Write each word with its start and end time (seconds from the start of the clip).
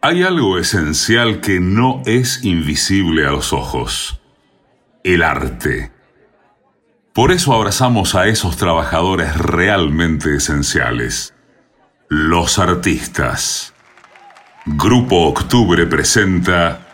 Hay 0.00 0.22
algo 0.22 0.58
esencial 0.58 1.40
que 1.40 1.58
no 1.58 2.02
es 2.06 2.44
invisible 2.44 3.26
a 3.26 3.32
los 3.32 3.52
ojos. 3.52 4.20
El 5.02 5.24
arte. 5.24 5.90
Por 7.12 7.32
eso 7.32 7.52
abrazamos 7.52 8.14
a 8.14 8.28
esos 8.28 8.56
trabajadores 8.56 9.36
realmente 9.36 10.36
esenciales. 10.36 11.34
Los 12.08 12.60
artistas. 12.60 13.74
Grupo 14.66 15.26
Octubre 15.26 15.84
presenta 15.86 16.86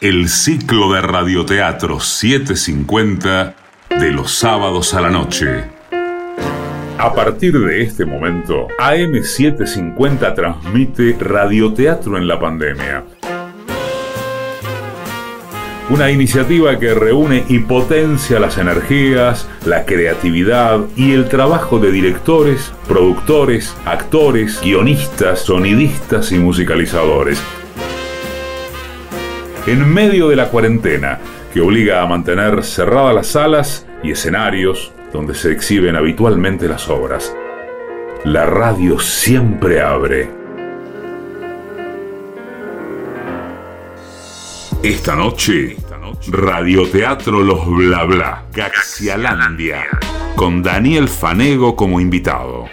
el 0.00 0.28
ciclo 0.28 0.92
de 0.94 1.02
radioteatro 1.02 2.00
750 2.00 3.54
de 4.00 4.10
los 4.10 4.32
sábados 4.32 4.94
a 4.94 5.00
la 5.00 5.10
noche. 5.10 5.75
A 6.98 7.12
partir 7.14 7.58
de 7.58 7.82
este 7.82 8.06
momento, 8.06 8.68
AM750 8.78 10.34
transmite 10.34 11.14
radioteatro 11.20 12.16
en 12.16 12.26
la 12.26 12.40
pandemia. 12.40 13.04
Una 15.90 16.10
iniciativa 16.10 16.78
que 16.78 16.94
reúne 16.94 17.44
y 17.48 17.58
potencia 17.58 18.40
las 18.40 18.56
energías, 18.56 19.46
la 19.66 19.84
creatividad 19.84 20.80
y 20.96 21.12
el 21.12 21.28
trabajo 21.28 21.78
de 21.78 21.92
directores, 21.92 22.72
productores, 22.88 23.76
actores, 23.84 24.58
guionistas, 24.62 25.40
sonidistas 25.40 26.32
y 26.32 26.38
musicalizadores. 26.38 27.38
En 29.66 29.86
medio 29.86 30.28
de 30.28 30.36
la 30.36 30.48
cuarentena, 30.48 31.18
que 31.52 31.60
obliga 31.60 32.02
a 32.02 32.06
mantener 32.06 32.64
cerradas 32.64 33.14
las 33.14 33.26
salas 33.26 33.86
y 34.02 34.12
escenarios, 34.12 34.92
donde 35.16 35.34
se 35.34 35.50
exhiben 35.50 35.96
habitualmente 35.96 36.68
las 36.68 36.90
obras. 36.90 37.34
La 38.24 38.44
radio 38.44 39.00
siempre 39.00 39.80
abre. 39.80 40.28
Esta 44.82 45.16
noche, 45.16 45.78
Radioteatro 46.28 47.40
Los 47.42 47.66
Bla 47.66 48.04
Bla, 48.04 48.44
Gaxialandia, 48.52 49.86
con 50.34 50.62
Daniel 50.62 51.08
Fanego 51.08 51.74
como 51.74 51.98
invitado. 51.98 52.66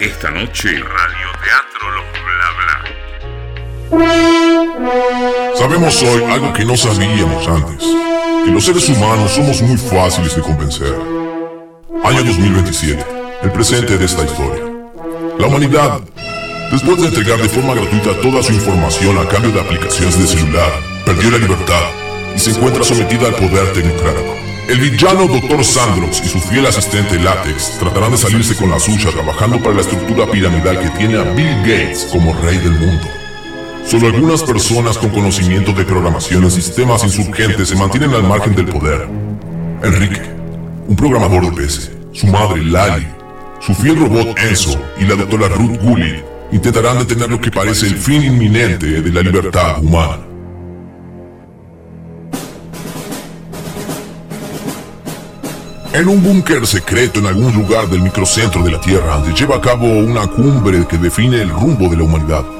Esta 0.00 0.28
noche, 0.32 0.70
Radioteatro 0.70 1.88
Los 1.94 2.04
Bla 2.26 2.50
Bla. 3.96 5.54
Sabemos 5.54 6.02
hoy 6.02 6.24
algo 6.24 6.52
que 6.52 6.64
no 6.64 6.76
sabíamos 6.76 7.46
antes, 7.46 7.86
que 8.44 8.50
los 8.50 8.64
seres 8.64 8.88
humanos 8.88 9.30
somos 9.30 9.62
muy 9.62 9.76
fáciles 9.76 10.34
de 10.34 10.42
convencer. 10.42 11.29
Año 11.92 12.22
2027, 12.22 13.04
el 13.42 13.50
presente 13.50 13.98
de 13.98 14.04
esta 14.04 14.24
historia. 14.24 14.62
La 15.40 15.48
humanidad, 15.48 16.00
después 16.70 17.00
de 17.00 17.08
entregar 17.08 17.42
de 17.42 17.48
forma 17.48 17.74
gratuita 17.74 18.14
toda 18.20 18.44
su 18.44 18.52
información 18.52 19.18
a 19.18 19.26
cambio 19.26 19.50
de 19.50 19.60
aplicaciones 19.60 20.16
de 20.16 20.24
celular, 20.28 20.70
perdió 21.04 21.32
la 21.32 21.38
libertad 21.38 21.82
y 22.36 22.38
se 22.38 22.52
encuentra 22.52 22.84
sometida 22.84 23.26
al 23.26 23.34
poder 23.34 23.72
tecnocrático. 23.72 24.36
El 24.68 24.78
villano 24.78 25.26
Dr. 25.26 25.64
Sandrox 25.64 26.24
y 26.24 26.28
su 26.28 26.38
fiel 26.38 26.66
asistente 26.66 27.18
Látex 27.18 27.80
tratarán 27.80 28.12
de 28.12 28.18
salirse 28.18 28.54
con 28.54 28.70
la 28.70 28.78
suya 28.78 29.10
trabajando 29.10 29.58
para 29.58 29.74
la 29.74 29.80
estructura 29.80 30.30
piramidal 30.30 30.78
que 30.78 30.90
tiene 30.90 31.18
a 31.18 31.24
Bill 31.24 31.56
Gates 31.62 32.06
como 32.12 32.32
rey 32.40 32.58
del 32.58 32.78
mundo. 32.78 33.08
Solo 33.84 34.06
algunas 34.06 34.44
personas 34.44 34.96
con 34.96 35.10
conocimiento 35.10 35.72
de 35.72 35.84
programación 35.84 36.44
en 36.44 36.52
sistemas 36.52 37.02
insurgentes 37.02 37.68
se 37.68 37.74
mantienen 37.74 38.14
al 38.14 38.22
margen 38.22 38.54
del 38.54 38.66
poder. 38.66 39.08
Enrique, 39.82 40.39
un 40.90 40.96
programador 40.96 41.44
de 41.44 41.52
PC, 41.52 41.92
su 42.12 42.26
madre 42.26 42.64
Lali, 42.64 43.06
su 43.60 43.72
fiel 43.74 43.96
robot 43.96 44.36
Enzo 44.40 44.76
y 44.98 45.04
la 45.04 45.14
doctora 45.14 45.46
Ruth 45.46 45.80
Gullit 45.80 46.24
intentarán 46.50 46.98
detener 46.98 47.30
lo 47.30 47.40
que 47.40 47.52
parece 47.52 47.86
el 47.86 47.94
fin 47.94 48.24
inminente 48.24 49.00
de 49.00 49.12
la 49.12 49.22
libertad 49.22 49.80
humana. 49.80 50.18
En 55.92 56.08
un 56.08 56.22
búnker 56.24 56.66
secreto 56.66 57.20
en 57.20 57.26
algún 57.26 57.54
lugar 57.54 57.88
del 57.88 58.02
microcentro 58.02 58.64
de 58.64 58.72
la 58.72 58.80
Tierra 58.80 59.24
se 59.24 59.32
lleva 59.32 59.56
a 59.56 59.60
cabo 59.60 59.86
una 59.86 60.26
cumbre 60.26 60.84
que 60.88 60.98
define 60.98 61.42
el 61.42 61.50
rumbo 61.50 61.88
de 61.88 61.98
la 61.98 62.02
humanidad. 62.02 62.59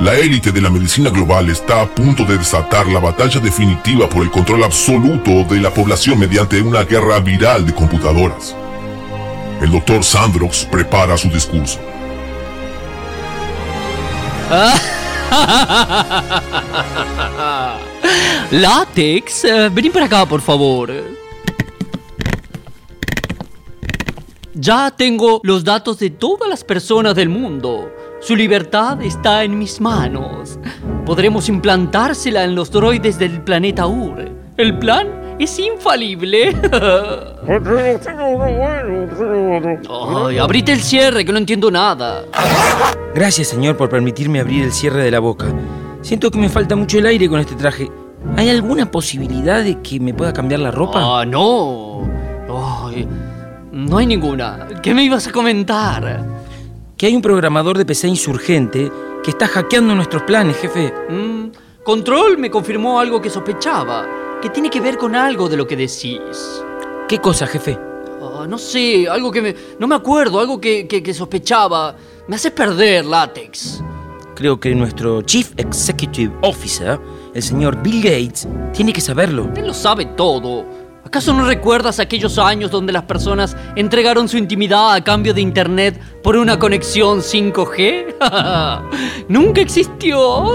La 0.00 0.14
élite 0.14 0.50
de 0.50 0.60
la 0.62 0.70
medicina 0.70 1.10
global 1.10 1.50
está 1.50 1.82
a 1.82 1.86
punto 1.86 2.24
de 2.24 2.38
desatar 2.38 2.86
la 2.86 3.00
batalla 3.00 3.38
definitiva 3.38 4.08
por 4.08 4.22
el 4.22 4.30
control 4.30 4.64
absoluto 4.64 5.44
de 5.44 5.60
la 5.60 5.74
población 5.74 6.18
mediante 6.18 6.62
una 6.62 6.84
guerra 6.84 7.20
viral 7.20 7.66
de 7.66 7.74
computadoras. 7.74 8.56
El 9.60 9.70
doctor 9.70 10.02
Sandrox 10.02 10.64
prepara 10.64 11.18
su 11.18 11.28
discurso. 11.28 11.78
Látex, 18.52 19.44
eh, 19.44 19.68
vení 19.68 19.90
para 19.90 20.06
acá, 20.06 20.24
por 20.24 20.40
favor. 20.40 20.90
Ya 24.54 24.90
tengo 24.90 25.42
los 25.44 25.62
datos 25.62 25.98
de 25.98 26.08
todas 26.08 26.48
las 26.48 26.64
personas 26.64 27.14
del 27.14 27.28
mundo. 27.28 27.99
Su 28.20 28.36
libertad 28.36 29.00
está 29.00 29.44
en 29.44 29.58
mis 29.58 29.80
manos. 29.80 30.58
Podremos 31.06 31.48
implantársela 31.48 32.44
en 32.44 32.54
los 32.54 32.70
droides 32.70 33.18
del 33.18 33.40
planeta 33.40 33.86
Ur. 33.86 34.30
El 34.58 34.78
plan 34.78 35.36
es 35.38 35.58
infalible. 35.58 36.54
Ay, 39.88 40.38
abrite 40.38 40.72
el 40.72 40.80
cierre, 40.82 41.24
que 41.24 41.32
no 41.32 41.38
entiendo 41.38 41.70
nada. 41.70 42.24
Gracias, 43.14 43.48
señor, 43.48 43.78
por 43.78 43.88
permitirme 43.88 44.40
abrir 44.40 44.64
el 44.64 44.72
cierre 44.72 45.02
de 45.02 45.10
la 45.10 45.20
boca. 45.20 45.46
Siento 46.02 46.30
que 46.30 46.38
me 46.38 46.50
falta 46.50 46.76
mucho 46.76 46.98
el 46.98 47.06
aire 47.06 47.26
con 47.26 47.40
este 47.40 47.54
traje. 47.54 47.90
¿Hay 48.36 48.50
alguna 48.50 48.90
posibilidad 48.90 49.64
de 49.64 49.80
que 49.80 49.98
me 49.98 50.12
pueda 50.12 50.34
cambiar 50.34 50.60
la 50.60 50.70
ropa? 50.70 51.20
Ah, 51.20 51.24
no. 51.24 52.02
Ay, 52.86 53.08
no 53.72 53.96
hay 53.96 54.06
ninguna. 54.06 54.68
¿Qué 54.82 54.92
me 54.92 55.04
ibas 55.04 55.26
a 55.26 55.32
comentar? 55.32 56.39
Que 57.00 57.06
hay 57.06 57.16
un 57.16 57.22
programador 57.22 57.78
de 57.78 57.86
PC 57.86 58.08
insurgente 58.08 58.92
que 59.24 59.30
está 59.30 59.48
hackeando 59.48 59.94
nuestros 59.94 60.22
planes, 60.24 60.58
jefe. 60.58 60.92
Mm, 61.08 61.46
Control 61.82 62.36
me 62.36 62.50
confirmó 62.50 63.00
algo 63.00 63.22
que 63.22 63.30
sospechaba, 63.30 64.06
que 64.42 64.50
tiene 64.50 64.68
que 64.68 64.82
ver 64.82 64.98
con 64.98 65.14
algo 65.14 65.48
de 65.48 65.56
lo 65.56 65.66
que 65.66 65.76
decís. 65.76 66.62
¿Qué 67.08 67.16
cosa, 67.18 67.46
jefe? 67.46 67.78
Ah, 68.20 68.44
no 68.46 68.58
sé, 68.58 69.08
algo 69.08 69.30
que 69.32 69.40
me... 69.40 69.56
No 69.78 69.86
me 69.86 69.94
acuerdo, 69.94 70.40
algo 70.40 70.60
que, 70.60 70.86
que 70.86 71.14
sospechaba. 71.14 71.96
Me 72.28 72.36
hace 72.36 72.50
perder, 72.50 73.06
Látex. 73.06 73.82
Creo 74.34 74.60
que 74.60 74.74
nuestro 74.74 75.22
Chief 75.22 75.52
Executive 75.56 76.34
Officer, 76.42 77.00
el 77.32 77.42
señor 77.42 77.82
Bill 77.82 78.02
Gates, 78.02 78.46
tiene 78.74 78.92
que 78.92 79.00
saberlo. 79.00 79.48
Él 79.56 79.68
lo 79.68 79.72
sabe 79.72 80.04
todo. 80.04 80.66
¿Acaso 81.10 81.34
no 81.34 81.44
recuerdas 81.44 81.98
aquellos 81.98 82.38
años 82.38 82.70
donde 82.70 82.92
las 82.92 83.02
personas 83.02 83.56
entregaron 83.74 84.28
su 84.28 84.38
intimidad 84.38 84.94
a 84.94 85.02
cambio 85.02 85.34
de 85.34 85.40
Internet 85.40 86.00
por 86.22 86.36
una 86.36 86.56
conexión 86.56 87.18
5G? 87.18 89.24
Nunca 89.28 89.60
existió. 89.60 90.46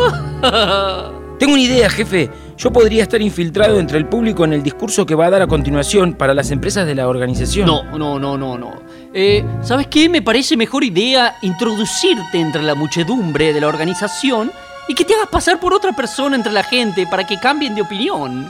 Tengo 1.40 1.52
una 1.52 1.62
idea, 1.62 1.90
jefe. 1.90 2.30
Yo 2.58 2.72
podría 2.72 3.04
estar 3.04 3.22
infiltrado 3.22 3.82
entre 3.82 3.98
el 3.98 4.08
público 4.08 4.46
en 4.46 4.54
el 4.54 4.64
discurso 4.64 5.06
que 5.06 5.14
va 5.14 5.26
a 5.26 5.30
dar 5.30 5.42
a 5.42 5.48
continuación 5.48 6.14
para 6.14 6.34
las 6.34 6.50
empresas 6.52 6.88
de 6.88 6.96
la 6.96 7.10
organización. 7.10 7.68
No, 7.68 7.84
no, 7.98 8.18
no, 8.18 8.38
no, 8.38 8.58
no. 8.58 8.76
Eh, 9.14 9.44
¿Sabes 9.62 9.88
qué? 9.88 10.08
Me 10.08 10.22
parece 10.22 10.56
mejor 10.56 10.86
idea 10.86 11.36
introducirte 11.42 12.40
entre 12.40 12.64
la 12.64 12.76
muchedumbre 12.76 13.52
de 13.52 13.60
la 13.60 13.68
organización 13.68 14.54
y 14.88 14.96
que 14.96 15.04
te 15.04 15.16
hagas 15.16 15.28
pasar 15.28 15.60
por 15.60 15.74
otra 15.74 15.92
persona 15.92 16.38
entre 16.38 16.54
la 16.54 16.64
gente 16.64 17.06
para 17.08 17.28
que 17.28 17.42
cambien 17.42 17.76
de 17.76 17.82
opinión. 17.82 18.50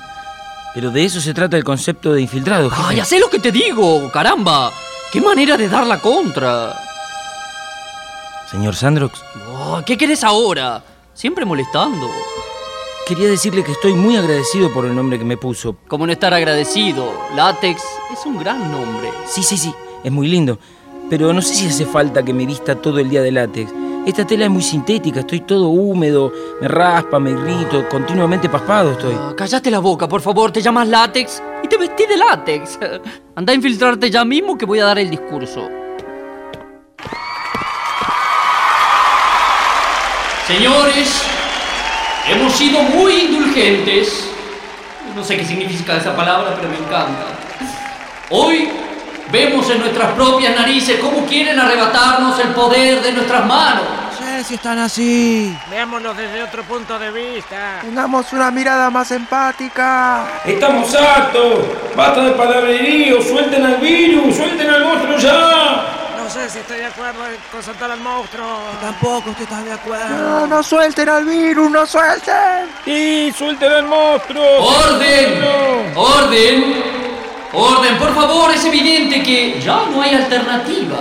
Pero 0.75 0.91
de 0.91 1.05
eso 1.05 1.21
se 1.21 1.33
trata 1.33 1.55
el 1.55 1.63
concepto 1.63 2.11
de 2.11 2.21
infiltrado. 2.21 2.69
Jefe. 2.69 2.81
¡Ah, 2.85 2.93
ya 2.93 3.05
sé 3.05 3.17
lo 3.17 3.29
que 3.29 3.39
te 3.39 3.49
digo! 3.49 4.11
¡Caramba! 4.11 4.73
¡Qué 5.09 5.21
manera 5.21 5.55
de 5.55 5.69
dar 5.69 5.87
la 5.87 6.01
contra! 6.01 6.77
Señor 8.51 8.75
Sandrox. 8.75 9.23
Oh, 9.49 9.81
¿Qué 9.85 9.97
querés 9.97 10.25
ahora? 10.25 10.83
Siempre 11.13 11.45
molestando. 11.45 12.09
Quería 13.07 13.29
decirle 13.29 13.63
que 13.63 13.71
estoy 13.71 13.93
muy 13.93 14.17
agradecido 14.17 14.73
por 14.73 14.85
el 14.85 14.93
nombre 14.93 15.17
que 15.17 15.23
me 15.23 15.37
puso. 15.37 15.77
¿Cómo 15.87 16.05
no 16.05 16.11
estar 16.11 16.33
agradecido? 16.33 17.09
Látex 17.35 17.81
es 18.11 18.25
un 18.25 18.37
gran 18.37 18.69
nombre. 18.69 19.11
Sí, 19.27 19.43
sí, 19.43 19.57
sí. 19.57 19.73
Es 20.03 20.11
muy 20.11 20.27
lindo. 20.27 20.59
Pero 21.09 21.31
no 21.31 21.41
sé 21.41 21.55
si 21.55 21.67
hace 21.67 21.85
falta 21.85 22.23
que 22.23 22.33
me 22.33 22.45
vista 22.45 22.75
todo 22.75 22.99
el 22.99 23.09
día 23.09 23.21
de 23.21 23.31
látex. 23.31 23.71
Esta 24.05 24.23
tela 24.23 24.45
es 24.45 24.51
muy 24.51 24.61
sintética, 24.61 25.21
estoy 25.21 25.39
todo 25.39 25.69
húmedo, 25.69 26.31
me 26.61 26.67
raspa, 26.67 27.19
me 27.19 27.31
irrito, 27.31 27.89
continuamente 27.89 28.47
paspado 28.47 28.91
estoy. 28.91 29.15
Ah, 29.17 29.33
cállate 29.35 29.71
la 29.71 29.79
boca, 29.79 30.07
por 30.07 30.21
favor, 30.21 30.51
te 30.51 30.61
llamas 30.61 30.87
látex 30.87 31.41
y 31.63 31.67
te 31.67 31.75
vestí 31.75 32.05
de 32.05 32.15
látex. 32.15 32.77
Anda 33.35 33.51
a 33.51 33.55
infiltrarte 33.55 34.11
ya 34.11 34.23
mismo 34.23 34.55
que 34.55 34.65
voy 34.67 34.79
a 34.79 34.85
dar 34.85 34.99
el 34.99 35.09
discurso. 35.09 35.67
Señores, 40.45 41.23
hemos 42.29 42.53
sido 42.53 42.83
muy 42.83 43.11
indulgentes. 43.21 44.29
No 45.15 45.23
sé 45.23 45.37
qué 45.37 45.45
significa 45.45 45.97
esa 45.97 46.15
palabra, 46.15 46.55
pero 46.55 46.69
me 46.69 46.77
encanta. 46.77 47.25
Hoy 48.29 48.69
Vemos 49.31 49.69
en 49.69 49.79
nuestras 49.79 50.11
propias 50.13 50.55
narices 50.55 50.99
cómo 50.99 51.25
quieren 51.25 51.59
arrebatarnos 51.59 52.39
el 52.39 52.49
poder 52.49 53.01
de 53.01 53.11
nuestras 53.11 53.45
manos. 53.45 53.83
Sí, 54.17 54.23
sé 54.35 54.43
si 54.43 54.53
están 54.55 54.79
así. 54.79 55.57
Veámoslo 55.69 56.13
desde 56.13 56.43
otro 56.43 56.63
punto 56.63 56.99
de 56.99 57.11
vista. 57.11 57.79
Tengamos 57.81 58.31
una 58.33 58.51
mirada 58.51 58.89
más 58.89 59.11
empática. 59.11 60.25
¡Estamos 60.45 60.93
hartos! 60.93 61.59
¡Basta 61.95 62.21
de 62.21 62.31
palabrerío! 62.31 63.21
¡Suelten 63.21 63.65
al 63.65 63.77
virus! 63.77 64.35
¡Suelten 64.35 64.69
al 64.69 64.83
monstruo 64.83 65.17
ya! 65.17 66.01
No 66.17 66.29
sé 66.29 66.49
si 66.49 66.59
estoy 66.59 66.79
de 66.79 66.85
acuerdo 66.85 67.19
con 67.51 67.63
soltar 67.63 67.91
al 67.91 67.99
monstruo. 67.99 68.59
Tampoco 68.81 69.29
estoy 69.29 69.45
tan 69.45 69.63
de 69.63 69.73
acuerdo. 69.73 70.17
No, 70.17 70.47
no 70.47 70.63
suelten 70.63 71.07
al 71.07 71.23
virus, 71.23 71.69
no 71.71 71.85
suelten. 71.85 72.69
¡Sí, 72.83 73.33
suelten 73.37 73.71
al 73.71 73.85
monstruo! 73.85 74.43
¡Orden! 74.59 75.43
¡Orden! 75.95 76.75
¡Orden! 77.55 77.97
Por 77.97 78.13
favor, 78.13 78.51
es 78.51 78.65
evidente 78.65 79.23
que 79.23 79.59
ya 79.61 79.85
no 79.89 80.01
hay 80.01 80.13
alternativa. 80.13 80.97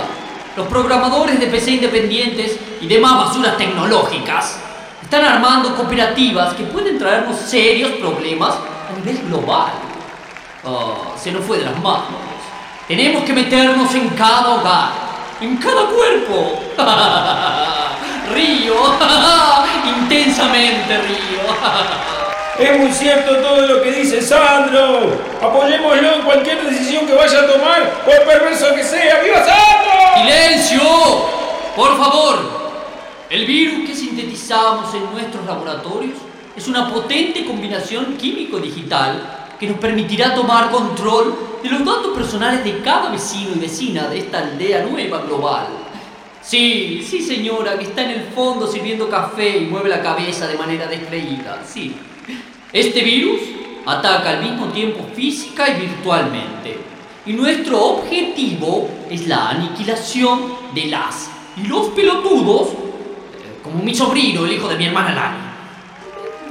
Los 0.55 0.67
programadores 0.67 1.37
de 1.37 1.47
PC 1.47 1.71
independientes 1.71 2.57
y 2.79 2.87
demás 2.87 3.17
basuras 3.27 3.57
tecnológicas 3.57 4.57
están 5.01 5.25
armando 5.25 5.75
cooperativas 5.75 6.53
que 6.53 6.63
pueden 6.63 6.97
traernos 6.97 7.37
serios 7.37 7.91
problemas 7.93 8.53
a 8.53 8.97
nivel 8.97 9.21
global. 9.27 9.73
Ah, 10.63 11.13
se 11.21 11.31
nos 11.33 11.43
fue 11.43 11.57
de 11.59 11.65
las 11.65 11.77
manos. 11.81 12.05
Tenemos 12.87 13.23
que 13.23 13.33
meternos 13.33 13.93
en 13.93 14.07
cada 14.09 14.55
hogar, 14.55 14.91
en 15.41 15.57
cada 15.57 15.87
cuerpo. 15.87 16.63
río, 18.33 18.75
intensamente 19.99 20.97
río. 21.01 22.15
Es 22.57 22.79
muy 22.79 22.91
cierto 22.91 23.35
todo 23.37 23.67
lo 23.67 23.81
que 23.81 23.91
dice 23.91 24.21
Sandro. 24.21 25.11
Apoyémoslo 25.41 26.15
en 26.15 26.21
cualquier 26.21 26.63
decisión 26.63 27.05
que 27.05 27.13
vaya 27.13 27.41
a 27.41 27.47
tomar, 27.47 28.03
por 28.05 28.23
perverso 28.23 28.73
que 28.73 28.83
sea. 28.83 29.21
¡Viva 29.21 29.43
Sandro! 29.43 30.21
¡Silencio! 30.21 30.81
Por 31.75 31.97
favor. 31.97 32.65
El 33.29 33.45
virus 33.45 33.89
que 33.89 33.95
sintetizamos 33.95 34.93
en 34.93 35.11
nuestros 35.11 35.45
laboratorios 35.45 36.17
es 36.55 36.67
una 36.69 36.93
potente 36.93 37.43
combinación 37.43 38.15
químico-digital 38.15 39.55
que 39.59 39.67
nos 39.67 39.77
permitirá 39.77 40.33
tomar 40.33 40.71
control 40.71 41.59
de 41.61 41.69
los 41.69 41.83
datos 41.83 42.15
personales 42.15 42.63
de 42.63 42.79
cada 42.79 43.09
vecino 43.09 43.51
y 43.55 43.59
vecina 43.59 44.07
de 44.07 44.19
esta 44.19 44.37
aldea 44.37 44.83
nueva 44.83 45.21
global. 45.23 45.67
Sí, 46.41 47.05
sí 47.05 47.21
señora, 47.21 47.77
que 47.77 47.85
está 47.85 48.03
en 48.03 48.11
el 48.11 48.23
fondo 48.33 48.65
sirviendo 48.67 49.09
café 49.09 49.57
y 49.57 49.65
mueve 49.65 49.89
la 49.89 50.01
cabeza 50.01 50.47
de 50.47 50.57
manera 50.57 50.87
descreída, 50.87 51.61
sí. 51.67 51.93
Este 52.75 53.03
virus 53.03 53.39
ataca 53.85 54.31
al 54.31 54.43
mismo 54.43 54.65
tiempo 54.65 55.05
física 55.15 55.69
y 55.69 55.79
virtualmente. 55.79 56.77
Y 57.25 57.31
nuestro 57.31 57.81
objetivo 57.81 58.89
es 59.09 59.27
la 59.27 59.51
aniquilación 59.51 60.55
de 60.73 60.87
las 60.87 61.29
y 61.55 61.67
los 61.67 61.87
pelotudos, 61.91 62.67
eh, 62.67 63.61
como 63.63 63.81
mi 63.81 63.95
sobrino, 63.95 64.43
el 64.43 64.51
hijo 64.51 64.67
de 64.67 64.75
mi 64.75 64.87
hermana 64.87 65.15
Lani. 65.15 65.37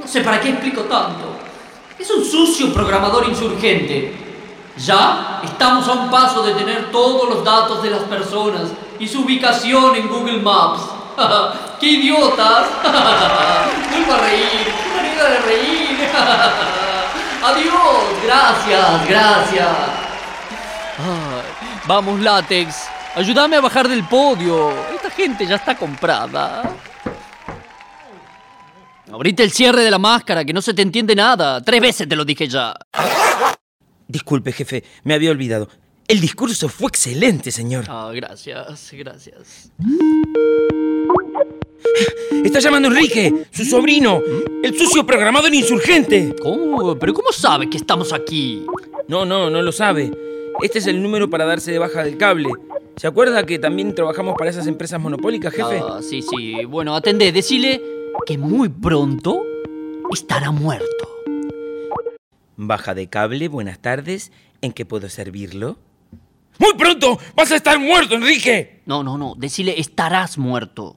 No 0.01 0.07
sé 0.07 0.21
para 0.21 0.41
qué 0.41 0.49
explico 0.49 0.81
tanto. 0.85 1.37
Es 1.99 2.09
un 2.09 2.25
sucio 2.25 2.73
programador 2.73 3.29
insurgente. 3.29 4.11
Ya 4.83 5.41
estamos 5.43 5.87
a 5.87 5.93
un 5.93 6.09
paso 6.09 6.41
de 6.41 6.55
tener 6.55 6.89
todos 6.91 7.29
los 7.29 7.43
datos 7.43 7.83
de 7.83 7.91
las 7.91 8.01
personas 8.01 8.71
y 8.99 9.07
su 9.07 9.21
ubicación 9.21 9.95
en 9.95 10.07
Google 10.07 10.39
Maps. 10.39 10.81
¡Qué 11.79 11.85
idiotas! 11.85 12.65
Vuelvo 13.91 14.13
a 14.13 14.17
reír, 14.17 14.73
qué 14.83 14.95
manera 14.95 15.29
de 15.29 15.39
reír. 15.41 15.84
Adiós, 17.43 18.23
gracias, 18.25 19.07
gracias. 19.07 19.67
Ay, 20.97 21.43
vamos, 21.85 22.19
látex. 22.19 22.87
Ayúdame 23.15 23.55
a 23.55 23.61
bajar 23.61 23.87
del 23.87 24.03
podio. 24.05 24.71
Esta 24.93 25.09
gente 25.09 25.45
ya 25.45 25.55
está 25.55 25.75
comprada. 25.77 26.63
Ahorita 29.11 29.43
el 29.43 29.51
cierre 29.51 29.83
de 29.83 29.91
la 29.91 29.99
máscara, 29.99 30.43
que 30.43 30.51
no 30.51 30.61
se 30.61 30.73
te 30.73 30.81
entiende 30.81 31.15
nada. 31.15 31.61
Tres 31.61 31.79
veces 31.79 32.09
te 32.09 32.15
lo 32.15 32.25
dije 32.25 32.47
ya. 32.47 32.73
Disculpe, 34.07 34.51
jefe, 34.51 34.83
me 35.03 35.13
había 35.13 35.31
olvidado. 35.31 35.69
El 36.07 36.19
discurso 36.19 36.69
fue 36.69 36.89
excelente, 36.89 37.51
señor. 37.51 37.85
Ah, 37.87 38.11
gracias, 38.13 38.91
gracias. 38.91 39.71
Está 42.43 42.59
llamando 42.59 42.89
Enrique, 42.89 43.45
su 43.51 43.65
sobrino, 43.65 44.21
el 44.63 44.77
sucio 44.77 45.05
programador 45.05 45.53
insurgente. 45.53 46.35
¿Cómo? 46.41 46.97
¿Pero 46.97 47.13
cómo 47.13 47.31
sabe 47.31 47.69
que 47.69 47.77
estamos 47.77 48.13
aquí? 48.13 48.65
No, 49.07 49.25
no, 49.25 49.49
no 49.49 49.61
lo 49.61 49.71
sabe. 49.71 50.11
Este 50.61 50.79
es 50.79 50.87
el 50.87 51.01
número 51.01 51.29
para 51.29 51.45
darse 51.45 51.71
de 51.71 51.79
baja 51.79 52.03
del 52.03 52.17
cable. 52.17 52.49
¿Se 52.95 53.07
acuerda 53.07 53.45
que 53.45 53.59
también 53.59 53.93
trabajamos 53.93 54.35
para 54.37 54.49
esas 54.49 54.67
empresas 54.67 54.99
monopólicas, 55.01 55.53
jefe? 55.53 55.81
Ah, 55.81 55.99
sí, 56.01 56.21
sí. 56.21 56.65
Bueno, 56.65 56.95
atendé, 56.95 57.31
decile 57.31 57.81
que 58.25 58.37
muy 58.37 58.69
pronto 58.69 59.43
estará 60.11 60.51
muerto. 60.51 61.09
Baja 62.55 62.95
de 62.95 63.07
cable, 63.07 63.47
buenas 63.49 63.79
tardes. 63.79 64.31
¿En 64.61 64.71
qué 64.71 64.85
puedo 64.85 65.09
servirlo? 65.09 65.77
¡Muy 66.57 66.73
pronto! 66.75 67.19
¡Vas 67.35 67.51
a 67.51 67.57
estar 67.57 67.77
muerto, 67.79 68.15
Enrique! 68.15 68.81
No, 68.85 69.03
no, 69.03 69.17
no. 69.17 69.35
Decile 69.37 69.77
estarás 69.79 70.37
muerto. 70.37 70.95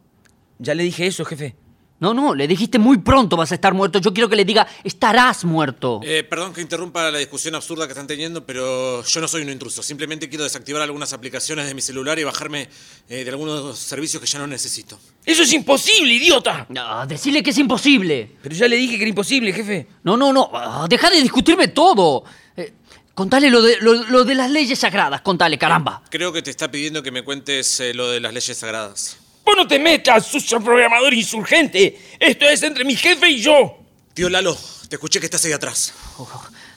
Ya 0.58 0.75
le 0.75 0.82
dije 0.82 1.06
eso, 1.06 1.25
jefe. 1.25 1.55
No, 2.00 2.14
no, 2.14 2.32
le 2.32 2.46
dijiste 2.46 2.78
muy 2.78 2.99
pronto 2.99 3.37
vas 3.37 3.50
a 3.50 3.56
estar 3.56 3.75
muerto. 3.75 3.99
Yo 3.99 4.12
quiero 4.14 4.28
que 4.28 4.37
le 4.37 4.44
diga 4.44 4.69
estarás 4.84 5.44
muerto. 5.44 6.00
Eh, 6.05 6.22
perdón 6.22 6.52
que 6.52 6.60
interrumpa 6.60 7.10
la 7.10 7.19
discusión 7.19 7.56
absurda 7.56 7.87
que 7.87 7.93
están 7.93 8.06
teniendo, 8.06 8.46
pero 8.46 9.02
yo 9.02 9.20
no 9.20 9.26
soy 9.26 9.43
un 9.43 9.50
intruso. 9.50 9.82
Simplemente 9.82 10.28
quiero 10.28 10.44
desactivar 10.44 10.81
algunas 10.82 11.12
aplicaciones 11.12 11.66
de 11.66 11.75
mi 11.75 11.81
celular 11.82 12.16
y 12.20 12.25
bajarme 12.25 12.69
eh, 13.08 13.25
de 13.25 13.31
algunos 13.31 13.76
servicios 13.78 14.22
que 14.22 14.28
ya 14.28 14.38
no 14.38 14.46
necesito. 14.46 14.96
¡Eso 15.25 15.43
es 15.43 15.52
imposible, 15.52 16.12
idiota! 16.12 16.66
No, 16.69 17.05
decile 17.06 17.43
que 17.43 17.50
es 17.50 17.58
imposible. 17.58 18.37
Pero 18.43 18.55
ya 18.55 18.69
le 18.69 18.76
dije 18.76 18.94
que 18.96 19.02
era 19.02 19.08
imposible, 19.08 19.52
jefe. 19.52 19.88
No, 20.05 20.16
no, 20.16 20.32
no. 20.32 20.50
Ah, 20.55 20.87
deja 20.88 21.10
de 21.10 21.20
discutirme 21.20 21.66
todo. 21.66 22.22
Eh, 22.56 22.75
contale 23.12 23.50
lo 23.50 23.60
de, 23.60 23.76
lo, 23.81 23.94
lo 23.94 24.25
de 24.25 24.37
las 24.37 24.52
leyes 24.52 24.78
sagradas. 24.78 25.22
Contale, 25.22 25.58
caramba. 25.58 26.05
Creo 26.10 26.32
que 26.32 26.43
te 26.43 26.50
está 26.50 26.70
pidiendo 26.70 27.02
que 27.02 27.10
me 27.10 27.25
cuentes 27.25 27.81
eh, 27.81 27.93
lo 27.93 28.08
de 28.08 28.20
las 28.20 28.32
leyes 28.32 28.56
sagradas. 28.56 29.19
¡Vos 29.49 29.56
no 29.56 29.67
te 29.67 29.79
metas, 29.79 30.27
sucio 30.27 30.61
programador 30.61 31.15
insurgente! 31.15 31.99
Esto 32.21 32.45
es 32.45 32.62
entre 32.62 32.85
mi 32.85 32.95
jefe 32.95 33.31
y 33.31 33.41
yo. 33.41 33.79
Tío 34.12 34.29
Lalo, 34.29 34.55
te 34.91 34.97
escuché 34.97 35.21
que 35.21 35.25
estás 35.25 35.43
ahí 35.47 35.53
atrás. 35.53 35.95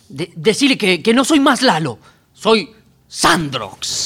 De- 0.08 0.32
decile 0.38 0.78
que, 0.78 1.04
que 1.04 1.14
no 1.14 1.26
soy 1.26 1.42
más 1.42 1.62
Lalo. 1.64 2.00
Soy 2.34 2.72
Sandrox. 3.10 4.06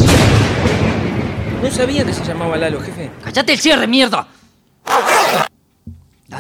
No 1.62 1.70
sabía 1.70 2.04
que 2.04 2.12
se 2.14 2.26
llamaba 2.26 2.58
Lalo, 2.58 2.82
jefe. 2.82 3.12
¡Cállate 3.24 3.54
el 3.54 3.60
cierre, 3.60 3.86
mierda! 3.86 4.28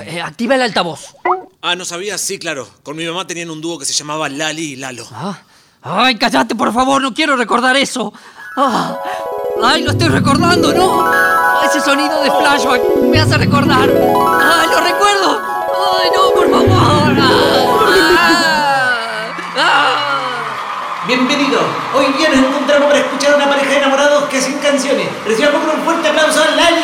Eh, 0.07 0.19
activa 0.19 0.56
el 0.56 0.63
altavoz. 0.63 1.16
Ah, 1.62 1.75
¿no 1.75 1.86
sabías? 1.86 2.19
Sí, 2.21 2.39
claro. 2.39 2.68
Con 2.81 2.95
mi 2.97 3.06
mamá 3.06 3.28
tenían 3.28 3.52
un 3.52 3.61
dúo 3.61 3.78
que 3.78 3.85
se 3.85 3.94
llamaba 3.94 4.30
Lali 4.30 4.71
y 4.71 4.76
Lalo. 4.78 5.06
Ah, 5.11 5.44
¡Ay, 5.83 6.16
cállate, 6.16 6.56
por 6.56 6.73
favor! 6.73 6.99
No 7.04 7.14
quiero 7.14 7.35
recordar 7.35 7.78
eso. 7.78 8.11
Ah, 8.57 8.97
¡Ay, 9.64 9.83
lo 9.83 9.92
estoy 9.92 10.07
recordando, 10.09 10.73
no! 10.73 11.34
Ese 11.64 11.80
sonido 11.81 12.21
de 12.21 12.31
flashback 12.31 12.81
me 13.02 13.19
hace 13.19 13.38
recordar. 13.38 13.90
¡Ay, 13.90 14.68
lo 14.69 14.80
recuerdo! 14.81 15.42
¡Ay, 16.02 16.09
no, 16.16 16.31
por 16.31 16.50
favor! 16.50 17.16
Ah, 17.19 18.18
ah, 18.18 19.33
ah. 19.57 21.06
Bienvenido. 21.07 21.59
Hoy 21.94 22.06
día 22.18 22.30
nos 22.30 22.40
encontramos 22.40 22.88
para 22.88 23.00
escuchar 23.00 23.33
a 23.33 23.35
una 23.38 23.50
pareja 23.50 23.69
de 23.69 23.78
enamorados 23.78 24.26
que 24.26 24.38
hacen 24.38 24.59
canciones. 24.59 25.07
Recibamos 25.26 25.64
con 25.64 25.80
un 25.80 25.85
fuerte 25.85 26.09
aplauso 26.09 26.42
a 26.44 26.56
Lali. 26.56 26.81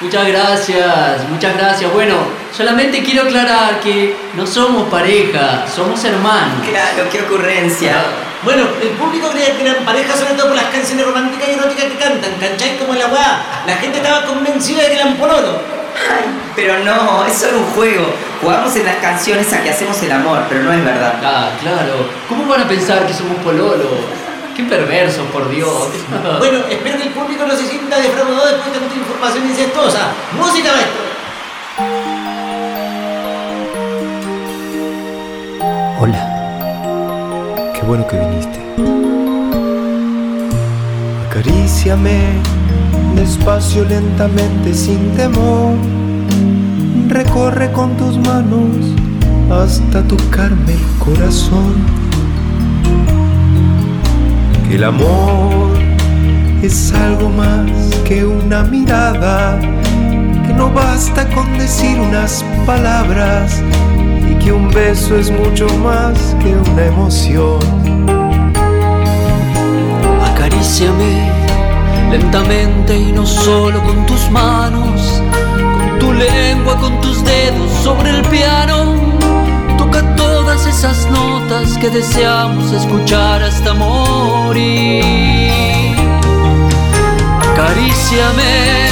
Muchas 0.00 0.28
gracias, 0.28 1.28
muchas 1.28 1.56
gracias. 1.56 1.92
Bueno, 1.92 2.14
solamente 2.56 3.02
quiero 3.02 3.22
aclarar 3.22 3.80
que 3.80 4.16
no 4.34 4.46
somos 4.46 4.88
pareja, 4.88 5.66
somos 5.66 6.04
hermanos. 6.04 6.66
Claro, 6.68 7.10
qué 7.10 7.22
ocurrencia. 7.22 7.96
Bueno, 8.44 8.62
el 8.80 8.90
público 8.90 9.30
creía 9.30 9.56
que 9.56 9.62
eran 9.68 9.84
pareja 9.84 10.16
sobre 10.16 10.34
todo 10.34 10.48
por 10.48 10.56
las 10.56 10.66
canciones 10.66 11.04
románticas 11.04 11.48
y 11.48 11.52
eróticas 11.52 11.84
que 11.84 11.96
cantan. 11.96 12.32
¿Cachai? 12.40 12.78
Como 12.78 12.94
la 12.94 13.06
weá. 13.06 13.42
La 13.66 13.76
gente 13.76 13.98
estaba 13.98 14.24
convencida 14.26 14.82
de 14.82 14.88
que 14.88 14.94
eran 14.94 15.16
pololo. 15.16 15.60
Pero 16.54 16.78
no, 16.84 17.24
es 17.24 17.34
solo 17.34 17.58
un 17.58 17.66
juego. 17.72 18.06
Jugamos 18.40 18.74
en 18.76 18.86
las 18.86 18.96
canciones 18.96 19.52
a 19.52 19.62
que 19.62 19.70
hacemos 19.70 20.00
el 20.02 20.12
amor, 20.12 20.44
pero 20.48 20.62
no 20.62 20.72
es 20.72 20.84
verdad. 20.84 21.14
Ah, 21.24 21.50
claro. 21.60 22.08
¿Cómo 22.28 22.46
van 22.46 22.62
a 22.62 22.68
pensar 22.68 23.06
que 23.06 23.12
somos 23.12 23.36
pololo? 23.38 23.88
Qué 24.56 24.62
perversos, 24.64 25.26
por 25.28 25.48
Dios. 25.50 25.88
Bueno, 26.38 26.58
espero 26.68 26.96
que 26.96 27.04
el 27.04 27.10
público 27.10 27.44
no 27.46 27.56
se 27.56 27.66
sienta 27.66 27.98
defraudado 27.98 28.46
después 28.46 28.72
de 28.72 28.80
tanta 28.80 28.94
información 28.94 29.48
incestuosa. 29.48 30.08
¡Música, 30.32 30.70
maestro! 30.72 31.08
Hola, 36.00 36.37
bueno 37.88 38.06
que 38.06 38.18
viniste. 38.18 38.60
Acaríciame 41.26 42.18
despacio, 43.16 43.84
lentamente, 43.84 44.74
sin 44.74 45.10
temor. 45.16 45.74
Recorre 47.08 47.72
con 47.72 47.96
tus 47.96 48.18
manos 48.18 48.76
hasta 49.50 50.02
tocarme 50.02 50.74
el 50.74 50.98
corazón. 50.98 51.76
Que 54.68 54.76
el 54.76 54.84
amor 54.84 55.70
es 56.62 56.92
algo 56.92 57.30
más 57.30 57.70
que 58.04 58.22
una 58.22 58.64
mirada, 58.64 59.58
que 60.46 60.52
no 60.52 60.70
basta 60.70 61.26
con 61.30 61.56
decir 61.56 61.98
unas 61.98 62.44
palabras 62.66 63.62
y 64.48 64.50
un 64.50 64.70
beso 64.70 65.16
es 65.16 65.30
mucho 65.30 65.66
más 65.78 66.34
que 66.40 66.54
una 66.70 66.86
emoción. 66.86 67.60
Acaríciame 70.24 71.30
lentamente 72.10 72.96
y 72.96 73.12
no 73.12 73.26
solo 73.26 73.82
con 73.82 74.06
tus 74.06 74.30
manos, 74.30 75.22
con 75.78 75.98
tu 75.98 76.12
lengua, 76.12 76.76
con 76.80 77.00
tus 77.00 77.22
dedos 77.24 77.70
sobre 77.82 78.10
el 78.10 78.22
piano. 78.28 78.94
Toca 79.76 80.16
todas 80.16 80.66
esas 80.66 81.06
notas 81.10 81.76
que 81.78 81.90
deseamos 81.90 82.72
escuchar 82.72 83.42
hasta 83.42 83.74
morir. 83.74 85.04
Acaríciame, 87.52 88.88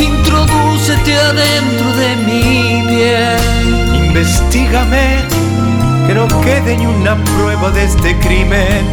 introdúcete 0.00 1.16
adentro 1.16 1.92
de 1.96 2.16
mi 2.26 2.88
piel. 2.88 3.59
Investígame, 4.20 5.16
que 6.06 6.14
no 6.14 6.28
quede 6.42 6.76
ni 6.76 6.84
una 6.84 7.16
prueba 7.24 7.70
de 7.70 7.84
este 7.84 8.18
crimen. 8.18 8.84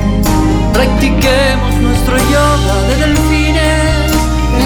Practiquemos 0.72 1.76
nuestro 1.82 2.16
yoga 2.16 2.76
de 2.88 2.96
delfines, 2.96 4.14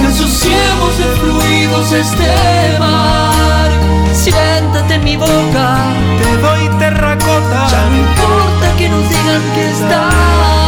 ensuciemos 0.05 0.97
de 0.99 1.05
fluidos 1.19 1.91
este 1.93 2.77
mar. 2.77 3.71
Siéntate 4.13 4.93
en 4.93 5.03
mi 5.03 5.17
boca, 5.17 5.79
te 6.21 6.37
doy 6.37 6.69
terracota. 6.77 7.67
Ya 7.71 7.89
no 7.89 7.97
importa 7.97 8.77
que 8.77 8.87
nos 8.87 9.09
digan 9.09 9.41
que 9.55 9.71
está 9.71 10.60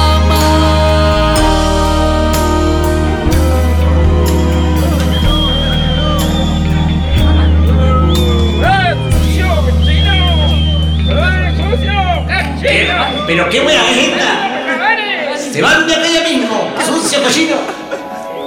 ¿Pero 13.33 13.49
qué 13.49 13.61
wea 13.61 13.89
es 13.89 13.97
esta? 14.09 15.51
¡Se 15.51 15.59
van 15.59 15.87
de 15.87 15.95
acá 15.95 16.07
ya 16.07 16.23
mismo! 16.29 16.71
¡Sucio 16.85 17.23
cochino! 17.23 17.55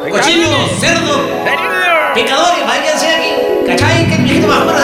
¡Cochino! 0.08 0.68
¡Cerdo! 0.78 1.28
¡Pecadores! 2.14 2.64
¡Váyanse 2.64 3.08
aquí! 3.08 3.30
¿Cachai? 3.66 4.08
¡Que 4.08 4.16
mi 4.18 4.28
gente 4.28 4.46
más 4.46 4.62
fuerte 4.62 4.82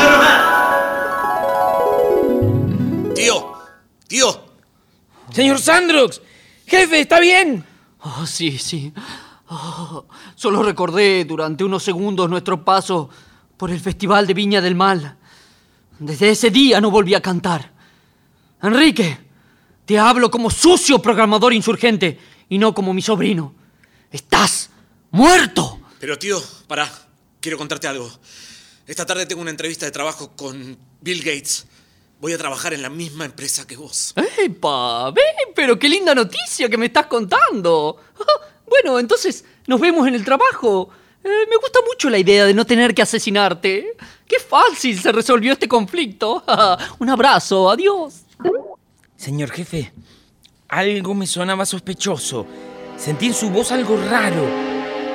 de 3.06 3.14
¡Tío! 3.14 3.52
¡Tío! 4.08 4.44
Señor 5.30 5.60
Sandrox, 5.60 6.20
jefe, 6.66 6.98
¿está 6.98 7.20
bien? 7.20 7.64
Oh, 8.00 8.26
sí, 8.26 8.58
sí. 8.58 8.92
Oh, 9.50 10.06
solo 10.34 10.64
recordé 10.64 11.24
durante 11.24 11.62
unos 11.62 11.84
segundos 11.84 12.28
nuestro 12.28 12.64
paso 12.64 13.08
por 13.56 13.70
el 13.70 13.78
Festival 13.78 14.26
de 14.26 14.34
Viña 14.34 14.60
del 14.60 14.74
Mal. 14.74 15.16
Desde 16.00 16.30
ese 16.30 16.50
día 16.50 16.80
no 16.80 16.90
volví 16.90 17.14
a 17.14 17.20
cantar. 17.20 17.70
Enrique, 18.60 19.30
te 19.84 19.98
hablo 19.98 20.30
como 20.30 20.50
sucio 20.50 21.00
programador 21.00 21.52
insurgente 21.52 22.18
y 22.48 22.58
no 22.58 22.74
como 22.74 22.94
mi 22.94 23.02
sobrino. 23.02 23.54
¡Estás 24.10 24.70
muerto! 25.10 25.80
Pero 25.98 26.18
tío, 26.18 26.42
pará. 26.66 26.90
Quiero 27.40 27.58
contarte 27.58 27.88
algo. 27.88 28.10
Esta 28.86 29.04
tarde 29.06 29.26
tengo 29.26 29.42
una 29.42 29.50
entrevista 29.50 29.86
de 29.86 29.92
trabajo 29.92 30.32
con 30.36 30.78
Bill 31.00 31.18
Gates. 31.18 31.66
Voy 32.20 32.32
a 32.32 32.38
trabajar 32.38 32.72
en 32.72 32.82
la 32.82 32.90
misma 32.90 33.24
empresa 33.24 33.66
que 33.66 33.76
vos. 33.76 34.14
¡Epa! 34.38 35.10
¡Ve! 35.10 35.22
Pero 35.56 35.78
qué 35.78 35.88
linda 35.88 36.14
noticia 36.14 36.68
que 36.68 36.78
me 36.78 36.86
estás 36.86 37.06
contando. 37.06 38.00
Bueno, 38.68 38.98
entonces 38.98 39.44
nos 39.66 39.80
vemos 39.80 40.06
en 40.06 40.14
el 40.14 40.24
trabajo. 40.24 40.88
Eh, 41.22 41.46
me 41.48 41.56
gusta 41.56 41.80
mucho 41.86 42.08
la 42.08 42.18
idea 42.18 42.46
de 42.46 42.54
no 42.54 42.64
tener 42.64 42.94
que 42.94 43.02
asesinarte. 43.02 43.96
¡Qué 44.26 44.38
fácil 44.38 45.00
se 45.00 45.12
resolvió 45.12 45.52
este 45.52 45.68
conflicto! 45.68 46.44
Un 46.98 47.10
abrazo, 47.10 47.70
adiós. 47.70 48.22
Señor 49.22 49.52
jefe, 49.52 49.92
algo 50.68 51.14
me 51.14 51.28
sonaba 51.28 51.64
sospechoso. 51.64 52.44
Sentí 52.96 53.26
en 53.26 53.34
su 53.34 53.50
voz 53.50 53.70
algo 53.70 53.96
raro, 54.10 54.44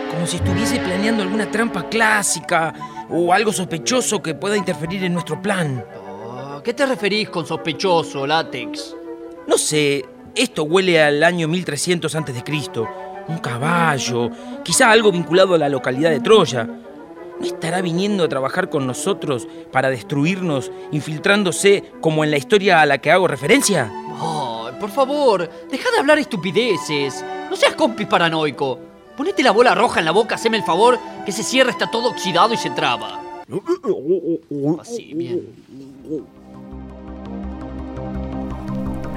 como 0.09 0.25
si 0.25 0.37
estuviese 0.37 0.79
planeando 0.79 1.23
alguna 1.23 1.51
trampa 1.51 1.89
clásica 1.89 2.73
o 3.09 3.33
algo 3.33 3.51
sospechoso 3.51 4.23
que 4.23 4.33
pueda 4.33 4.55
interferir 4.55 5.03
en 5.03 5.11
nuestro 5.11 5.41
plan. 5.41 5.83
¿A 6.23 6.61
qué 6.63 6.73
te 6.73 6.85
referís 6.85 7.29
con 7.29 7.45
sospechoso, 7.45 8.25
látex? 8.25 8.95
No 9.45 9.57
sé, 9.57 10.05
esto 10.33 10.63
huele 10.63 11.03
al 11.03 11.21
año 11.21 11.49
1300 11.49 12.15
a.C. 12.15 12.43
Un 13.27 13.39
caballo, 13.39 14.31
quizá 14.63 14.89
algo 14.89 15.11
vinculado 15.11 15.53
a 15.53 15.57
la 15.57 15.67
localidad 15.67 16.11
de 16.11 16.21
Troya. 16.21 16.65
¿No 17.39 17.45
estará 17.45 17.81
viniendo 17.81 18.23
a 18.23 18.29
trabajar 18.29 18.69
con 18.69 18.87
nosotros 18.87 19.47
para 19.71 19.89
destruirnos, 19.89 20.71
infiltrándose 20.91 21.91
como 22.01 22.23
en 22.23 22.31
la 22.31 22.37
historia 22.37 22.81
a 22.81 22.85
la 22.85 22.97
que 22.97 23.11
hago 23.11 23.27
referencia? 23.27 23.91
Oh, 24.19 24.69
por 24.79 24.89
favor, 24.89 25.49
deja 25.69 25.91
de 25.91 25.99
hablar 25.99 26.17
estupideces. 26.17 27.23
No 27.49 27.55
seas 27.55 27.75
compis 27.75 28.07
paranoico. 28.07 28.79
Ponete 29.15 29.43
la 29.43 29.51
bola 29.51 29.75
roja 29.75 29.99
en 29.99 30.05
la 30.05 30.11
boca, 30.11 30.35
haceme 30.35 30.57
el 30.57 30.63
favor, 30.63 30.99
que 31.25 31.31
se 31.31 31.43
cierra, 31.43 31.71
está 31.71 31.89
todo 31.89 32.09
oxidado 32.09 32.53
y 32.53 32.57
se 32.57 32.69
traba. 32.71 33.21
Así, 34.79 35.13
bien. 35.13 35.47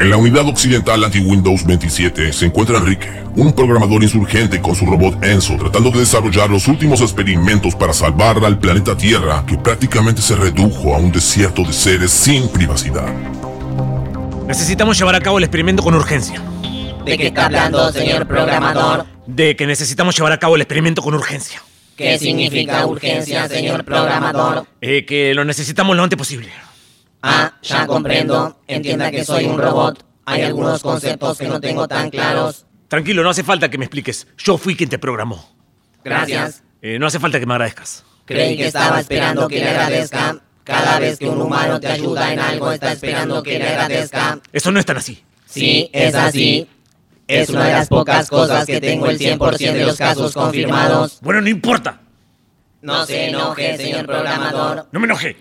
En 0.00 0.08
la 0.08 0.16
unidad 0.16 0.48
occidental 0.48 1.04
anti-Windows 1.04 1.66
27 1.66 2.32
se 2.32 2.46
encuentra 2.46 2.78
Enrique, 2.78 3.10
un 3.36 3.52
programador 3.52 4.02
insurgente 4.02 4.58
con 4.58 4.74
su 4.74 4.86
robot 4.86 5.22
Enzo, 5.22 5.58
tratando 5.58 5.90
de 5.90 5.98
desarrollar 5.98 6.48
los 6.48 6.68
últimos 6.68 7.02
experimentos 7.02 7.74
para 7.74 7.92
salvar 7.92 8.42
al 8.42 8.58
planeta 8.58 8.96
Tierra, 8.96 9.44
que 9.46 9.58
prácticamente 9.58 10.22
se 10.22 10.36
redujo 10.36 10.94
a 10.94 10.98
un 10.98 11.12
desierto 11.12 11.64
de 11.64 11.74
seres 11.74 12.10
sin 12.12 12.48
privacidad. 12.48 13.12
Necesitamos 14.46 14.96
llevar 14.96 15.16
a 15.16 15.20
cabo 15.20 15.36
el 15.36 15.44
experimento 15.44 15.82
con 15.82 15.94
urgencia. 15.94 16.42
¿De 17.04 17.18
qué 17.18 17.26
está 17.26 17.44
hablando, 17.44 17.92
señor 17.92 18.26
programador? 18.26 19.04
De 19.26 19.54
que 19.54 19.66
necesitamos 19.66 20.16
llevar 20.16 20.32
a 20.32 20.38
cabo 20.38 20.56
el 20.56 20.62
experimento 20.62 21.02
con 21.02 21.12
urgencia. 21.12 21.62
¿Qué 21.94 22.18
significa 22.18 22.86
urgencia, 22.86 23.46
señor 23.48 23.84
programador? 23.84 24.64
Eh, 24.80 25.04
que 25.04 25.34
lo 25.34 25.44
necesitamos 25.44 25.94
lo 25.94 26.02
antes 26.02 26.16
posible. 26.16 26.48
Ah, 27.22 27.54
ya 27.62 27.86
comprendo. 27.86 28.60
Entienda 28.66 29.10
que 29.10 29.24
soy 29.24 29.46
un 29.46 29.58
robot. 29.58 30.04
Hay 30.26 30.42
algunos 30.42 30.82
conceptos 30.82 31.38
que 31.38 31.48
no 31.48 31.60
tengo 31.60 31.88
tan 31.88 32.10
claros. 32.10 32.66
Tranquilo, 32.88 33.22
no 33.22 33.30
hace 33.30 33.44
falta 33.44 33.68
que 33.68 33.78
me 33.78 33.84
expliques. 33.84 34.26
Yo 34.38 34.58
fui 34.58 34.76
quien 34.76 34.88
te 34.88 34.98
programó. 34.98 35.48
Gracias. 36.04 36.62
Eh, 36.82 36.98
no 36.98 37.06
hace 37.06 37.20
falta 37.20 37.38
que 37.38 37.46
me 37.46 37.54
agradezcas. 37.54 38.04
Creí 38.24 38.56
que 38.56 38.66
estaba 38.66 39.00
esperando 39.00 39.48
que 39.48 39.56
le 39.56 39.68
agradezca. 39.68 40.40
Cada 40.64 40.98
vez 40.98 41.18
que 41.18 41.28
un 41.28 41.40
humano 41.40 41.80
te 41.80 41.88
ayuda 41.88 42.32
en 42.32 42.38
algo, 42.38 42.70
está 42.70 42.92
esperando 42.92 43.42
que 43.42 43.58
le 43.58 43.68
agradezca. 43.68 44.40
Eso 44.52 44.70
no 44.70 44.78
es 44.78 44.86
tan 44.86 44.98
así. 44.98 45.22
Sí, 45.46 45.90
es 45.92 46.14
así. 46.14 46.68
Es 47.26 47.48
una 47.48 47.66
de 47.66 47.72
las 47.72 47.88
pocas 47.88 48.28
cosas 48.28 48.66
que 48.66 48.80
tengo 48.80 49.06
el 49.06 49.18
100% 49.18 49.72
de 49.72 49.84
los 49.84 49.96
casos 49.96 50.32
confirmados. 50.32 51.20
Bueno, 51.22 51.40
no 51.40 51.48
importa. 51.48 52.00
No 52.82 53.04
se 53.04 53.28
enoje, 53.28 53.76
señor 53.76 54.06
programador. 54.06 54.86
No 54.90 55.00
me 55.00 55.06
enojé. 55.06 55.36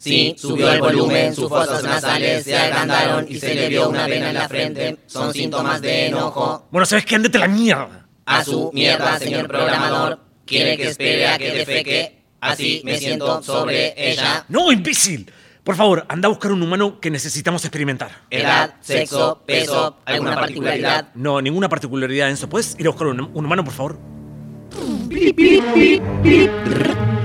Sí, 0.00 0.34
subió 0.38 0.72
el 0.72 0.80
volumen, 0.80 1.34
sus 1.34 1.46
fosas 1.50 1.84
nasales 1.84 2.44
se 2.44 2.56
agrandaron 2.56 3.26
y 3.28 3.38
se 3.38 3.54
le 3.54 3.68
vio 3.68 3.90
una 3.90 4.06
vena 4.06 4.28
en 4.30 4.34
la 4.34 4.48
frente. 4.48 4.96
Son 5.06 5.30
síntomas 5.30 5.82
de 5.82 6.06
enojo. 6.06 6.66
Bueno, 6.70 6.86
¿sabes 6.86 7.04
qué? 7.04 7.16
Ándate 7.16 7.36
la 7.38 7.48
mierda. 7.48 8.06
A 8.24 8.42
su 8.42 8.70
mierda, 8.72 9.18
señor 9.18 9.46
programador. 9.46 10.20
Quiere 10.46 10.78
que 10.78 10.88
espere 10.88 11.28
a 11.28 11.36
que 11.36 11.52
defeque. 11.52 12.22
Así 12.40 12.80
me 12.82 12.96
siento 12.96 13.42
sobre 13.42 13.92
ella. 13.94 14.46
No, 14.48 14.72
imbécil. 14.72 15.30
Por 15.62 15.76
favor, 15.76 16.06
anda 16.08 16.28
a 16.28 16.30
buscar 16.30 16.50
un 16.52 16.62
humano 16.62 16.98
que 16.98 17.10
necesitamos 17.10 17.62
experimentar. 17.66 18.22
Edad, 18.30 18.76
sexo, 18.80 19.42
peso, 19.44 19.98
alguna 20.06 20.34
particularidad. 20.34 21.08
No, 21.14 21.42
ninguna 21.42 21.68
particularidad, 21.68 22.30
Enzo. 22.30 22.48
¿Puedes 22.48 22.74
ir 22.78 22.86
a 22.86 22.90
buscar 22.90 23.08
un, 23.08 23.20
un 23.20 23.44
humano, 23.44 23.62
por 23.62 23.74
favor? 23.74 23.98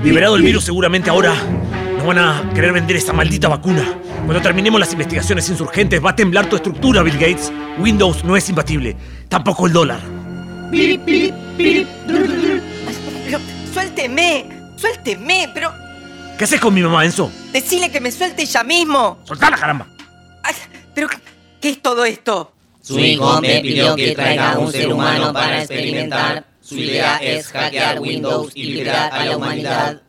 Liberado 0.04 0.36
el 0.36 0.42
virus, 0.42 0.64
seguramente 0.64 1.08
ahora 1.08 1.34
van 2.06 2.18
a 2.18 2.50
querer 2.54 2.72
vender 2.72 2.96
esta 2.96 3.12
maldita 3.12 3.48
vacuna. 3.48 3.98
Cuando 4.24 4.40
terminemos 4.40 4.78
las 4.80 4.92
investigaciones 4.92 5.48
insurgentes, 5.48 6.02
va 6.04 6.10
a 6.10 6.16
temblar 6.16 6.48
tu 6.48 6.56
estructura, 6.56 7.02
Bill 7.02 7.18
Gates. 7.18 7.52
Windows 7.78 8.24
no 8.24 8.36
es 8.36 8.48
imbatible, 8.48 8.96
tampoco 9.28 9.66
el 9.66 9.72
dólar. 9.72 10.00
Pero, 13.26 13.40
suélteme, 13.72 14.46
suélteme, 14.76 15.50
pero 15.52 15.72
¿Qué 16.38 16.44
haces 16.44 16.60
con 16.60 16.74
mi 16.74 16.82
mamá, 16.82 17.04
Enzo? 17.04 17.30
decile 17.52 17.90
que 17.90 18.00
me 18.00 18.12
suelte 18.12 18.44
ya 18.44 18.62
mismo. 18.62 19.18
¡Soltala, 19.24 19.56
caramba! 19.56 19.88
Ay, 20.42 20.54
pero, 20.94 21.08
¿qué 21.60 21.70
es 21.70 21.82
todo 21.82 22.04
esto? 22.04 22.52
Su 22.82 22.98
hijo 23.00 23.40
me 23.40 23.60
pidió 23.60 23.96
que 23.96 24.12
traiga 24.12 24.58
un 24.58 24.70
ser 24.70 24.92
humano 24.92 25.32
para 25.32 25.58
experimentar. 25.58 26.44
Su 26.60 26.76
idea 26.76 27.16
es 27.18 27.48
hackear 27.48 28.00
Windows 28.00 28.52
y 28.54 28.64
liberar 28.64 29.12
a 29.12 29.24
la 29.24 29.36
humanidad. 29.36 30.02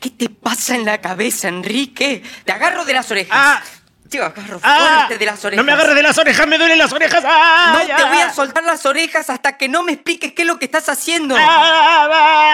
¿Qué 0.00 0.10
te 0.10 0.28
pasa 0.28 0.74
en 0.76 0.84
la 0.84 1.00
cabeza, 1.00 1.48
Enrique? 1.48 2.22
Te 2.44 2.52
agarro 2.52 2.84
de 2.84 2.92
las 2.92 3.10
orejas. 3.10 3.30
Ah, 3.32 3.62
Te 4.08 4.18
agarro 4.22 4.60
¡Ah! 4.62 5.04
fuerte 5.06 5.18
de 5.18 5.26
las 5.26 5.44
orejas. 5.44 5.56
¡No 5.56 5.64
me 5.64 5.72
agarres 5.72 5.94
de 5.96 6.02
las 6.02 6.16
orejas! 6.18 6.46
¡Me 6.46 6.56
duelen 6.58 6.78
las 6.78 6.92
orejas! 6.92 7.24
¡Ah! 7.26 7.76
No 7.78 7.86
ya! 7.88 7.96
te 7.96 8.04
voy 8.04 8.18
a 8.18 8.32
soltar 8.32 8.62
las 8.64 8.86
orejas 8.86 9.28
hasta 9.28 9.56
que 9.58 9.68
no 9.68 9.82
me 9.82 9.92
expliques 9.92 10.32
qué 10.32 10.42
es 10.42 10.48
lo 10.48 10.58
que 10.58 10.66
estás 10.66 10.88
haciendo. 10.88 11.34
¡Ah, 11.38 12.08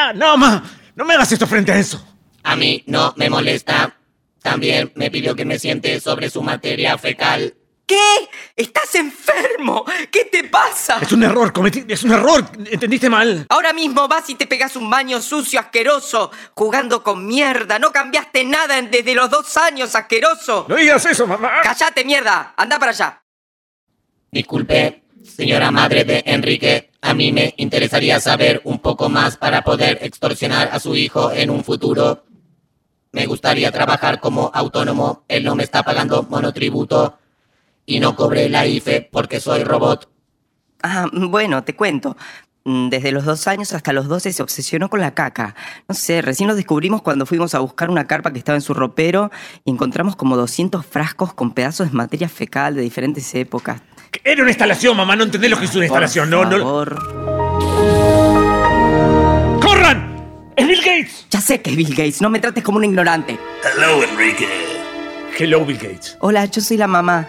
ah! 0.08 0.12
¡No, 0.14 0.36
ma! 0.36 0.62
¡No 0.96 1.04
me 1.04 1.14
hagas 1.14 1.30
esto 1.32 1.46
frente 1.46 1.70
a 1.72 1.78
eso! 1.78 2.04
A 2.42 2.56
mí 2.56 2.82
no 2.86 3.12
me 3.16 3.28
molesta. 3.30 3.94
También 4.42 4.92
me 4.94 5.10
pidió 5.10 5.34
que 5.34 5.44
me 5.44 5.58
siente 5.58 6.00
sobre 6.00 6.28
su 6.30 6.42
materia 6.42 6.96
fecal. 6.98 7.54
¿Qué? 7.86 8.28
¿Estás 8.56 8.94
enfermo? 8.94 9.84
¿Qué 10.10 10.24
te 10.24 10.44
pasa? 10.44 10.98
Es 11.02 11.12
un 11.12 11.22
error, 11.22 11.52
cometí... 11.52 11.84
Es 11.86 12.02
un 12.02 12.12
error. 12.12 12.44
¿Entendiste 12.70 13.10
mal? 13.10 13.44
Ahora 13.50 13.72
mismo 13.74 14.08
vas 14.08 14.28
y 14.30 14.36
te 14.36 14.46
pegas 14.46 14.74
un 14.76 14.88
baño 14.88 15.20
sucio, 15.20 15.60
asqueroso, 15.60 16.30
jugando 16.54 17.02
con 17.02 17.26
mierda. 17.26 17.78
No 17.78 17.92
cambiaste 17.92 18.44
nada 18.44 18.78
en- 18.78 18.90
desde 18.90 19.14
los 19.14 19.28
dos 19.28 19.56
años, 19.58 19.94
asqueroso. 19.94 20.64
No 20.68 20.76
digas 20.76 21.04
eso, 21.04 21.26
mamá. 21.26 21.60
Cállate, 21.62 22.04
mierda. 22.06 22.54
Anda 22.56 22.78
para 22.78 22.92
allá. 22.92 23.22
Disculpe, 24.30 25.04
señora 25.22 25.70
madre 25.70 26.04
de 26.04 26.22
Enrique. 26.26 26.90
A 27.02 27.12
mí 27.12 27.32
me 27.32 27.52
interesaría 27.58 28.18
saber 28.18 28.62
un 28.64 28.78
poco 28.80 29.08
más 29.10 29.36
para 29.36 29.62
poder 29.62 29.98
extorsionar 30.00 30.70
a 30.72 30.80
su 30.80 30.96
hijo 30.96 31.30
en 31.32 31.50
un 31.50 31.62
futuro. 31.62 32.24
Me 33.12 33.26
gustaría 33.26 33.70
trabajar 33.70 34.20
como 34.20 34.50
autónomo. 34.54 35.24
Él 35.28 35.44
no 35.44 35.54
me 35.54 35.64
está 35.64 35.82
pagando 35.82 36.22
monotributo. 36.24 37.18
Y 37.86 38.00
no 38.00 38.16
cobré 38.16 38.48
la 38.48 38.66
IFE 38.66 39.08
porque 39.12 39.40
soy 39.40 39.62
robot. 39.64 40.08
Ah, 40.82 41.06
bueno, 41.12 41.64
te 41.64 41.74
cuento. 41.74 42.16
Mm, 42.64 42.88
Desde 42.88 43.12
los 43.12 43.24
dos 43.24 43.46
años 43.46 43.72
hasta 43.74 43.92
los 43.92 44.08
12 44.08 44.32
se 44.32 44.42
obsesionó 44.42 44.88
con 44.88 45.00
la 45.00 45.12
caca. 45.14 45.54
No 45.88 45.94
sé, 45.94 46.22
recién 46.22 46.48
lo 46.48 46.54
descubrimos 46.54 47.02
cuando 47.02 47.26
fuimos 47.26 47.54
a 47.54 47.58
buscar 47.58 47.90
una 47.90 48.06
carpa 48.06 48.32
que 48.32 48.38
estaba 48.38 48.56
en 48.56 48.62
su 48.62 48.72
ropero 48.74 49.30
y 49.64 49.70
encontramos 49.70 50.16
como 50.16 50.36
200 50.36 50.84
frascos 50.86 51.34
con 51.34 51.52
pedazos 51.52 51.90
de 51.90 51.96
materia 51.96 52.28
fecal 52.28 52.74
de 52.74 52.82
diferentes 52.82 53.34
épocas. 53.34 53.82
Era 54.22 54.42
una 54.42 54.50
instalación, 54.50 54.96
mamá. 54.96 55.16
No 55.16 55.24
entendés 55.24 55.50
lo 55.50 55.58
que 55.58 55.66
es 55.66 55.74
una 55.74 55.84
instalación. 55.86 56.30
No, 56.30 56.44
no. 56.44 56.58
favor. 56.58 56.98
¡Corran! 59.60 60.52
¡Es 60.56 60.66
Bill 60.66 60.78
Gates! 60.80 61.26
Ya 61.30 61.40
sé 61.40 61.60
que 61.60 61.70
es 61.70 61.76
Bill 61.76 61.90
Gates, 61.90 62.20
no 62.22 62.30
me 62.30 62.38
trates 62.40 62.62
como 62.62 62.78
un 62.78 62.84
ignorante. 62.84 63.38
Hello, 63.62 64.02
Enrique. 64.02 64.48
Hello, 65.38 65.64
Bill 65.64 65.76
Gates. 65.78 66.16
Hola, 66.20 66.44
yo 66.46 66.60
soy 66.60 66.76
la 66.76 66.86
mamá. 66.86 67.28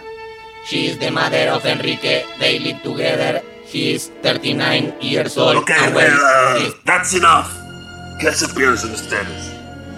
She 0.66 0.88
is 0.88 0.98
the 0.98 1.12
mother 1.12 1.48
of 1.50 1.64
Enrique. 1.64 2.24
They 2.40 2.58
live 2.58 2.82
together. 2.82 3.40
He 3.66 3.94
is 3.94 4.10
39 4.22 4.94
years 5.00 5.38
old. 5.38 5.58
Okay, 5.58 5.92
well, 5.94 6.10
uh, 6.10 6.72
that's 6.84 7.14
enough. 7.14 7.46
¿Qué 8.18 8.32
se 8.32 8.48
piensan 8.48 8.90
ustedes? 8.90 9.52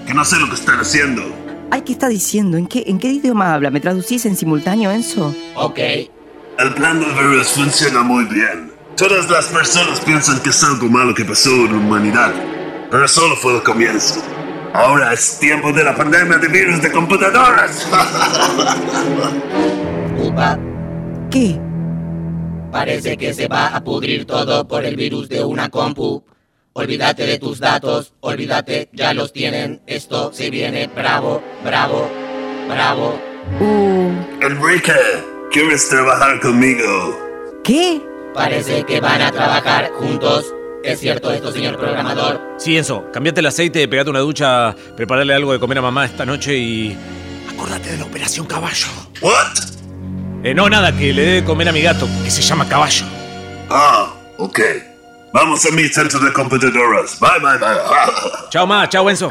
Que 0.07 0.13
no 0.13 0.27
sé 0.27 0.39
lo 0.39 0.47
que 0.47 0.57
están 0.57 0.79
haciendo. 0.79 1.23
Ay, 1.71 1.81
¿qué 1.83 1.93
está 1.93 2.09
diciendo? 2.09 2.59
¿En 2.59 2.67
qué, 2.67 2.85
¿En 2.87 2.99
qué 2.99 3.09
idioma 3.09 3.55
habla? 3.55 3.71
¿Me 3.71 3.81
traducís 3.81 4.27
en 4.27 4.37
simultáneo, 4.37 4.91
Enzo? 4.91 5.35
Ok. 5.55 5.79
El 6.59 6.75
plan 6.75 7.01
del 7.01 7.13
virus 7.15 7.49
funciona 7.49 8.03
muy 8.03 8.27
bien. 8.27 8.71
Todas 8.95 9.31
las 9.31 9.47
personas 9.47 10.01
piensan 10.01 10.39
que 10.41 10.51
es 10.51 10.63
algo 10.65 10.87
malo 10.89 11.15
que 11.15 11.25
pasó 11.25 11.49
en 11.49 11.73
la 11.73 11.79
humanidad, 11.79 12.35
pero 12.91 13.09
solo 13.09 13.37
fue 13.37 13.57
el 13.57 13.63
comienzo. 13.63 14.23
Ahora 14.75 15.15
es 15.15 15.39
tiempo 15.39 15.73
de 15.73 15.83
la 15.83 15.97
pandemia 15.97 16.37
de 16.37 16.49
virus 16.49 16.83
de 16.83 16.93
computadoras. 16.93 17.89
¿Qué? 21.31 21.61
parece 22.71 23.17
que 23.17 23.35
se 23.35 23.49
va 23.49 23.69
a 23.69 23.83
pudrir 23.83 24.25
todo 24.25 24.67
por 24.67 24.85
el 24.85 24.97
virus 24.97 25.29
de 25.29 25.43
una 25.43 25.69
compu. 25.69 26.25
Olvídate 26.75 27.27
de 27.27 27.39
tus 27.39 27.59
datos, 27.59 28.15
olvídate, 28.21 28.89
ya 28.93 29.13
los 29.15 29.33
tienen. 29.33 29.83
Esto 29.87 30.33
se 30.33 30.51
viene 30.51 30.87
bravo, 30.87 31.43
bravo, 31.65 32.09
bravo. 32.69 33.19
Uh, 33.61 34.13
Enrique, 34.45 34.93
¿quieres 35.51 35.89
trabajar 35.89 36.39
conmigo? 36.41 37.19
¿Qué? 37.65 38.01
Parece 38.35 38.85
que 38.85 39.01
van 39.01 39.23
a 39.23 39.33
trabajar 39.33 39.91
juntos. 39.93 40.55
¿Es 40.85 41.01
cierto 41.01 41.33
esto, 41.33 41.51
señor 41.51 41.77
programador? 41.77 42.41
Sí, 42.59 42.77
Enzo. 42.77 43.11
Cambiate 43.13 43.41
el 43.41 43.47
aceite, 43.47 43.89
pegate 43.89 44.11
una 44.11 44.21
ducha, 44.21 44.77
prepararle 44.97 45.35
algo 45.35 45.53
de 45.53 45.59
comer 45.59 45.79
a 45.79 45.83
mamá 45.83 46.05
esta 46.05 46.25
noche 46.25 46.57
y. 46.57 46.97
Acordate 47.51 47.91
de 47.91 47.99
la 47.99 48.05
operación 48.05 48.47
caballo. 48.47 48.87
What? 49.21 49.78
Eh, 50.45 50.55
no, 50.55 50.69
nada, 50.69 50.97
que 50.97 51.13
le 51.13 51.23
dé 51.23 51.33
de 51.41 51.45
comer 51.45 51.69
a 51.69 51.73
mi 51.73 51.83
gato, 51.83 52.07
que 52.23 52.31
se 52.31 52.43
llama 52.43 52.69
caballo. 52.69 53.05
Ah, 53.71 54.15
ok. 54.37 54.61
Vamos 55.33 55.67
a 55.67 55.71
mi 55.73 55.83
centro 55.89 56.21
de 56.21 56.33
computadoras. 56.33 57.19
Bye, 57.19 57.41
bye, 57.41 57.59
bye. 57.59 58.49
Chao, 58.51 58.67
ma, 58.67 58.89
chao, 58.89 59.11
Enzo. 59.11 59.29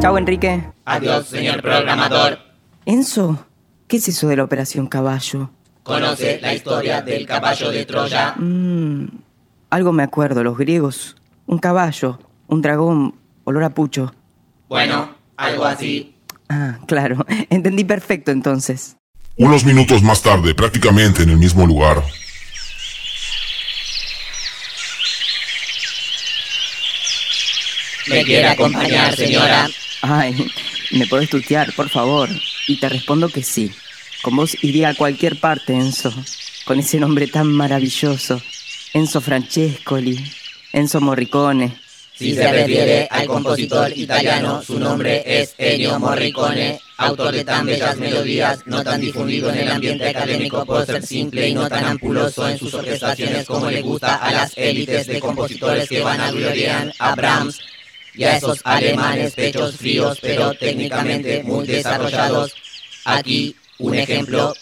Chao, 0.00 0.18
Enrique. 0.18 0.62
Adiós, 0.84 1.26
señor 1.26 1.62
programador. 1.62 2.38
Enzo, 2.84 3.46
¿qué 3.88 3.96
es 3.96 4.08
eso 4.08 4.28
de 4.28 4.36
la 4.36 4.44
operación 4.44 4.86
caballo? 4.86 5.50
¿Conoce 5.82 6.38
la 6.42 6.52
historia 6.52 7.00
del 7.00 7.26
caballo 7.26 7.70
de 7.70 7.86
Troya? 7.86 8.34
Mm, 8.36 9.06
algo 9.70 9.92
me 9.92 10.02
acuerdo, 10.02 10.44
los 10.44 10.58
griegos. 10.58 11.16
Un 11.46 11.58
caballo, 11.58 12.18
un 12.46 12.60
dragón, 12.60 13.14
olor 13.44 13.64
a 13.64 13.70
pucho. 13.70 14.14
Bueno, 14.68 15.14
algo 15.38 15.64
así. 15.64 16.14
Ah, 16.50 16.78
claro. 16.86 17.24
Entendí 17.50 17.84
perfecto 17.84 18.30
entonces. 18.30 18.98
Unos 19.38 19.64
minutos 19.64 20.02
más 20.02 20.20
tarde, 20.20 20.52
prácticamente 20.54 21.22
en 21.22 21.30
el 21.30 21.36
mismo 21.38 21.64
lugar, 21.64 22.02
¿Me 28.08 28.24
quiere 28.24 28.48
acompañar, 28.48 29.14
señora? 29.14 29.68
Ay, 30.00 30.50
¿me 30.92 31.06
podés 31.06 31.28
tutear, 31.28 31.72
por 31.74 31.88
favor? 31.88 32.28
Y 32.66 32.80
te 32.80 32.88
respondo 32.88 33.28
que 33.28 33.42
sí. 33.42 33.70
Con 34.22 34.34
vos 34.34 34.56
iría 34.62 34.88
a 34.88 34.94
cualquier 34.94 35.38
parte, 35.38 35.74
Enzo. 35.74 36.12
Con 36.64 36.80
ese 36.80 36.98
nombre 36.98 37.26
tan 37.26 37.52
maravilloso. 37.52 38.40
Enzo 38.94 39.20
Francescoli. 39.20 40.18
Enzo 40.72 41.00
Morricone. 41.00 41.76
Si 42.18 42.34
se 42.34 42.50
refiere 42.50 43.06
al 43.08 43.28
compositor 43.28 43.96
italiano, 43.96 44.60
su 44.60 44.76
nombre 44.76 45.22
es 45.24 45.54
Ennio 45.56 46.00
Morricone, 46.00 46.80
autor 46.96 47.32
de 47.32 47.44
tan 47.44 47.64
bellas 47.64 47.96
melodías, 47.96 48.58
no 48.66 48.82
tan 48.82 49.00
difundido 49.00 49.50
en 49.50 49.58
el 49.58 49.70
ambiente 49.70 50.08
académico 50.08 50.66
por 50.66 50.84
ser 50.84 51.06
simple 51.06 51.48
y 51.48 51.54
no 51.54 51.68
tan 51.68 51.84
ampuloso 51.84 52.48
en 52.48 52.58
sus 52.58 52.74
orquestaciones 52.74 53.46
como 53.46 53.70
le 53.70 53.82
gusta 53.82 54.16
a 54.16 54.32
las 54.32 54.52
élites 54.58 55.06
de 55.06 55.20
compositores 55.20 55.88
que 55.88 56.00
van 56.00 56.20
a 56.20 56.32
gloriar 56.32 56.92
a 56.98 57.14
Brahms 57.14 57.60
y 58.14 58.24
a 58.24 58.36
esos 58.36 58.62
alemanes 58.64 59.34
pechos 59.34 59.76
fríos 59.76 60.18
pero 60.20 60.54
técnicamente 60.54 61.44
muy 61.44 61.68
desarrollados. 61.68 62.52
Aquí 63.04 63.54
un 63.78 63.94
ejemplo 63.94 64.54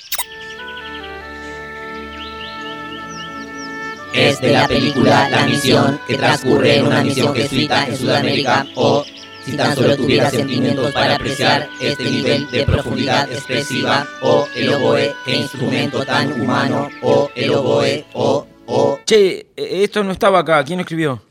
es 4.16 4.40
de 4.40 4.52
la 4.52 4.66
película 4.66 5.28
La 5.28 5.46
Misión, 5.46 6.00
que 6.06 6.16
transcurre 6.16 6.78
en 6.78 6.86
una 6.86 7.02
misión 7.02 7.34
jesuita 7.34 7.86
en 7.86 7.96
Sudamérica, 7.96 8.66
o 8.74 9.04
si 9.44 9.56
tan 9.56 9.76
solo 9.76 9.96
tuviera 9.96 10.30
sentimientos 10.30 10.90
para 10.92 11.16
apreciar 11.16 11.68
este 11.80 12.10
nivel 12.10 12.50
de 12.50 12.64
profundidad 12.64 13.30
expresiva, 13.30 14.06
o 14.22 14.46
el 14.56 14.72
oboe, 14.72 15.12
qué 15.24 15.36
instrumento 15.36 16.04
tan 16.04 16.40
humano, 16.40 16.88
o 17.02 17.30
el 17.34 17.50
oboe, 17.50 18.04
o, 18.14 18.46
o... 18.66 18.98
Che, 19.04 19.38
eh, 19.56 19.84
esto 19.84 20.02
no 20.02 20.12
estaba 20.12 20.40
acá. 20.40 20.64
¿Quién 20.64 20.78
lo 20.78 20.82
escribió? 20.82 21.22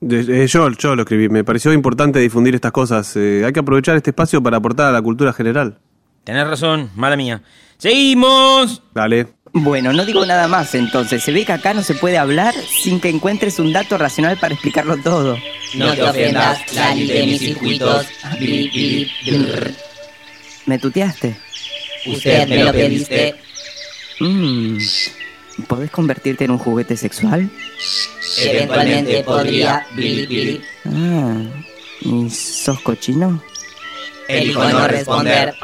Eh, 0.00 0.46
yo, 0.48 0.70
yo 0.70 0.96
lo 0.96 1.02
escribí. 1.02 1.28
Me 1.28 1.44
pareció 1.44 1.72
importante 1.72 2.18
difundir 2.18 2.54
estas 2.54 2.72
cosas. 2.72 3.14
Eh, 3.16 3.42
hay 3.44 3.52
que 3.52 3.60
aprovechar 3.60 3.96
este 3.96 4.10
espacio 4.10 4.42
para 4.42 4.56
aportar 4.56 4.86
a 4.86 4.92
la 4.92 5.02
cultura 5.02 5.32
general. 5.32 5.78
Tenés 6.24 6.46
razón, 6.46 6.90
mala 6.94 7.16
mía. 7.16 7.42
¡Seguimos! 7.78 8.82
Dale. 8.94 9.26
Bueno, 9.54 9.92
no 9.92 10.06
digo 10.06 10.24
nada 10.24 10.48
más 10.48 10.74
entonces. 10.74 11.22
Se 11.22 11.30
ve 11.32 11.44
que 11.44 11.52
acá 11.52 11.74
no 11.74 11.82
se 11.82 11.94
puede 11.94 12.16
hablar 12.16 12.54
sin 12.54 13.00
que 13.00 13.10
encuentres 13.10 13.58
un 13.58 13.72
dato 13.72 13.98
racional 13.98 14.38
para 14.38 14.54
explicarlo 14.54 14.96
todo. 14.96 15.38
No 15.74 15.94
te 15.94 16.02
ofendas, 16.02 16.74
Lali 16.74 17.06
de 17.06 17.26
mis 17.26 17.38
circuitos. 17.38 18.06
¿Me 20.66 20.78
tuteaste? 20.78 21.36
Usted 22.06 22.48
me 22.48 22.64
lo 22.64 22.72
pediste, 22.72 23.34
Mmm. 24.20 24.78
¿Podés 25.66 25.90
convertirte 25.90 26.44
en 26.44 26.52
un 26.52 26.58
juguete 26.58 26.96
sexual? 26.96 27.50
eventualmente 28.38 29.22
podría, 29.22 29.86
bli, 29.94 30.26
bli. 30.26 30.60
Ah. 30.86 31.34
¿Y 32.00 32.30
sos 32.30 32.80
cochino? 32.80 33.42
Elijo 34.28 34.64
no 34.64 34.88
responder. 34.88 35.54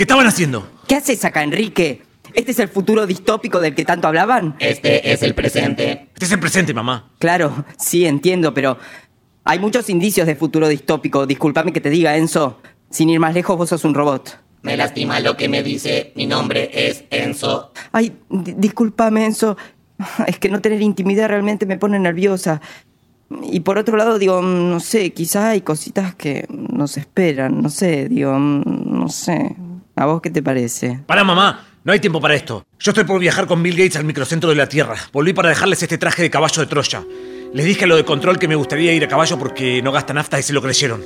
¿Qué 0.00 0.04
estaban 0.04 0.26
haciendo? 0.26 0.66
¿Qué 0.88 0.94
haces 0.94 1.26
acá, 1.26 1.42
Enrique? 1.42 2.00
¿Este 2.32 2.52
es 2.52 2.58
el 2.58 2.68
futuro 2.68 3.06
distópico 3.06 3.60
del 3.60 3.74
que 3.74 3.84
tanto 3.84 4.08
hablaban? 4.08 4.56
Este 4.58 5.12
es 5.12 5.22
el 5.22 5.34
presente. 5.34 6.08
Este 6.14 6.24
es 6.24 6.32
el 6.32 6.40
presente, 6.40 6.72
mamá. 6.72 7.10
Claro, 7.18 7.66
sí, 7.76 8.06
entiendo, 8.06 8.54
pero 8.54 8.78
hay 9.44 9.58
muchos 9.58 9.90
indicios 9.90 10.26
de 10.26 10.36
futuro 10.36 10.68
distópico. 10.68 11.26
Discúlpame 11.26 11.74
que 11.74 11.82
te 11.82 11.90
diga, 11.90 12.16
Enzo. 12.16 12.62
Sin 12.88 13.10
ir 13.10 13.20
más 13.20 13.34
lejos, 13.34 13.58
vos 13.58 13.68
sos 13.68 13.84
un 13.84 13.92
robot. 13.92 14.38
Me 14.62 14.74
lastima 14.74 15.20
lo 15.20 15.36
que 15.36 15.50
me 15.50 15.62
dice. 15.62 16.14
Mi 16.16 16.24
nombre 16.26 16.70
es 16.72 17.04
Enzo. 17.10 17.70
Ay, 17.92 18.16
di- 18.30 18.54
discúlpame, 18.56 19.26
Enzo. 19.26 19.58
Es 20.26 20.38
que 20.38 20.48
no 20.48 20.62
tener 20.62 20.80
intimidad 20.80 21.28
realmente 21.28 21.66
me 21.66 21.76
pone 21.76 21.98
nerviosa. 21.98 22.62
Y 23.52 23.60
por 23.60 23.76
otro 23.76 23.98
lado, 23.98 24.18
digo, 24.18 24.40
no 24.40 24.80
sé, 24.80 25.12
quizás 25.12 25.44
hay 25.44 25.60
cositas 25.60 26.14
que 26.14 26.46
nos 26.48 26.96
esperan, 26.96 27.60
no 27.60 27.68
sé, 27.68 28.08
digo, 28.08 28.38
no 28.38 29.06
sé. 29.10 29.54
¿A 30.00 30.06
vos 30.06 30.22
qué 30.22 30.30
te 30.30 30.42
parece? 30.42 30.98
Para, 31.06 31.24
mamá. 31.24 31.66
No 31.84 31.92
hay 31.92 32.00
tiempo 32.00 32.22
para 32.22 32.34
esto. 32.34 32.64
Yo 32.78 32.92
estoy 32.92 33.04
por 33.04 33.20
viajar 33.20 33.46
con 33.46 33.62
Bill 33.62 33.76
Gates 33.76 33.96
al 33.96 34.04
microcentro 34.04 34.48
de 34.48 34.56
la 34.56 34.66
Tierra. 34.66 34.94
Volví 35.12 35.34
para 35.34 35.50
dejarles 35.50 35.82
este 35.82 35.98
traje 35.98 36.22
de 36.22 36.30
caballo 36.30 36.62
de 36.62 36.66
Troya. 36.66 37.04
Les 37.52 37.66
dije 37.66 37.84
a 37.84 37.86
lo 37.86 37.96
de 37.96 38.04
control 38.06 38.38
que 38.38 38.48
me 38.48 38.54
gustaría 38.54 38.94
ir 38.94 39.04
a 39.04 39.08
caballo 39.08 39.38
porque 39.38 39.82
no 39.82 39.92
gasta 39.92 40.14
nafta 40.14 40.38
y 40.38 40.42
se 40.42 40.54
lo 40.54 40.62
creyeron. 40.62 41.02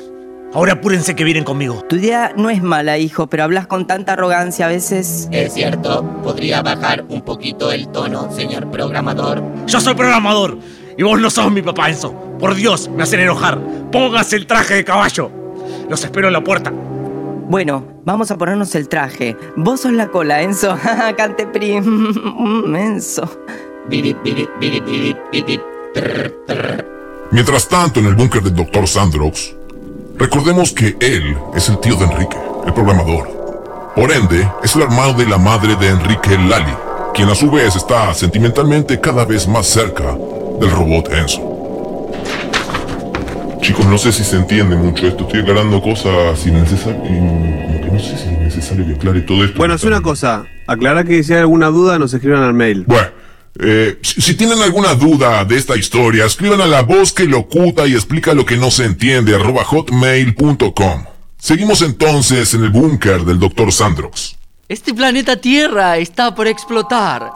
Ahora 0.53 0.75
apúrense 0.75 1.17
que 1.17 1.25
vienen 1.25 1.43
conmigo. 1.43 1.85
Tu 1.89 1.97
idea 1.97 2.35
no 2.37 2.51
es 2.51 2.63
mala, 2.63 2.97
hijo, 2.97 3.27
pero 3.27 3.43
hablas 3.43 3.67
con 3.67 3.89
tanta 3.89 4.13
arrogancia 4.13 4.67
a 4.67 4.69
veces. 4.69 5.29
Es 5.33 5.55
cierto, 5.55 6.05
podría 6.23 6.63
bajar 6.63 7.05
un 7.09 7.23
poquito 7.23 7.73
el 7.73 7.89
tono, 7.89 8.31
señor 8.31 8.71
programador. 8.71 9.43
Yo 9.67 9.81
soy 9.81 9.95
programador 9.95 10.57
y 10.97 11.03
vos 11.03 11.21
no 11.21 11.31
sos 11.31 11.51
mi 11.51 11.63
papá, 11.63 11.89
Enzo. 11.89 12.15
Por 12.39 12.55
Dios, 12.55 12.89
me 12.91 13.03
hacen 13.03 13.19
enojar. 13.19 13.59
Póngase 13.91 14.37
el 14.37 14.47
traje 14.47 14.75
de 14.75 14.85
caballo. 14.85 15.33
Los 15.91 16.05
espero 16.05 16.29
en 16.29 16.33
la 16.33 16.45
puerta. 16.45 16.71
Bueno, 16.71 17.94
vamos 18.05 18.31
a 18.31 18.39
ponernos 18.39 18.75
el 18.75 18.89
traje. 18.89 19.37
Vos 19.57 19.81
sos 19.81 19.93
la 19.93 20.09
cola, 20.09 20.43
Enzo. 20.43 20.79
Cante 21.17 21.47
prim. 21.47 22.75
Enzo. 22.77 23.29
Mientras 27.31 27.69
tanto, 27.69 28.01
en 28.01 28.07
el 28.07 28.15
búnker 28.15 28.43
del 28.43 28.55
Dr. 28.55 28.87
Sandrox, 28.87 29.55
recordemos 30.17 30.73
que 30.73 30.97
él 31.01 31.37
es 31.55 31.69
el 31.69 31.79
tío 31.81 31.97
de 31.97 32.05
Enrique, 32.05 32.37
el 32.67 32.73
programador. 32.73 33.93
Por 33.95 34.11
ende, 34.11 34.49
es 34.63 34.75
el 34.75 34.83
hermano 34.83 35.13
de 35.13 35.27
la 35.27 35.39
madre 35.39 35.77
de 35.77 35.89
Enrique 35.89 36.37
Lali, 36.39 36.73
quien 37.15 37.29
a 37.29 37.35
su 37.35 37.51
vez 37.51 37.77
está 37.77 38.13
sentimentalmente 38.15 39.01
cada 39.01 39.25
vez 39.25 39.47
más 39.47 39.67
cerca 39.67 40.17
del 40.61 40.71
robot 40.71 41.13
Enzo. 41.13 41.54
Chicos, 43.65 43.87
no 43.87 43.97
sé 43.97 44.13
si 44.13 44.23
se 44.25 44.37
entiende 44.37 44.77
mucho 44.77 45.07
esto, 45.07 45.25
estoy 45.25 45.41
aclarando 45.41 45.81
cosas 45.81 46.47
innecesarias. 46.47 47.01
Como 47.03 47.81
que 47.81 47.91
no 47.91 47.99
sé 47.99 48.19
si 48.19 48.29
es 48.29 48.39
necesario 48.39 48.87
que 48.87 48.93
aclare 48.93 49.23
todo 49.23 49.43
esto. 49.43 49.57
Bueno, 49.57 49.73
es 49.73 49.85
una 49.85 50.03
cosa. 50.03 50.45
Aclara 50.67 51.03
que 51.03 51.25
si 51.25 51.33
hay 51.33 51.41
alguna 51.41 51.69
duda 51.69 51.99
nos 51.99 52.13
escriban 52.13 52.43
al 52.43 52.53
mail. 52.53 52.85
Bueno, 52.87 53.09
eh, 53.59 53.99
si, 54.03 54.21
si 54.21 54.35
tienen 54.35 54.59
alguna 54.59 54.95
duda 54.95 55.47
de 55.47 55.57
esta 55.57 55.79
historia, 55.79 56.27
escriban 56.27 56.61
a 56.61 56.67
la 56.67 56.83
voz 56.83 57.15
que 57.15 57.25
locuta 57.25 57.87
y 57.87 57.95
explica 57.95 58.35
lo 58.35 58.45
que 58.45 58.59
no 58.59 58.71
se 58.71 58.85
entiende, 58.85 59.35
arroba 59.35 59.65
hotmail.com. 59.65 61.05
Seguimos 61.39 61.81
entonces 61.81 62.53
en 62.53 62.65
el 62.65 62.71
búnker 62.71 63.25
del 63.25 63.39
Dr. 63.39 63.73
Sandrox. 63.73 64.37
Este 64.69 64.93
planeta 64.93 65.39
Tierra 65.39 65.97
está 65.97 66.35
por 66.35 66.49
explotar. 66.49 67.33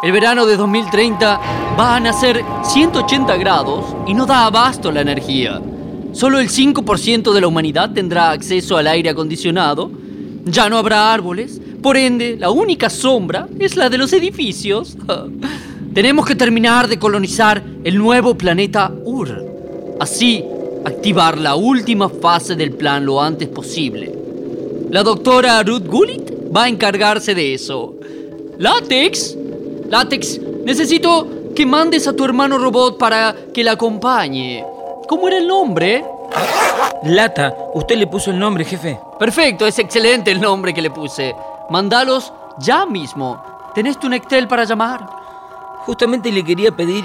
El 0.00 0.12
verano 0.12 0.46
de 0.46 0.56
2030 0.56 1.40
van 1.76 2.06
a 2.06 2.12
ser 2.12 2.44
180 2.62 3.36
grados 3.36 3.84
y 4.06 4.14
no 4.14 4.26
da 4.26 4.46
abasto 4.46 4.92
la 4.92 5.00
energía. 5.00 5.60
Solo 6.12 6.38
el 6.38 6.48
5% 6.48 7.32
de 7.32 7.40
la 7.40 7.48
humanidad 7.48 7.90
tendrá 7.92 8.30
acceso 8.30 8.76
al 8.76 8.86
aire 8.86 9.10
acondicionado. 9.10 9.90
Ya 10.44 10.68
no 10.68 10.78
habrá 10.78 11.12
árboles. 11.12 11.60
Por 11.82 11.96
ende, 11.96 12.36
la 12.38 12.50
única 12.50 12.90
sombra 12.90 13.48
es 13.58 13.76
la 13.76 13.90
de 13.90 13.98
los 13.98 14.12
edificios. 14.12 14.96
Tenemos 15.94 16.26
que 16.26 16.36
terminar 16.36 16.86
de 16.86 17.00
colonizar 17.00 17.60
el 17.82 17.98
nuevo 17.98 18.38
planeta 18.38 18.92
Ur. 19.04 19.44
Así, 19.98 20.44
activar 20.84 21.38
la 21.38 21.56
última 21.56 22.08
fase 22.08 22.54
del 22.54 22.70
plan 22.70 23.04
lo 23.04 23.20
antes 23.20 23.48
posible. 23.48 24.14
La 24.90 25.02
doctora 25.02 25.60
Ruth 25.64 25.86
Gullit 25.86 26.30
va 26.54 26.64
a 26.64 26.68
encargarse 26.68 27.34
de 27.34 27.54
eso. 27.54 27.96
Látex, 28.58 29.36
Látex, 29.88 30.40
necesito 30.64 31.26
que 31.56 31.64
mandes 31.64 32.06
a 32.06 32.12
tu 32.14 32.24
hermano 32.24 32.58
robot 32.58 32.98
para 32.98 33.34
que 33.54 33.64
la 33.64 33.72
acompañe. 33.72 34.64
¿Cómo 35.08 35.28
era 35.28 35.38
el 35.38 35.46
nombre? 35.48 36.04
Lata, 37.04 37.54
usted 37.74 37.96
le 37.96 38.06
puso 38.06 38.30
el 38.30 38.38
nombre, 38.38 38.64
jefe. 38.64 38.98
Perfecto, 39.18 39.66
es 39.66 39.78
excelente 39.78 40.30
el 40.30 40.40
nombre 40.40 40.74
que 40.74 40.82
le 40.82 40.90
puse. 40.90 41.34
Mandalos 41.70 42.32
ya 42.58 42.84
mismo. 42.84 43.42
¿Tenés 43.74 43.98
tu 43.98 44.08
Nectel 44.08 44.46
para 44.46 44.64
llamar? 44.64 45.06
Justamente 45.86 46.30
le 46.30 46.44
quería 46.44 46.70
pedir 46.70 47.04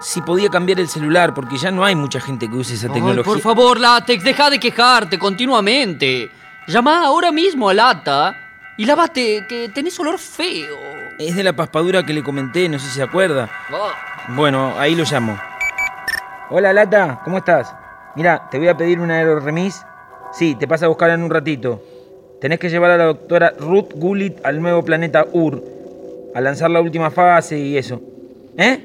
si 0.00 0.20
podía 0.20 0.50
cambiar 0.50 0.80
el 0.80 0.88
celular, 0.88 1.32
porque 1.32 1.56
ya 1.56 1.70
no 1.70 1.84
hay 1.84 1.94
mucha 1.94 2.20
gente 2.20 2.48
que 2.48 2.56
use 2.56 2.74
esa 2.74 2.88
Ay, 2.88 2.94
tecnología. 2.94 3.24
por 3.24 3.40
favor, 3.40 3.80
Látex, 3.80 4.22
deja 4.22 4.50
de 4.50 4.60
quejarte 4.60 5.18
continuamente. 5.18 6.30
Llama 6.68 7.04
ahora 7.06 7.32
mismo 7.32 7.70
a 7.70 7.74
Lata 7.74 8.36
y 8.76 8.84
lávate, 8.84 9.46
que 9.48 9.70
tenés 9.70 9.98
olor 9.98 10.18
feo. 10.18 10.76
Es 11.18 11.36
de 11.36 11.44
la 11.44 11.52
paspadura 11.52 12.04
que 12.04 12.12
le 12.12 12.24
comenté, 12.24 12.68
no 12.68 12.78
sé 12.80 12.88
si 12.88 12.96
se 12.96 13.02
acuerda. 13.02 13.48
Bueno, 14.30 14.74
ahí 14.78 14.96
lo 14.96 15.04
llamo. 15.04 15.38
Hola, 16.50 16.72
Lata, 16.72 17.20
¿cómo 17.22 17.38
estás? 17.38 17.72
Mira, 18.16 18.48
te 18.50 18.58
voy 18.58 18.66
a 18.66 18.76
pedir 18.76 18.98
un 18.98 19.12
aeroremis. 19.12 19.80
Sí, 20.32 20.56
te 20.58 20.66
pasa 20.66 20.86
a 20.86 20.88
buscar 20.88 21.10
en 21.10 21.22
un 21.22 21.30
ratito. 21.30 21.80
Tenés 22.40 22.58
que 22.58 22.68
llevar 22.68 22.90
a 22.90 22.96
la 22.96 23.04
doctora 23.04 23.54
Ruth 23.58 23.92
Gullit 23.94 24.44
al 24.44 24.60
nuevo 24.60 24.82
planeta 24.82 25.24
Ur, 25.32 25.62
a 26.34 26.40
lanzar 26.40 26.70
la 26.70 26.80
última 26.80 27.12
fase 27.12 27.58
y 27.58 27.76
eso. 27.78 28.02
¿Eh? 28.58 28.80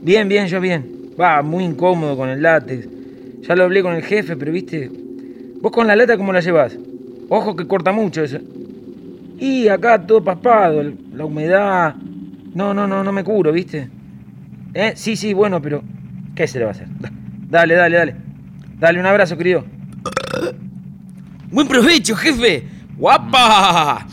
Bien, 0.00 0.28
bien, 0.28 0.48
yo 0.48 0.60
bien. 0.60 1.12
Va, 1.20 1.40
muy 1.42 1.62
incómodo 1.62 2.16
con 2.16 2.30
el 2.30 2.42
látex. 2.42 2.88
Ya 3.42 3.54
lo 3.54 3.64
hablé 3.64 3.82
con 3.82 3.94
el 3.94 4.02
jefe, 4.02 4.36
pero 4.36 4.50
viste. 4.50 4.90
¿Vos 5.60 5.70
con 5.70 5.86
la 5.86 5.94
lata 5.94 6.16
cómo 6.16 6.32
la 6.32 6.40
llevas? 6.40 6.76
Ojo 7.28 7.54
que 7.54 7.68
corta 7.68 7.92
mucho 7.92 8.24
eso. 8.24 8.38
Y 9.40 9.66
acá 9.68 10.06
todo 10.06 10.22
paspado, 10.22 10.82
la 11.14 11.24
humedad. 11.24 11.94
No, 12.54 12.74
no, 12.74 12.86
no, 12.86 13.02
no 13.02 13.10
me 13.12 13.24
curo, 13.24 13.50
¿viste? 13.52 13.88
¿Eh? 14.74 14.92
Sí, 14.96 15.16
sí, 15.16 15.32
bueno, 15.34 15.60
pero. 15.62 15.82
¿Qué 16.34 16.46
se 16.46 16.58
le 16.58 16.64
va 16.66 16.70
a 16.70 16.74
hacer? 16.74 16.88
Da- 17.00 17.10
Dale, 17.50 17.74
dale, 17.74 17.96
dale. 17.96 18.16
Dale 18.78 19.00
un 19.00 19.06
abrazo, 19.06 19.36
querido. 19.36 19.64
Buen 21.50 21.66
provecho, 21.66 22.14
jefe. 22.14 22.66
¡Guapa! 22.96 24.06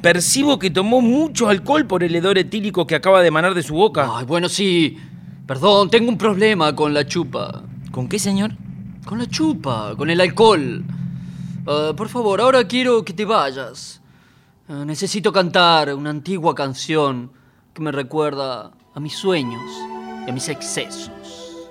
Percibo 0.00 0.58
que 0.58 0.70
tomó 0.70 1.00
mucho 1.00 1.48
alcohol 1.48 1.86
por 1.86 2.02
el 2.04 2.14
hedor 2.14 2.38
etílico 2.38 2.86
que 2.86 2.94
acaba 2.94 3.20
de 3.20 3.28
emanar 3.28 3.54
de 3.54 3.62
su 3.62 3.74
boca. 3.74 4.08
Ay, 4.16 4.24
bueno, 4.24 4.48
sí. 4.48 4.96
Perdón, 5.46 5.90
tengo 5.90 6.08
un 6.08 6.16
problema 6.18 6.74
con 6.74 6.94
la 6.94 7.04
chupa. 7.06 7.62
¿Con 7.90 8.08
qué, 8.08 8.18
señor? 8.18 8.52
Con 9.04 9.18
la 9.18 9.26
chupa, 9.26 9.94
con 9.96 10.08
el 10.10 10.20
alcohol. 10.20 10.84
Ah, 11.66 11.92
por 11.96 12.08
favor, 12.08 12.40
ahora 12.40 12.64
quiero 12.66 13.04
que 13.04 13.12
te 13.12 13.24
vayas. 13.24 14.00
Ah, 14.68 14.84
necesito 14.84 15.32
cantar 15.32 15.94
una 15.94 16.10
antigua 16.10 16.52
canción 16.52 17.30
que 17.72 17.80
me 17.80 17.92
recuerda 17.92 18.72
a 18.96 18.98
mis 18.98 19.14
sueños 19.14 19.62
y 20.26 20.30
a 20.30 20.32
mis 20.32 20.48
excesos. 20.48 21.12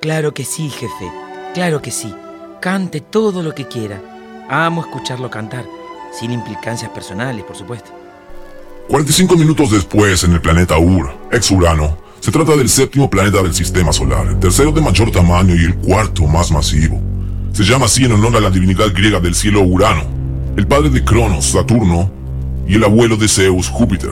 Claro 0.01 0.33
que 0.33 0.45
sí, 0.45 0.69
jefe. 0.69 1.11
Claro 1.53 1.81
que 1.81 1.91
sí. 1.91 2.13
Cante 2.61 3.01
todo 3.01 3.43
lo 3.43 3.53
que 3.53 3.67
quiera. 3.67 4.01
Amo 4.49 4.79
escucharlo 4.79 5.29
cantar, 5.29 5.65
sin 6.17 6.31
implicancias 6.31 6.89
personales, 6.91 7.43
por 7.43 7.57
supuesto. 7.57 7.91
45 8.87 9.35
minutos 9.35 9.71
después, 9.71 10.23
en 10.23 10.31
el 10.31 10.41
planeta 10.41 10.77
Ur, 10.79 11.11
ex 11.33 11.51
Urano, 11.51 11.97
se 12.21 12.31
trata 12.31 12.55
del 12.55 12.69
séptimo 12.69 13.09
planeta 13.09 13.43
del 13.43 13.53
sistema 13.53 13.91
solar, 13.91 14.25
el 14.27 14.39
tercero 14.39 14.71
de 14.71 14.79
mayor 14.79 15.11
tamaño 15.11 15.53
y 15.53 15.65
el 15.65 15.75
cuarto 15.75 16.27
más 16.27 16.49
masivo. 16.49 17.01
Se 17.51 17.63
llama 17.63 17.87
así 17.87 18.05
en 18.05 18.13
honor 18.13 18.37
a 18.37 18.39
la 18.39 18.49
divinidad 18.49 18.93
griega 18.93 19.19
del 19.19 19.35
cielo 19.35 19.63
Urano, 19.63 20.05
el 20.55 20.65
padre 20.65 20.89
de 20.89 21.03
Cronos, 21.03 21.45
Saturno, 21.45 22.14
y 22.67 22.75
el 22.75 22.83
abuelo 22.83 23.17
de 23.17 23.27
Zeus, 23.27 23.69
Júpiter. 23.69 24.11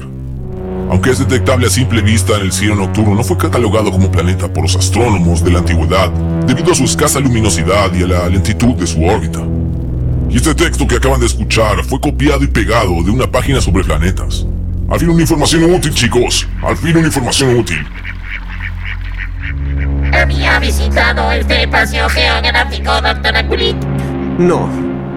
Aunque 0.89 1.11
es 1.11 1.19
detectable 1.19 1.67
a 1.67 1.69
simple 1.69 2.01
vista 2.01 2.35
en 2.35 2.41
el 2.41 2.51
cielo 2.51 2.75
nocturno, 2.75 3.15
no 3.15 3.23
fue 3.23 3.37
catalogado 3.37 3.91
como 3.91 4.11
planeta 4.11 4.51
por 4.51 4.63
los 4.63 4.75
astrónomos 4.75 5.43
de 5.43 5.51
la 5.51 5.59
antigüedad 5.59 6.11
debido 6.45 6.71
a 6.71 6.75
su 6.75 6.83
escasa 6.83 7.19
luminosidad 7.19 7.93
y 7.93 8.03
a 8.03 8.07
la 8.07 8.29
lentitud 8.29 8.75
de 8.75 8.85
su 8.85 9.03
órbita. 9.03 9.39
Y 10.29 10.37
este 10.37 10.53
texto 10.53 10.87
que 10.87 10.95
acaban 10.95 11.19
de 11.19 11.25
escuchar 11.25 11.83
fue 11.83 11.99
copiado 11.99 12.43
y 12.43 12.47
pegado 12.47 13.01
de 13.03 13.11
una 13.11 13.31
página 13.31 13.61
sobre 13.61 13.83
planetas. 13.83 14.45
Al 14.89 14.99
fin 14.99 15.09
una 15.09 15.21
información 15.21 15.63
útil, 15.73 15.93
chicos. 15.93 16.47
Al 16.61 16.77
fin 16.77 16.97
una 16.97 17.07
información 17.07 17.57
útil. 17.57 17.85
¿Había 20.13 20.59
visitado 20.59 21.31
este 21.31 21.63
espacio 21.63 22.07
geográfico, 22.09 22.91
doctora 23.01 23.41
Gulit? 23.43 23.77
No, 24.37 24.69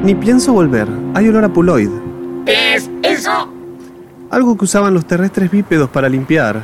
ni 0.03 0.15
pienso 0.15 0.53
volver. 0.53 0.89
Hay 1.15 1.29
olor 1.29 1.45
a 1.45 1.49
puloid. 1.53 1.91
¿Qué 2.47 2.75
es 2.75 2.89
eso? 3.27 3.49
Algo 4.31 4.57
que 4.57 4.65
usaban 4.65 4.95
los 4.95 5.07
terrestres 5.07 5.51
bípedos 5.51 5.91
para 5.91 6.09
limpiar. 6.09 6.63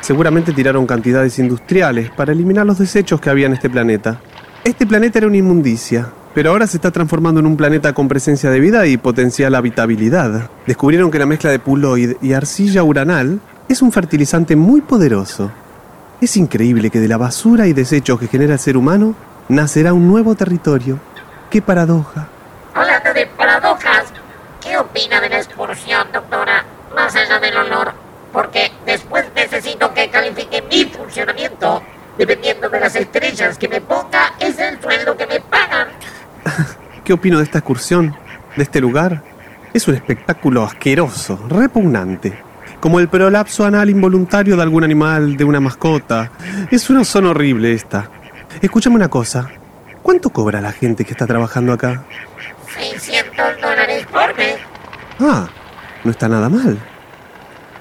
Seguramente 0.00 0.52
tiraron 0.52 0.86
cantidades 0.86 1.38
industriales 1.38 2.10
para 2.10 2.32
eliminar 2.32 2.66
los 2.66 2.78
desechos 2.78 3.20
que 3.20 3.30
había 3.30 3.46
en 3.46 3.54
este 3.54 3.70
planeta. 3.70 4.20
Este 4.64 4.86
planeta 4.86 5.18
era 5.18 5.26
una 5.26 5.36
inmundicia, 5.36 6.08
pero 6.34 6.50
ahora 6.50 6.66
se 6.66 6.76
está 6.76 6.90
transformando 6.90 7.40
en 7.40 7.46
un 7.46 7.56
planeta 7.56 7.92
con 7.92 8.08
presencia 8.08 8.50
de 8.50 8.60
vida 8.60 8.86
y 8.86 8.96
potencial 8.96 9.54
habitabilidad. 9.54 10.50
Descubrieron 10.66 11.10
que 11.10 11.18
la 11.18 11.26
mezcla 11.26 11.50
de 11.50 11.58
puloid 11.58 12.16
y 12.22 12.32
arcilla 12.32 12.82
uranal 12.82 13.40
es 13.68 13.82
un 13.82 13.92
fertilizante 13.92 14.56
muy 14.56 14.80
poderoso. 14.80 15.50
Es 16.20 16.36
increíble 16.36 16.90
que 16.90 17.00
de 17.00 17.08
la 17.08 17.18
basura 17.18 17.66
y 17.66 17.72
desechos 17.72 18.18
que 18.18 18.28
genera 18.28 18.54
el 18.54 18.58
ser 18.58 18.76
humano 18.76 19.14
nacerá 19.48 19.92
un 19.92 20.08
nuevo 20.08 20.34
territorio. 20.34 20.98
¡Qué 21.50 21.60
paradoja! 21.60 22.28
Hablando 22.74 23.12
de 23.12 23.26
paradojas, 23.26 24.13
¿qué 24.74 24.80
opina 24.80 25.20
de 25.20 25.28
la 25.28 25.36
excursión, 25.36 26.08
doctora? 26.12 26.64
Más 26.96 27.14
allá 27.14 27.38
del 27.38 27.56
olor, 27.56 27.92
porque 28.32 28.72
después 28.84 29.24
necesito 29.32 29.94
que 29.94 30.10
califique 30.10 30.62
mi 30.62 30.84
funcionamiento. 30.86 31.80
Dependiendo 32.18 32.68
de 32.68 32.80
las 32.80 32.96
estrellas 32.96 33.56
que 33.56 33.68
me 33.68 33.80
ponga, 33.80 34.34
es 34.40 34.58
el 34.58 34.80
sueldo 34.80 35.16
que 35.16 35.28
me 35.28 35.38
pagan. 35.38 35.90
¿Qué 37.04 37.12
opino 37.12 37.38
de 37.38 37.44
esta 37.44 37.58
excursión? 37.58 38.16
¿De 38.56 38.64
este 38.64 38.80
lugar? 38.80 39.22
Es 39.72 39.86
un 39.86 39.94
espectáculo 39.94 40.64
asqueroso, 40.64 41.38
repugnante. 41.48 42.36
Como 42.80 42.98
el 42.98 43.08
prolapso 43.08 43.64
anal 43.64 43.90
involuntario 43.90 44.56
de 44.56 44.62
algún 44.62 44.82
animal, 44.82 45.36
de 45.36 45.44
una 45.44 45.60
mascota. 45.60 46.32
Es 46.72 46.90
una 46.90 47.04
zona 47.04 47.30
horrible 47.30 47.72
esta. 47.72 48.10
Escúchame 48.60 48.96
una 48.96 49.08
cosa. 49.08 49.50
¿Cuánto 50.02 50.30
cobra 50.30 50.60
la 50.60 50.72
gente 50.72 51.04
que 51.04 51.12
está 51.12 51.28
trabajando 51.28 51.72
acá? 51.72 52.02
600 52.76 53.60
dólares 53.60 54.04
por. 54.10 54.23
Ah, 55.26 55.48
no 56.04 56.10
está 56.10 56.28
nada 56.28 56.50
mal. 56.50 56.78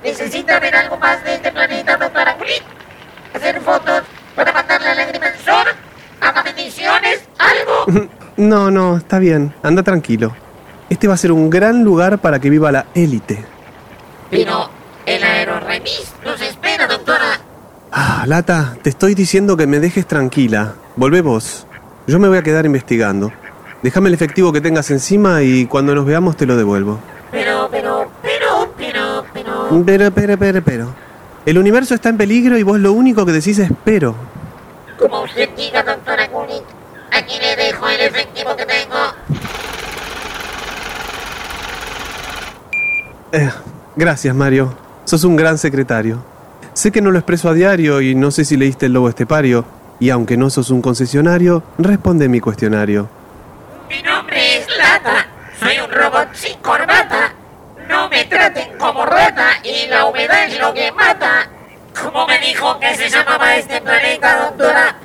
¿Necesita 0.01 0.59
ver 0.61 0.73
algo 0.75 0.97
más 0.97 1.21
de 1.25 1.35
este 1.35 1.51
planeta, 1.51 1.97
doctora 1.97 2.37
Quick? 2.37 2.63
¿Hacer 3.33 3.59
fotos 3.59 4.03
para 4.33 4.53
mandarle 4.53 4.87
a 4.87 4.95
la 4.95 5.03
agrimensor? 5.03 5.67
¿Haga 6.21 6.43
mediciones? 6.43 7.27
¿Algo? 7.37 8.09
No, 8.35 8.71
no, 8.71 8.97
está 8.97 9.19
bien. 9.19 9.53
Anda 9.61 9.83
tranquilo. 9.83 10.35
Este 10.89 11.07
va 11.07 11.13
a 11.13 11.17
ser 11.17 11.31
un 11.31 11.51
gran 11.51 11.83
lugar 11.83 12.17
para 12.17 12.39
que 12.39 12.49
viva 12.49 12.71
la 12.71 12.87
élite. 12.95 13.45
Pero 14.31 14.71
el 15.05 15.23
aeroremis 15.23 16.11
nos 16.25 16.41
espera, 16.41 16.87
doctora. 16.87 17.39
Ah, 17.91 18.23
Lata, 18.25 18.75
te 18.81 18.89
estoy 18.89 19.13
diciendo 19.13 19.55
que 19.55 19.67
me 19.67 19.79
dejes 19.79 20.07
tranquila. 20.07 20.73
Volvé 20.95 21.21
vos. 21.21 21.67
Yo 22.07 22.17
me 22.17 22.27
voy 22.27 22.39
a 22.39 22.41
quedar 22.41 22.65
investigando. 22.65 23.31
Déjame 23.83 24.07
el 24.07 24.15
efectivo 24.15 24.51
que 24.51 24.61
tengas 24.61 24.89
encima 24.89 25.43
y 25.43 25.67
cuando 25.67 25.93
nos 25.93 26.07
veamos 26.07 26.35
te 26.35 26.47
lo 26.47 26.57
devuelvo. 26.57 26.99
Pero, 29.85 30.11
pero, 30.11 30.37
pero, 30.37 30.61
pero. 30.63 30.95
El 31.45 31.57
universo 31.57 31.93
está 31.93 32.09
en 32.09 32.17
peligro 32.17 32.57
y 32.57 32.63
vos 32.63 32.79
lo 32.79 32.93
único 32.93 33.25
que 33.25 33.33
decís 33.33 33.59
es 33.59 33.69
pero. 33.83 34.15
Como 34.97 35.23
usted 35.23 35.49
diga, 35.57 35.83
doctora 35.83 36.29
Kulik, 36.29 36.63
aquí 37.11 37.37
le 37.39 37.55
dejo 37.55 37.87
el 37.89 38.01
efectivo 38.01 38.55
que 38.55 38.65
tengo. 38.65 38.95
Eh, 43.33 43.49
gracias, 43.95 44.33
Mario. 44.35 44.73
Sos 45.05 45.23
un 45.23 45.35
gran 45.35 45.57
secretario. 45.57 46.23
Sé 46.73 46.91
que 46.91 47.01
no 47.01 47.11
lo 47.11 47.19
expreso 47.19 47.49
a 47.49 47.53
diario 47.53 47.99
y 47.99 48.15
no 48.15 48.31
sé 48.31 48.45
si 48.45 48.55
leíste 48.55 48.85
el 48.85 48.93
lobo 48.93 49.09
estepario. 49.09 49.65
Y 49.99 50.09
aunque 50.09 50.37
no 50.37 50.49
sos 50.49 50.69
un 50.69 50.81
concesionario, 50.81 51.63
responde 51.77 52.29
mi 52.29 52.39
cuestionario. 52.39 53.09
Mi 53.89 54.01
nombre 54.01 54.57
es 54.57 54.67
Lata. 54.77 55.27
Soy 55.59 55.77
un 55.79 55.91
robot 55.91 56.33
sin 56.33 56.57
corbata. 56.59 57.33
No 57.89 58.07
me 58.09 58.23
traten 58.25 58.77
como 58.77 59.05
rata 59.05 59.42
y 59.63 59.87
la 59.87 60.05
humedad 60.05 60.45
es 60.45 60.59
lo 60.59 60.73
que 60.73 60.91
mata. 60.91 61.49
¿Cómo 62.01 62.27
me 62.27 62.39
dijo 62.39 62.79
que 62.79 62.95
se 62.95 63.09
llamaba 63.09 63.55
este 63.55 63.79
planeta, 63.81 64.45
doctora? 64.45 64.95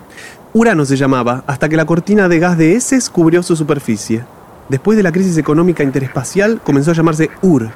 Urano 0.52 0.84
se 0.84 0.96
llamaba, 0.96 1.44
hasta 1.46 1.68
que 1.68 1.76
la 1.76 1.84
cortina 1.84 2.28
de 2.28 2.38
gas 2.38 2.58
de 2.58 2.74
heces 2.74 3.10
cubrió 3.10 3.42
su 3.42 3.54
superficie. 3.54 4.24
Después 4.68 4.96
de 4.96 5.02
la 5.02 5.12
crisis 5.12 5.36
económica 5.38 5.82
interespacial, 5.82 6.60
comenzó 6.62 6.90
a 6.90 6.94
llamarse 6.94 7.30
Ur. 7.42 7.70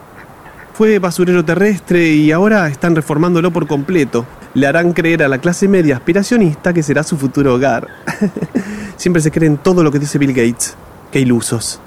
Fue 0.74 0.98
basurero 0.98 1.44
terrestre 1.44 2.08
y 2.08 2.32
ahora 2.32 2.66
están 2.68 2.96
reformándolo 2.96 3.50
por 3.50 3.66
completo. 3.66 4.26
Le 4.54 4.66
harán 4.66 4.92
creer 4.92 5.22
a 5.22 5.28
la 5.28 5.38
clase 5.38 5.68
media 5.68 5.96
aspiracionista 5.96 6.72
que 6.72 6.82
será 6.82 7.02
su 7.02 7.16
futuro 7.16 7.54
hogar. 7.54 7.88
Siempre 8.96 9.22
se 9.22 9.30
creen 9.30 9.58
todo 9.58 9.82
lo 9.82 9.92
que 9.92 9.98
dice 9.98 10.18
Bill 10.18 10.32
Gates. 10.32 10.74
Qué 11.10 11.20
ilusos. 11.20 11.80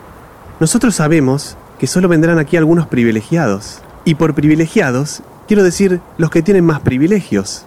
Nosotros 0.60 0.96
sabemos 0.96 1.58
que 1.80 1.88
solo 1.88 2.08
vendrán 2.08 2.40
aquí 2.40 2.58
algunos 2.58 2.88
privilegiados. 2.88 3.82
Y 4.06 4.16
por 4.16 4.36
privilegiados, 4.36 5.24
quiero 5.48 5.64
decir 5.64 6.00
los 6.18 6.30
que 6.30 6.44
tienen 6.44 6.64
más 6.64 6.80
privilegios. 6.82 7.66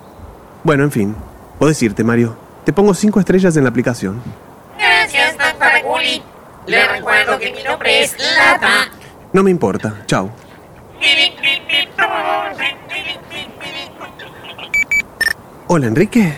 Bueno, 0.62 0.84
en 0.84 0.92
fin, 0.92 1.16
podés 1.58 1.82
irte, 1.82 2.04
Mario. 2.04 2.36
Te 2.64 2.72
pongo 2.72 2.94
cinco 2.94 3.18
estrellas 3.18 3.56
en 3.56 3.64
la 3.64 3.70
aplicación. 3.70 4.22
Gracias, 4.78 5.36
Kulik. 5.84 6.22
Le 6.66 6.86
recuerdo 6.86 7.38
que 7.38 7.52
mi 7.52 7.62
nombre 7.64 8.02
es 8.02 8.16
Lata. 8.36 8.88
No 9.32 9.42
me 9.42 9.50
importa. 9.50 10.02
Chao. 10.06 10.30
Hola, 15.66 15.86
Enrique. 15.86 16.34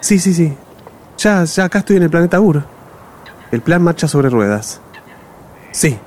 Sí, 0.00 0.18
sí, 0.18 0.34
sí. 0.34 0.56
Ya, 1.18 1.44
ya 1.44 1.64
acá 1.64 1.78
estoy 1.78 1.96
en 1.96 2.02
el 2.02 2.10
planeta 2.10 2.40
Ur. 2.40 2.64
El 3.52 3.60
plan 3.60 3.82
marcha 3.82 4.08
sobre 4.08 4.30
ruedas. 4.30 4.80
Sí, 5.70 5.98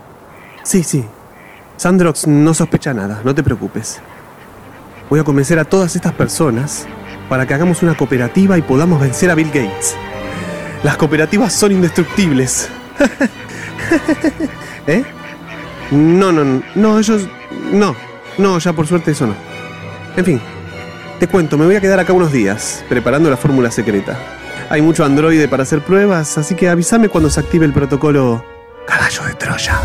sí, 0.63 0.83
sí. 0.83 1.05
Sandrox 1.79 2.27
no 2.27 2.53
sospecha 2.53 2.93
nada, 2.93 3.21
no 3.23 3.33
te 3.33 3.41
preocupes. 3.41 4.01
Voy 5.09 5.21
a 5.21 5.23
convencer 5.23 5.59
a 5.59 5.63
todas 5.63 5.95
estas 5.95 6.11
personas 6.11 6.85
para 7.29 7.47
que 7.47 7.53
hagamos 7.53 7.81
una 7.81 7.95
cooperativa 7.95 8.57
y 8.57 8.61
podamos 8.61 8.99
vencer 8.99 9.31
a 9.31 9.35
Bill 9.35 9.47
Gates. 9.47 9.95
Las 10.83 10.97
cooperativas 10.97 11.53
son 11.53 11.71
indestructibles. 11.71 12.67
¿Eh? 14.87 15.05
No, 15.91 16.33
no, 16.33 16.61
no, 16.75 16.99
ellos... 16.99 17.29
No, 17.71 17.95
no, 18.37 18.59
ya 18.59 18.73
por 18.73 18.85
suerte 18.85 19.11
eso 19.11 19.27
no. 19.27 19.35
En 20.17 20.25
fin, 20.25 20.41
te 21.17 21.29
cuento, 21.29 21.57
me 21.57 21.63
voy 21.63 21.77
a 21.77 21.81
quedar 21.81 22.01
acá 22.01 22.11
unos 22.11 22.33
días, 22.33 22.83
preparando 22.89 23.29
la 23.29 23.37
fórmula 23.37 23.71
secreta. 23.71 24.19
Hay 24.69 24.81
mucho 24.81 25.05
androide 25.05 25.47
para 25.47 25.63
hacer 25.63 25.79
pruebas, 25.79 26.37
así 26.37 26.55
que 26.55 26.67
avísame 26.67 27.07
cuando 27.07 27.29
se 27.29 27.39
active 27.39 27.65
el 27.65 27.71
protocolo 27.71 28.43
Caballo 28.85 29.23
de 29.23 29.33
Troya. 29.35 29.79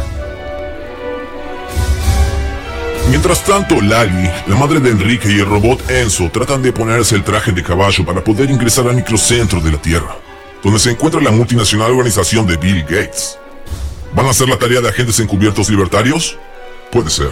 Mientras 3.27 3.47
tanto, 3.47 3.81
Lali, 3.81 4.31
la 4.47 4.55
madre 4.55 4.81
de 4.81 4.91
Enrique 4.91 5.33
y 5.33 5.39
el 5.39 5.47
robot 5.47 5.91
Enzo 5.91 6.29
tratan 6.29 6.61
de 6.61 6.75
ponerse 6.75 7.17
el 7.17 7.25
traje 7.25 7.53
de 7.53 7.63
caballo 7.63 8.05
para 8.05 8.23
poder 8.23 8.51
ingresar 8.51 8.87
al 8.87 8.97
microcentro 8.97 9.63
de 9.63 9.73
la 9.73 9.81
Tierra, 9.81 10.15
donde 10.63 10.79
se 10.79 10.91
encuentra 10.91 11.23
la 11.23 11.31
multinacional 11.31 11.93
organización 11.93 12.47
de 12.47 12.59
Bill 12.59 12.83
Gates. 12.83 13.39
¿Van 14.15 14.27
a 14.27 14.29
hacer 14.29 14.47
la 14.47 14.59
tarea 14.59 14.83
de 14.83 14.91
agentes 14.91 15.19
encubiertos 15.21 15.71
libertarios? 15.71 16.37
Puede 16.93 17.09
ser. 17.09 17.31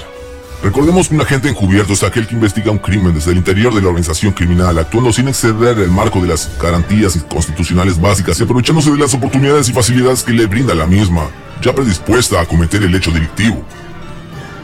Recordemos 0.62 1.08
que 1.08 1.14
un 1.14 1.20
agente 1.20 1.50
encubierto 1.50 1.92
es 1.92 2.02
aquel 2.02 2.26
que 2.26 2.36
investiga 2.36 2.70
un 2.70 2.78
crimen 2.78 3.12
desde 3.12 3.32
el 3.32 3.36
interior 3.36 3.74
de 3.74 3.82
la 3.82 3.88
organización 3.88 4.32
criminal, 4.32 4.78
actuando 4.78 5.12
sin 5.12 5.28
exceder 5.28 5.78
el 5.78 5.90
marco 5.90 6.22
de 6.22 6.28
las 6.28 6.48
garantías 6.58 7.18
constitucionales 7.28 8.00
básicas 8.00 8.40
y 8.40 8.44
aprovechándose 8.44 8.92
de 8.92 8.96
las 8.96 9.12
oportunidades 9.12 9.68
y 9.68 9.74
facilidades 9.74 10.22
que 10.22 10.32
le 10.32 10.46
brinda 10.46 10.74
la 10.74 10.86
misma, 10.86 11.28
ya 11.60 11.74
predispuesta 11.74 12.40
a 12.40 12.46
cometer 12.46 12.82
el 12.82 12.94
hecho 12.94 13.10
delictivo. 13.10 13.62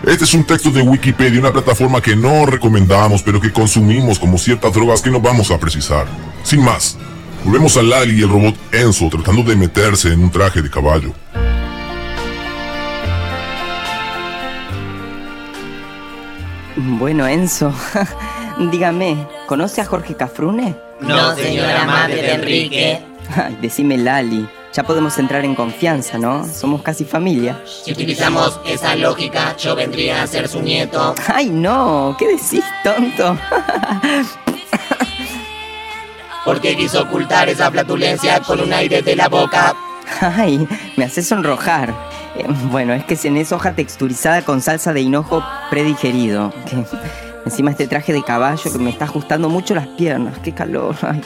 Este 0.07 0.25
es 0.25 0.35
un 0.35 0.45
texto 0.45 0.71
de 0.71 0.83
Wikipedia, 0.83 1.41
una 1.41 1.53
plataforma 1.53 2.01
que 2.01 2.15
no 2.15 2.47
recomendamos, 2.47 3.23
pero 3.23 3.41
que 3.41 3.53
consumimos 3.53 4.19
como 4.19 4.39
ciertas 4.39 4.73
drogas 4.73 5.03
que 5.03 5.11
no 5.11 5.21
vamos 5.21 5.51
a 5.51 5.59
precisar. 5.59 6.07
Sin 6.45 6.63
más, 6.63 6.97
volvemos 7.45 7.77
a 7.77 7.83
Lali 7.83 8.19
y 8.19 8.23
el 8.23 8.29
robot 8.29 8.55
Enzo 8.73 9.09
tratando 9.11 9.43
de 9.43 9.57
meterse 9.57 10.13
en 10.13 10.23
un 10.23 10.31
traje 10.31 10.63
de 10.63 10.71
caballo. 10.71 11.13
Bueno, 16.77 17.27
Enzo, 17.27 17.75
dígame, 18.71 19.27
¿conoce 19.47 19.81
a 19.81 19.85
Jorge 19.85 20.15
Cafrune? 20.15 20.77
No, 21.01 21.35
señora 21.35 21.85
madre 21.85 22.23
de 22.23 22.33
Enrique. 22.35 23.01
Ay, 23.37 23.59
decime 23.61 23.99
Lali. 23.99 24.49
Ya 24.73 24.83
podemos 24.83 25.19
entrar 25.19 25.45
en 25.45 25.55
confianza, 25.55 26.19
¿no? 26.19 26.47
Somos 26.47 26.83
casi 26.83 27.05
familia. 27.05 27.61
Si 27.65 27.93
utilizamos 27.93 28.61
esa 28.67 28.95
lógica, 28.95 29.57
yo 29.57 29.75
vendría 29.75 30.23
a 30.23 30.27
ser 30.27 30.49
su 30.49 30.61
nieto. 30.61 31.15
Ay, 31.27 31.51
no, 31.51 32.15
¿qué 32.19 32.29
decís, 32.29 32.65
tonto? 32.85 33.37
¿Por 36.45 36.61
qué 36.61 36.77
quiso 36.77 37.03
ocultar 37.03 37.49
esa 37.49 37.71
flatulencia 37.71 38.41
con 38.41 38.61
un 38.61 38.73
aire 38.73 39.03
de 39.03 39.17
la 39.17 39.29
boca? 39.29 39.75
Ay, 40.21 40.67
me 40.97 41.05
hace 41.05 41.23
sonrojar. 41.23 41.95
Eh, 42.37 42.47
bueno, 42.71 42.95
es 42.95 43.05
que 43.05 43.15
es 43.15 43.53
hoja 43.53 43.73
texturizada 43.75 44.43
con 44.43 44.61
salsa 44.61 44.93
de 44.93 45.01
hinojo 45.01 45.45
predigerido. 45.71 46.53
Encima 47.45 47.71
este 47.71 47.87
traje 47.87 48.13
de 48.13 48.23
caballo 48.23 48.71
que 48.71 48.79
me 48.79 48.91
está 48.91 49.07
ajustando 49.07 49.49
mucho 49.49 49.75
las 49.75 49.87
piernas. 49.89 50.39
Qué 50.41 50.53
calor. 50.53 50.97
Ay. 51.03 51.21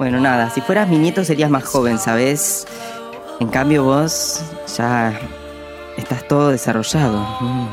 Bueno, 0.00 0.18
nada, 0.18 0.48
si 0.48 0.62
fueras 0.62 0.88
mi 0.88 0.96
nieto 0.96 1.22
serías 1.26 1.50
más 1.50 1.62
joven, 1.62 1.98
¿sabes? 1.98 2.66
En 3.38 3.48
cambio 3.48 3.84
vos 3.84 4.40
ya 4.74 5.12
estás 5.98 6.26
todo 6.26 6.48
desarrollado. 6.48 7.18
Mm. 7.38 7.68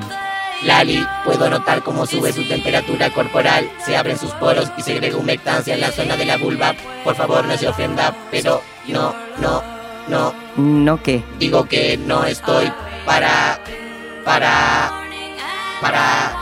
Lali, 0.65 1.07
puedo 1.23 1.49
notar 1.49 1.83
cómo 1.83 2.05
sube 2.05 2.33
su 2.33 2.45
temperatura 2.45 3.11
corporal, 3.11 3.71
se 3.85 3.95
abren 3.95 4.17
sus 4.17 4.31
poros 4.31 4.69
y 4.77 4.81
segrega 4.81 5.15
humectancia 5.15 5.73
en 5.73 5.79
la 5.79 5.89
zona 5.89 6.17
de 6.17 6.25
la 6.25 6.35
vulva. 6.35 6.73
Por 7.05 7.15
favor, 7.15 7.45
no 7.45 7.55
se 7.55 7.69
ofenda, 7.69 8.13
pero 8.29 8.61
no, 8.89 9.15
no, 9.39 9.63
no. 10.09 10.33
¿No 10.57 11.01
qué? 11.01 11.23
Digo 11.39 11.63
que 11.63 11.95
no 11.95 12.25
estoy 12.25 12.69
para... 13.05 13.57
para... 14.25 14.91
para... 15.79 16.35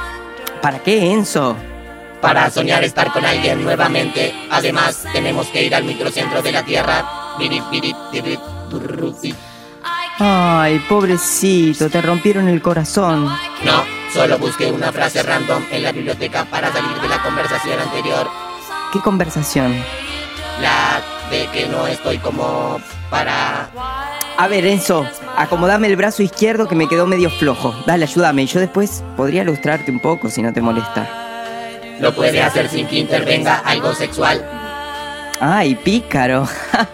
¿Para 0.64 0.80
qué, 0.80 1.12
Enzo? 1.12 1.56
Para 2.22 2.50
soñar 2.50 2.84
estar 2.84 3.12
con 3.12 3.26
alguien 3.26 3.64
nuevamente. 3.64 4.34
Además, 4.50 5.06
tenemos 5.14 5.48
que 5.48 5.64
ir 5.64 5.76
al 5.76 5.84
microcentro 5.84 6.42
de 6.42 6.52
la 6.52 6.64
Tierra. 6.64 7.06
Ay, 10.18 10.80
pobrecito, 10.88 11.90
te 11.90 12.02
rompieron 12.02 12.48
el 12.48 12.62
corazón. 12.62 13.26
No, 13.64 13.84
solo 14.14 14.38
busqué 14.38 14.72
una 14.72 14.92
frase 14.92 15.22
random 15.22 15.64
en 15.72 15.84
la 15.84 15.92
biblioteca 15.92 16.46
para 16.46 16.72
salir 16.72 17.02
de 17.02 17.10
la 17.10 17.22
conversación 17.22 17.80
anterior. 17.80 18.28
¿Qué 18.94 19.00
conversación? 19.02 19.76
La 20.62 21.02
de 21.30 21.48
que 21.48 21.68
no 21.68 21.86
estoy 21.86 22.18
como 22.20 22.80
para... 23.10 23.70
A 24.38 24.48
ver, 24.48 24.66
Enzo, 24.66 25.06
acomodame 25.36 25.88
el 25.88 25.98
brazo 25.98 26.24
izquierdo 26.24 26.68
que 26.68 26.76
me 26.76 26.88
quedó 26.88 27.08
medio 27.08 27.30
flojo. 27.30 27.76
Dale, 27.86 28.06
ayúdame. 28.06 28.44
Y 28.44 28.48
yo 28.48 28.60
después 28.60 29.04
podría 29.18 29.42
ilustrarte 29.42 29.92
un 29.92 30.00
poco 30.00 30.30
si 30.30 30.42
no 30.42 30.54
te 30.54 30.62
molesta. 30.62 31.25
Lo 32.00 32.14
puede 32.14 32.42
hacer 32.42 32.70
sin 32.70 32.88
que 32.88 32.98
intervenga 32.98 33.56
algo 33.60 33.94
sexual. 33.94 34.44
Ay, 35.40 35.76
pícaro. 35.76 36.48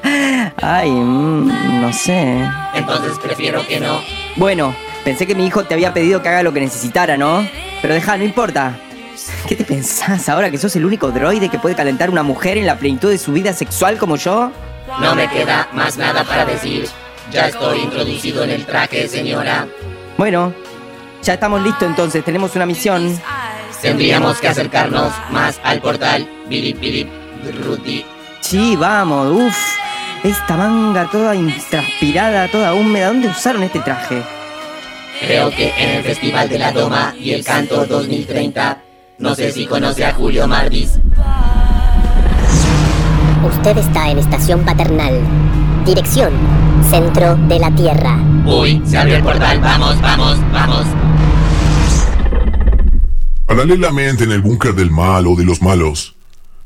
Ay, 0.61 0.89
mm, 0.89 1.81
no 1.81 1.93
sé. 1.93 2.47
Entonces 2.73 3.13
prefiero 3.21 3.65
que 3.67 3.79
no. 3.79 4.01
Bueno, 4.35 4.75
pensé 5.03 5.27
que 5.27 5.35
mi 5.35 5.45
hijo 5.45 5.63
te 5.63 5.73
había 5.73 5.93
pedido 5.93 6.21
que 6.21 6.29
haga 6.29 6.43
lo 6.43 6.53
que 6.53 6.59
necesitara, 6.59 7.17
¿no? 7.17 7.47
Pero 7.81 7.93
deja, 7.93 8.17
no 8.17 8.23
importa. 8.23 8.75
¿Qué 9.47 9.55
te 9.55 9.63
pensás 9.63 10.27
ahora 10.29 10.49
que 10.49 10.57
sos 10.57 10.75
el 10.75 10.85
único 10.85 11.11
droide 11.11 11.49
que 11.49 11.59
puede 11.59 11.75
calentar 11.75 12.09
una 12.09 12.23
mujer 12.23 12.57
en 12.57 12.65
la 12.65 12.77
plenitud 12.77 13.09
de 13.09 13.17
su 13.17 13.33
vida 13.33 13.53
sexual 13.53 13.97
como 13.97 14.15
yo? 14.15 14.51
No 14.99 15.15
me 15.15 15.29
queda 15.29 15.67
más 15.73 15.97
nada 15.97 16.23
para 16.23 16.45
decir. 16.45 16.87
Ya 17.31 17.47
estoy 17.47 17.79
introducido 17.79 18.43
en 18.43 18.49
el 18.49 18.65
traje, 18.65 19.07
señora. 19.07 19.67
Bueno, 20.17 20.53
ya 21.23 21.35
estamos 21.35 21.61
listos 21.61 21.87
entonces, 21.87 22.25
tenemos 22.25 22.55
una 22.55 22.65
misión. 22.65 23.19
Tendríamos 23.81 24.39
que 24.39 24.47
acercarnos 24.47 25.11
más 25.31 25.59
al 25.63 25.81
portal. 25.81 26.27
Bilip, 26.47 26.79
bilip, 26.79 27.09
Ruti. 27.65 28.05
Sí, 28.41 28.75
vamos, 28.75 29.27
uff. 29.31 29.57
Esta 30.23 30.55
manga 30.55 31.09
toda 31.09 31.33
transpirada, 31.69 32.47
toda 32.47 32.73
húmeda. 32.73 33.07
¿Dónde 33.07 33.27
usaron 33.29 33.63
este 33.63 33.79
traje? 33.79 34.21
Creo 35.19 35.49
que 35.49 35.73
en 35.77 35.97
el 35.97 36.03
Festival 36.03 36.47
de 36.47 36.59
la 36.59 36.71
Doma 36.71 37.15
y 37.19 37.31
el 37.31 37.43
Canto 37.43 37.85
2030. 37.85 38.77
No 39.17 39.35
sé 39.35 39.51
si 39.51 39.65
conoce 39.65 40.05
a 40.05 40.13
Julio 40.13 40.47
Mardis. 40.47 40.99
Usted 43.43 43.77
está 43.77 44.09
en 44.09 44.19
estación 44.19 44.63
paternal. 44.63 45.19
Dirección, 45.85 46.31
centro 46.89 47.35
de 47.35 47.59
la 47.59 47.71
Tierra. 47.71 48.17
Uy, 48.45 48.81
se 48.85 48.97
abrió 48.97 49.15
el 49.15 49.23
portal. 49.23 49.59
Vamos, 49.59 49.99
vamos, 50.01 50.37
vamos. 50.51 50.85
Paralelamente 53.51 54.23
en 54.23 54.31
el 54.31 54.41
búnker 54.41 54.73
del 54.73 54.91
mal 54.91 55.27
o 55.27 55.35
de 55.35 55.43
los 55.43 55.61
malos, 55.61 56.15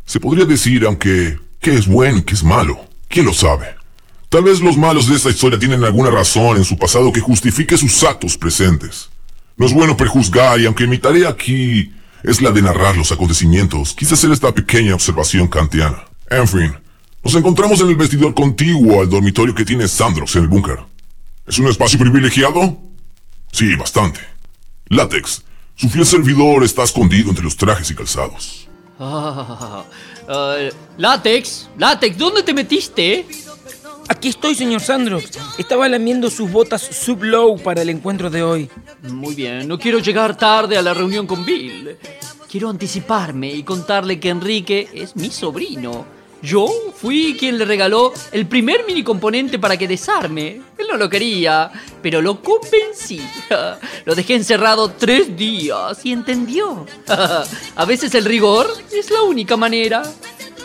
se 0.05 0.19
podría 0.19 0.45
decir, 0.45 0.85
aunque, 0.85 1.39
qué 1.59 1.73
es 1.73 1.87
bueno 1.87 2.19
y 2.19 2.21
qué 2.21 2.35
es 2.35 2.43
malo. 2.43 2.79
¿Quién 3.07 3.25
lo 3.25 3.33
sabe? 3.33 3.73
Tal 4.29 4.43
vez 4.43 4.61
los 4.61 4.77
malos 4.77 5.07
de 5.07 5.15
esta 5.15 5.31
historia 5.31 5.57
tienen 5.57 5.83
alguna 5.83 6.11
razón 6.11 6.57
en 6.57 6.63
su 6.63 6.77
pasado 6.77 7.11
que 7.11 7.21
justifique 7.21 7.75
sus 7.75 8.03
actos 8.03 8.37
presentes. 8.37 9.09
No 9.57 9.65
es 9.65 9.73
bueno 9.73 9.97
prejuzgar 9.97 10.59
y 10.59 10.67
aunque 10.67 10.85
mi 10.85 10.99
tarea 10.99 11.29
aquí 11.29 11.91
es 12.21 12.43
la 12.43 12.51
de 12.51 12.61
narrar 12.61 12.95
los 12.95 13.11
acontecimientos, 13.11 13.95
quise 13.95 14.13
hacer 14.13 14.29
esta 14.29 14.53
pequeña 14.53 14.93
observación 14.93 15.47
kantiana. 15.47 16.05
En 16.29 16.47
fin, 16.47 16.71
nos 17.23 17.33
encontramos 17.33 17.81
en 17.81 17.87
el 17.87 17.95
vestidor 17.95 18.35
contiguo 18.35 19.01
al 19.01 19.09
dormitorio 19.09 19.55
que 19.55 19.65
tiene 19.65 19.87
Sandrox 19.87 20.35
en 20.35 20.43
el 20.43 20.49
búnker. 20.49 20.77
¿Es 21.47 21.57
un 21.57 21.65
espacio 21.67 21.97
privilegiado? 21.97 22.77
Sí, 23.51 23.73
bastante. 23.75 24.19
Látex, 24.89 25.41
su 25.75 25.89
fiel 25.89 26.05
servidor 26.05 26.63
está 26.63 26.83
escondido 26.83 27.29
entre 27.29 27.43
los 27.43 27.55
trajes 27.55 27.91
y 27.91 27.95
calzados. 27.95 28.67
Ah, 28.99 29.83
ah, 30.27 30.57
látex, 30.97 31.69
látex, 31.77 32.17
¿dónde 32.17 32.43
te 32.43 32.53
metiste? 32.53 33.25
Aquí 34.07 34.29
estoy, 34.29 34.53
señor 34.53 34.81
Sandro. 34.81 35.19
Estaba 35.57 35.89
lamiendo 35.89 36.29
sus 36.29 36.51
botas 36.51 36.81
sub-low 36.81 37.57
para 37.57 37.81
el 37.81 37.89
encuentro 37.89 38.29
de 38.29 38.43
hoy. 38.43 38.69
Muy 39.01 39.33
bien, 39.33 39.67
no 39.67 39.79
quiero 39.79 39.99
llegar 39.99 40.38
tarde 40.38 40.77
a 40.77 40.81
la 40.81 40.93
reunión 40.93 41.25
con 41.25 41.43
Bill. 41.43 41.97
Quiero 42.49 42.69
anticiparme 42.69 43.51
y 43.51 43.63
contarle 43.63 44.19
que 44.19 44.29
Enrique 44.29 44.88
es 44.93 45.15
mi 45.15 45.29
sobrino. 45.31 46.05
Yo 46.45 46.67
fui 46.95 47.36
quien 47.39 47.58
le 47.58 47.65
regaló 47.65 48.13
el 48.31 48.45
primer 48.45 48.86
mini 48.86 49.03
componente 49.03 49.58
para 49.58 49.77
que 49.77 49.88
desarme. 49.88 50.62
Él 50.77 50.88
no 50.88 50.95
lo 50.95 51.10
quería, 51.10 51.71
pero 52.03 52.21
lo 52.21 52.39
convencí. 52.41 53.19
Lo 54.05 54.13
dejé 54.13 54.36
encerrado 54.36 54.91
tres 54.91 55.36
días 55.36 56.05
y 56.05 56.12
entendió. 56.12 56.86
A 57.75 57.86
veces 57.86 58.13
el 58.13 58.25
rigor 58.25 58.71
es 58.91 59.10
la 59.10 59.23
única 59.23 59.58
manera. 59.58 60.03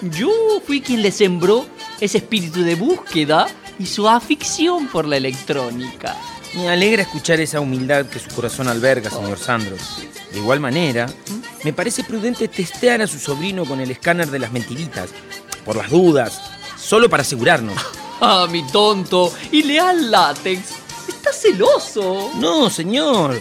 Yo 0.02 0.30
fui 0.66 0.82
quien 0.82 1.00
le 1.00 1.10
sembró 1.10 1.64
ese 1.98 2.18
espíritu 2.18 2.62
de 2.62 2.74
búsqueda 2.74 3.46
y 3.78 3.86
su 3.86 4.06
afición 4.06 4.88
por 4.88 5.06
la 5.06 5.16
electrónica. 5.16 6.14
Me 6.54 6.68
alegra 6.68 7.02
escuchar 7.02 7.40
esa 7.40 7.60
humildad 7.60 8.06
que 8.06 8.18
su 8.18 8.28
corazón 8.34 8.68
alberga, 8.68 9.08
señor 9.08 9.38
Sandro. 9.38 9.76
De 10.32 10.38
igual 10.38 10.60
manera, 10.60 11.06
me 11.64 11.72
parece 11.72 12.04
prudente 12.04 12.48
testear 12.48 13.00
a 13.02 13.06
su 13.06 13.18
sobrino 13.18 13.64
con 13.64 13.80
el 13.80 13.90
escáner 13.90 14.30
de 14.30 14.38
las 14.38 14.52
mentiritas, 14.52 15.10
por 15.64 15.76
las 15.76 15.90
dudas, 15.90 16.40
solo 16.76 17.08
para 17.08 17.22
asegurarnos. 17.22 17.76
Ah, 18.22 18.46
mi 18.50 18.62
tonto 18.66 19.32
y 19.50 19.62
leal 19.62 20.10
látex. 20.10 20.60
Está 21.08 21.32
celoso. 21.32 22.30
No, 22.34 22.68
señor. 22.68 23.40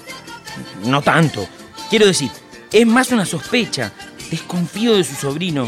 No 0.85 1.01
tanto. 1.01 1.45
Quiero 1.89 2.05
decir, 2.05 2.31
es 2.71 2.87
más 2.87 3.11
una 3.11 3.25
sospecha. 3.25 3.91
Desconfío 4.31 4.95
de 4.95 5.03
su 5.03 5.15
sobrino. 5.15 5.67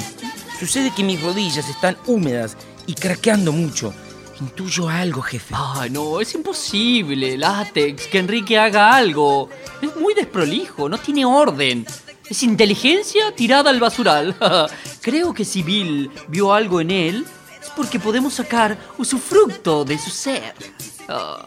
Sucede 0.57 0.93
que 0.95 1.03
mis 1.03 1.21
rodillas 1.21 1.67
están 1.67 1.97
húmedas 2.05 2.55
y 2.87 2.93
craqueando 2.93 3.51
mucho. 3.51 3.93
Intuyo 4.39 4.87
algo, 4.87 5.21
jefe. 5.21 5.53
Ah, 5.57 5.87
no, 5.91 6.21
es 6.21 6.33
imposible, 6.33 7.37
látex, 7.37 8.07
que 8.07 8.17
Enrique 8.19 8.57
haga 8.57 8.95
algo. 8.95 9.49
Es 9.81 9.95
muy 9.97 10.13
desprolijo, 10.13 10.87
no 10.87 10.97
tiene 10.97 11.25
orden. 11.25 11.85
Es 12.31 12.43
inteligencia 12.43 13.35
tirada 13.35 13.69
al 13.69 13.81
basural. 13.81 14.33
Creo 15.01 15.33
que 15.33 15.43
si 15.43 15.63
Bill 15.63 16.09
vio 16.29 16.53
algo 16.53 16.79
en 16.79 16.89
él, 16.89 17.25
es 17.61 17.69
porque 17.71 17.99
podemos 17.99 18.35
sacar 18.35 18.77
usufructo 18.97 19.83
de 19.83 19.97
su 19.97 20.11
ser. 20.11 20.55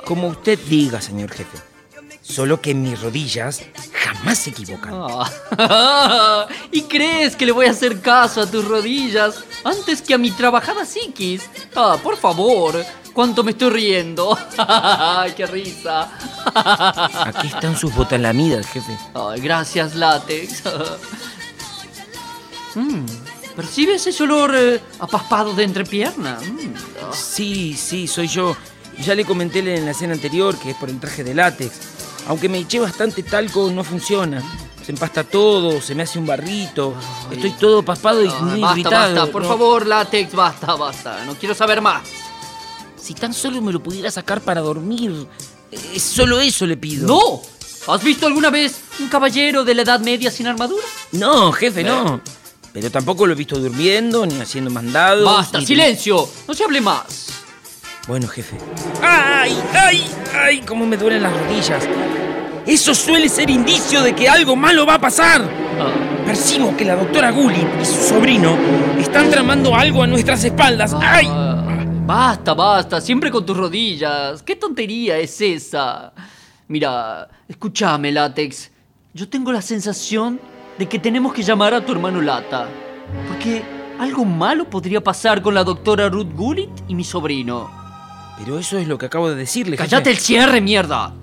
Como 0.05 0.29
usted 0.29 0.59
diga, 0.69 1.01
señor 1.01 1.31
jefe. 1.31 1.74
Solo 2.25 2.63
que 2.63 2.75
mis 2.75 2.99
rodillas 3.03 3.61
jamás 3.93 4.39
se 4.39 4.51
equivocan. 4.51 4.95
Ah. 4.97 6.49
¿Y 6.73 6.83
crees 6.83 7.37
que 7.37 7.45
le 7.45 7.53
voy 7.53 7.67
a 7.67 7.71
hacer 7.71 8.01
caso 8.01 8.41
a 8.41 8.51
tus 8.51 8.65
rodillas 8.65 9.45
antes 9.63 10.01
que 10.01 10.15
a 10.15 10.19
mi 10.19 10.31
trabajada 10.31 10.87
psiquis? 10.87 11.43
Ah, 11.77 11.99
por 12.03 12.17
favor, 12.17 12.83
cuánto 13.13 13.45
me 13.45 13.51
estoy 13.51 13.71
riendo. 13.71 14.39
¡Ay, 14.59 15.33
qué 15.37 15.47
risa! 15.47 16.11
Aquí 17.27 17.49
están 17.49 17.77
sus 17.77 17.95
botas 17.95 18.19
lamidas, 18.19 18.67
jefe. 18.69 18.97
Ay, 19.15 19.43
gracias, 19.43 19.95
látex. 19.95 20.63
Mm, 22.75 23.05
¿Percibes 23.55 24.07
ese 24.07 24.23
olor 24.23 24.55
eh, 24.57 24.81
apaspado 24.99 25.53
de 25.53 25.65
entrepierna? 25.65 26.39
Mm, 26.41 26.75
ah. 27.03 27.13
Sí, 27.13 27.75
sí, 27.75 28.09
soy 28.09 28.29
yo. 28.29 28.57
Ya 29.05 29.15
le 29.15 29.27
comenté 29.27 29.59
en 29.59 29.85
la 29.85 29.91
escena 29.91 30.15
anterior 30.15 30.57
que 30.57 30.71
es 30.71 30.77
por 30.77 30.89
el 30.89 30.99
traje 30.99 31.23
de 31.23 31.35
látex. 31.35 31.94
Aunque 32.29 32.49
me 32.49 32.59
eché 32.59 32.79
bastante 32.81 33.23
talco, 33.23 33.71
no 33.71 33.85
funciona. 33.85 34.43
Se 34.85 34.93
empasta 34.93 35.25
todo, 35.25 35.81
se 35.81 35.95
me 35.95 36.03
hace 36.03 36.19
un 36.19 36.27
barrito. 36.27 36.95
Estoy 37.31 37.51
todo 37.53 37.83
paspado 37.83 38.23
y 38.23 38.29
muy 38.29 38.61
basta, 38.61 38.79
irritado. 38.81 39.15
basta, 39.17 39.33
por 39.33 39.43
No. 39.43 39.49
favor, 39.49 39.87
látex, 39.87 40.33
basta, 40.35 40.75
basta. 40.75 41.25
No 41.25 41.35
quiero 41.35 41.55
saber 41.55 41.81
más. 41.81 42.03
Si 43.01 43.15
tan 43.15 43.33
solo 43.35 43.61
me 43.63 43.73
lo 43.73 43.83
pudiera 43.83 44.11
sacar 44.11 44.41
para 44.41 44.61
dormir. 44.61 45.27
eh, 45.73 45.99
solo 45.99 46.39
eso 46.41 46.67
le 46.67 46.77
pido. 46.77 47.07
¡No! 47.09 47.43
¿Has 47.93 48.03
visto 48.05 48.27
alguna 48.27 48.49
vez 48.51 48.77
un 49.01 49.09
caballero 49.09 49.65
de 49.65 49.75
la 49.75 49.83
Edad 49.83 50.01
Media 50.01 50.31
sin 50.31 50.47
armadura? 50.47 50.85
No, 51.13 51.51
jefe, 51.53 51.83
no. 51.83 52.21
Pero 52.73 52.91
tampoco 52.91 53.27
lo 53.27 53.33
he 53.33 53.37
visto 53.37 53.59
durmiendo, 53.59 54.25
ni 54.25 54.41
haciendo 54.41 54.71
mandados. 54.71 55.25
¡Basta! 55.25 55.59
ni- 55.59 55.67
¡Silencio! 55.67 56.29
No 56.47 56.55
se 56.55 56.65
hable 56.65 56.81
más. 56.81 57.29
Bueno, 58.07 58.29
jefe. 58.29 58.59
¡Ay, 59.03 59.57
ay, 59.73 60.05
ay! 60.35 60.61
¡Cómo 60.61 60.85
me 60.85 60.97
duelen 60.97 61.23
las 61.23 61.33
rodillas! 61.33 61.89
Eso 62.67 62.95
suele 62.95 63.31
ser 63.31 63.49
indicio 63.49 64.03
de 64.03 64.15
que 64.15 64.29
algo 64.29 64.57
malo 64.57 64.85
va 64.85 64.95
a 64.95 65.01
pasar. 65.01 65.41
Ah. 65.43 66.25
Percibo 66.27 66.77
que 66.77 66.85
la 66.85 66.97
doctora 66.97 67.31
Gullit 67.31 67.67
y 67.81 67.85
su 67.85 68.01
sobrino 68.09 68.59
están 68.99 69.31
tramando 69.31 69.75
algo 69.75 70.03
a 70.03 70.07
nuestras 70.07 70.45
espaldas. 70.45 70.95
¡Ay! 71.01 71.29
Basta, 72.07 72.53
basta, 72.53 73.01
siempre 73.01 73.31
con 73.31 73.47
tus 73.47 73.57
rodillas. 73.57 74.43
¿Qué 74.43 74.57
tontería 74.57 75.19
es 75.19 75.41
esa? 75.41 76.13
Mira, 76.69 77.29
escúchame, 77.49 78.13
Látex. 78.13 78.71
Yo 79.15 79.29
tengo 79.29 79.51
la 79.51 79.63
sensación 79.63 80.39
de 80.79 80.87
que 80.87 80.99
tenemos 80.99 81.33
que 81.33 81.43
llamar 81.43 81.73
a 81.73 81.85
tu 81.85 81.93
hermano 81.93 82.21
Lata. 82.21 82.69
Porque 83.29 83.63
algo 83.99 84.27
malo 84.27 84.69
podría 84.69 85.03
pasar 85.03 85.41
con 85.41 85.55
la 85.55 85.65
doctora 85.65 86.11
Ruth 86.11 86.33
Gullit 86.35 86.71
y 86.89 86.95
mi 86.95 87.05
sobrino. 87.05 87.84
Pero 88.39 88.59
eso 88.59 88.79
es 88.79 88.89
lo 88.89 88.99
que 88.99 89.07
acabo 89.07 89.31
de 89.31 89.37
decirle. 89.37 89.77
¡Cállate 89.77 90.11
el 90.11 90.19
cierre, 90.19 90.61
mierda! 90.61 91.15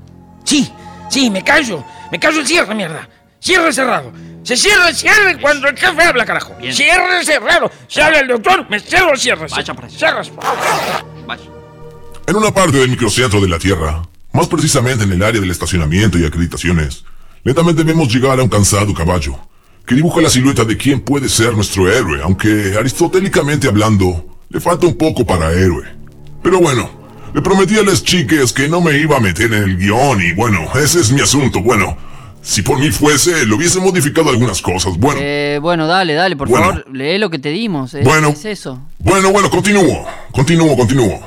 Sí, 0.43 0.71
sí, 1.09 1.29
me 1.29 1.43
callo. 1.43 1.83
Me 2.11 2.19
callo 2.19 2.39
el 2.39 2.47
cierre, 2.47 2.73
mierda. 2.73 3.07
Cierre 3.39 3.73
cerrado. 3.73 4.11
Se 4.43 4.55
cierra 4.55 4.89
el 4.89 4.95
cierre 4.95 5.39
cuando 5.39 5.67
el 5.67 5.77
jefe 5.77 6.03
habla, 6.03 6.25
carajo. 6.25 6.55
Cierre 6.71 7.23
cerrado. 7.25 7.71
Se 7.87 8.01
habla 8.01 8.19
el 8.19 8.27
doctor, 8.27 8.67
me 8.69 8.79
cierro 8.79 9.13
el 9.13 9.19
cierre. 9.19 9.47
Vaya 9.49 9.73
para 9.73 9.87
allá. 9.87 9.97
Cierras. 9.97 10.31
En 12.27 12.35
una 12.35 12.51
parte 12.53 12.77
del 12.77 12.89
microcentro 12.89 13.41
de 13.41 13.49
la 13.49 13.59
Tierra, 13.59 14.03
más 14.31 14.47
precisamente 14.47 15.03
en 15.03 15.11
el 15.11 15.23
área 15.23 15.41
del 15.41 15.51
estacionamiento 15.51 16.17
y 16.17 16.25
acreditaciones, 16.25 17.03
lentamente 17.43 17.83
vemos 17.83 18.13
llegar 18.13 18.39
a 18.39 18.43
un 18.43 18.49
cansado 18.49 18.93
caballo, 18.93 19.37
que 19.85 19.95
dibuja 19.95 20.21
la 20.21 20.29
silueta 20.29 20.63
de 20.63 20.77
quién 20.77 21.01
puede 21.01 21.27
ser 21.27 21.53
nuestro 21.53 21.91
héroe, 21.91 22.21
aunque 22.23 22.75
aristotélicamente 22.79 23.67
hablando, 23.67 24.27
Le 24.49 24.59
falta 24.59 24.85
un 24.85 24.97
poco 24.97 25.25
para 25.25 25.51
héroe. 25.53 25.85
Pero 26.43 26.59
bueno, 26.59 27.00
le 27.33 27.41
prometí 27.41 27.77
a 27.77 27.83
las 27.83 28.03
chicas 28.03 28.51
que 28.53 28.67
no 28.67 28.81
me 28.81 28.97
iba 28.97 29.17
a 29.17 29.19
meter 29.19 29.53
en 29.53 29.63
el 29.63 29.77
guion 29.77 30.21
y 30.21 30.33
bueno, 30.33 30.67
ese 30.75 30.99
es 30.99 31.11
mi 31.11 31.21
asunto. 31.21 31.61
Bueno, 31.61 31.95
si 32.41 32.61
por 32.61 32.79
mí 32.79 32.89
fuese, 32.91 33.45
lo 33.45 33.55
hubiese 33.55 33.79
modificado 33.79 34.29
algunas 34.29 34.61
cosas. 34.61 34.97
Bueno, 34.97 35.19
Eh, 35.23 35.59
bueno, 35.61 35.87
dale, 35.87 36.13
dale, 36.13 36.35
por 36.35 36.49
Bueno. 36.49 36.65
favor, 36.67 36.85
lee 36.91 37.17
lo 37.17 37.29
que 37.29 37.39
te 37.39 37.49
dimos. 37.49 37.93
eh, 37.93 38.01
Bueno. 38.03 38.29
Es 38.29 38.45
eso. 38.45 38.79
bueno, 38.99 39.31
bueno, 39.31 39.49
continúo. 39.49 40.05
Continúo, 40.31 40.75
continúo. 40.75 41.19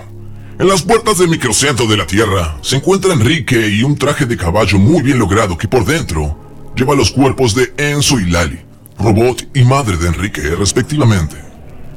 En 0.59 0.69
las 0.69 0.83
puertas 0.83 1.19
del 1.19 1.29
microcentro 1.29 1.87
de 1.87 1.97
la 1.97 2.07
Tierra 2.07 2.57
se 2.63 2.77
encuentra 2.77 3.13
Enrique 3.13 3.69
y 3.69 3.83
un 3.83 3.97
traje 3.97 4.25
de 4.27 4.37
caballo 4.37 4.79
muy 4.79 5.03
bien 5.03 5.19
logrado 5.19 5.59
que 5.59 5.67
por 5.67 5.85
dentro 5.85 6.39
lleva 6.77 6.95
los 6.95 7.11
cuerpos 7.11 7.55
de 7.57 7.73
Enzo 7.77 8.21
y 8.21 8.31
Lali, 8.31 8.61
robot 8.99 9.49
y 9.55 9.65
madre 9.65 9.97
de 9.97 10.09
Enrique, 10.09 10.43
respectivamente. 10.57 11.37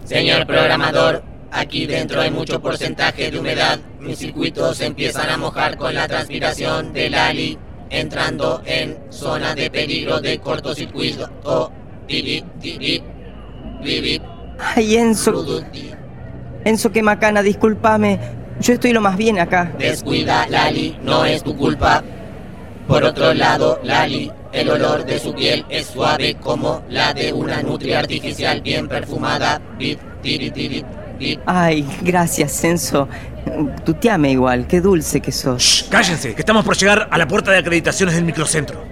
Señor 0.06 0.48
programador, 0.48 1.24
aquí 1.58 1.86
dentro 1.86 2.22
hay 2.22 2.32
mucho 2.32 2.62
porcentaje 2.62 3.32
de 3.32 3.40
humedad. 3.40 3.80
Mis 4.00 4.20
circuitos 4.20 4.80
empiezan 4.82 5.30
a 5.30 5.38
mojar 5.38 5.78
con 5.78 5.94
la 5.94 6.08
transpiración 6.08 6.94
del 6.94 7.16
Ali, 7.16 7.58
entrando 7.90 8.62
en 8.66 8.98
zona 9.10 9.56
de 9.56 9.70
peligro 9.70 10.20
de 10.20 10.40
cortocircuito. 10.40 11.30
Oh, 11.44 11.72
tiri, 12.08 12.44
tiri, 12.62 13.04
Ay, 14.60 14.98
Enzo. 14.98 15.62
Enzo, 16.66 16.92
qué 16.92 17.04
macana, 17.04 17.42
discúlpame. 17.42 18.20
Yo 18.60 18.74
estoy 18.74 18.92
lo 18.92 19.02
más 19.02 19.18
bien 19.18 19.40
acá. 19.40 19.72
Descuida, 19.78 20.48
Lali, 20.48 20.98
no 21.04 21.26
es 21.26 21.44
tu 21.44 21.56
culpa. 21.56 22.04
Por 22.88 23.04
otro 23.04 23.34
lado, 23.34 23.80
Lali, 23.84 24.32
el 24.52 24.70
olor 24.70 25.06
de 25.06 25.20
su 25.20 25.34
piel 25.34 25.66
es 25.70 25.88
suave 25.88 26.36
como 26.36 26.84
la 26.90 27.14
de 27.14 27.34
una 27.34 27.62
nutria 27.62 28.00
artificial 28.00 28.62
bien 28.62 28.88
perfumada. 28.88 29.62
Bip, 29.78 30.00
tiri, 30.22 30.50
tiri. 30.50 30.84
Ay, 31.46 31.86
gracias, 32.02 32.64
Enzo. 32.64 33.08
Tuteame 33.86 34.32
igual, 34.32 34.68
qué 34.68 34.82
dulce 34.82 35.22
que 35.22 35.32
sos. 35.32 35.88
Cállense, 35.90 36.34
que 36.36 36.42
estamos 36.42 36.66
por 36.66 36.78
llegar 36.78 37.08
a 37.12 37.18
la 37.18 37.28
puerta 37.28 37.52
de 37.52 37.60
acreditaciones 37.60 38.16
del 38.16 38.26
microcentro. 38.26 38.84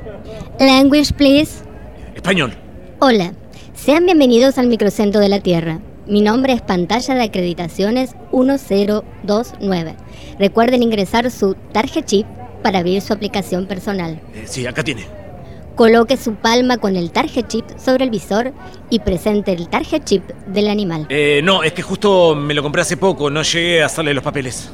Language, 0.59 1.13
please. 1.13 1.63
Español. 2.15 2.53
Hola, 2.99 3.33
sean 3.75 4.05
bienvenidos 4.05 4.57
al 4.57 4.67
microcentro 4.67 5.19
de 5.19 5.29
la 5.29 5.41
Tierra. 5.41 5.79
Mi 6.07 6.21
nombre 6.21 6.53
es 6.53 6.61
Pantalla 6.61 7.15
de 7.15 7.23
Acreditaciones 7.23 8.15
1029. 8.31 9.95
Recuerden 10.39 10.83
ingresar 10.83 11.29
su 11.31 11.55
target 11.73 12.05
chip 12.05 12.27
para 12.63 12.79
abrir 12.79 13.01
su 13.01 13.13
aplicación 13.13 13.65
personal. 13.65 14.21
Eh, 14.33 14.43
sí, 14.45 14.65
acá 14.65 14.83
tiene. 14.83 15.24
Coloque 15.75 16.17
su 16.17 16.35
palma 16.35 16.77
con 16.77 16.95
el 16.95 17.11
target 17.11 17.47
chip 17.47 17.65
sobre 17.77 18.05
el 18.05 18.09
visor 18.09 18.53
y 18.89 18.99
presente 18.99 19.51
el 19.51 19.67
target 19.67 20.03
chip 20.03 20.23
del 20.47 20.69
animal. 20.69 21.05
Eh, 21.09 21.41
no, 21.43 21.63
es 21.63 21.73
que 21.73 21.81
justo 21.81 22.35
me 22.35 22.53
lo 22.53 22.63
compré 22.63 22.81
hace 22.81 22.97
poco, 22.97 23.29
no 23.29 23.41
llegué 23.41 23.83
a 23.83 23.87
hacerle 23.87 24.13
los 24.13 24.23
papeles. 24.23 24.69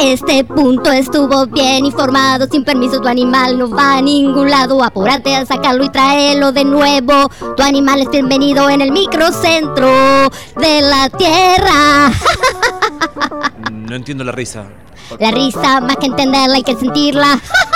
Este 0.00 0.44
punto 0.44 0.90
estuvo 0.92 1.46
bien 1.46 1.84
informado, 1.84 2.46
sin 2.46 2.64
permiso 2.64 3.00
tu 3.00 3.08
animal 3.08 3.58
no 3.58 3.68
va 3.68 3.98
a 3.98 4.02
ningún 4.02 4.50
lado. 4.50 4.82
Apúrate 4.82 5.34
a 5.34 5.46
sacarlo 5.46 5.84
y 5.84 5.88
tráelo 5.90 6.52
de 6.52 6.64
nuevo. 6.64 7.30
Tu 7.56 7.62
animal 7.62 8.00
es 8.00 8.10
bienvenido 8.10 8.68
en 8.70 8.80
el 8.80 8.92
microcentro 8.92 9.88
de 10.56 10.80
la 10.80 11.10
Tierra. 11.10 12.12
No 13.70 13.96
entiendo 13.96 14.24
la 14.24 14.32
risa. 14.32 14.64
La 15.20 15.30
risa, 15.30 15.80
más 15.82 15.96
que 15.98 16.06
entenderla, 16.06 16.56
hay 16.56 16.62
que 16.62 16.74
sentirla. 16.74 17.38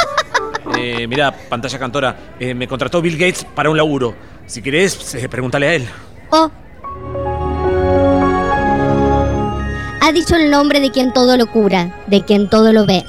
Eh, 0.76 1.06
mira, 1.06 1.32
pantalla 1.32 1.78
cantora, 1.78 2.16
eh, 2.38 2.54
me 2.54 2.68
contrató 2.68 3.00
Bill 3.00 3.16
Gates 3.16 3.44
para 3.44 3.70
un 3.70 3.76
laburo. 3.76 4.14
Si 4.46 4.62
querés, 4.62 5.14
eh, 5.14 5.28
pregúntale 5.28 5.66
a 5.66 5.74
él. 5.74 5.88
Oh. 6.30 6.50
Ha 10.00 10.12
dicho 10.12 10.36
el 10.36 10.50
nombre 10.50 10.80
de 10.80 10.90
quien 10.90 11.12
todo 11.12 11.36
lo 11.36 11.46
cura, 11.46 12.02
de 12.06 12.22
quien 12.24 12.48
todo 12.48 12.72
lo 12.72 12.86
ve, 12.86 13.04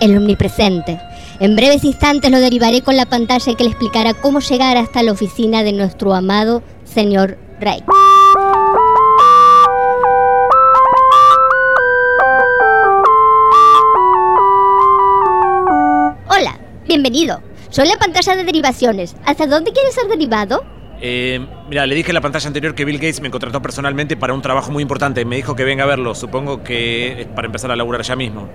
el 0.00 0.16
omnipresente. 0.16 1.00
En 1.40 1.56
breves 1.56 1.82
instantes 1.82 2.30
lo 2.30 2.38
derivaré 2.38 2.82
con 2.82 2.96
la 2.96 3.06
pantalla 3.06 3.54
que 3.54 3.64
le 3.64 3.70
explicará 3.70 4.14
cómo 4.14 4.40
llegar 4.40 4.76
hasta 4.76 5.02
la 5.02 5.12
oficina 5.12 5.64
de 5.64 5.72
nuestro 5.72 6.14
amado 6.14 6.62
señor 6.84 7.38
Rey. 7.60 7.82
Bienvenido. 16.86 17.40
Soy 17.70 17.88
la 17.88 17.96
pantalla 17.96 18.36
de 18.36 18.44
derivaciones. 18.44 19.16
¿Hasta 19.24 19.46
dónde 19.46 19.72
quieres 19.72 19.94
ser 19.94 20.06
derivado? 20.08 20.64
Eh, 21.00 21.44
mira, 21.68 21.86
le 21.86 21.94
dije 21.94 22.10
en 22.10 22.14
la 22.14 22.20
pantalla 22.20 22.46
anterior 22.46 22.74
que 22.74 22.84
Bill 22.84 22.96
Gates 22.96 23.20
me 23.20 23.30
contrató 23.30 23.60
personalmente 23.60 24.16
para 24.16 24.32
un 24.32 24.42
trabajo 24.42 24.70
muy 24.70 24.82
importante. 24.82 25.24
Me 25.24 25.36
dijo 25.36 25.56
que 25.56 25.64
venga 25.64 25.84
a 25.84 25.86
verlo. 25.86 26.14
Supongo 26.14 26.62
que 26.62 27.22
es 27.22 27.26
para 27.26 27.46
empezar 27.46 27.70
a 27.70 27.76
laburar 27.76 28.02
ya 28.02 28.16
mismo. 28.16 28.48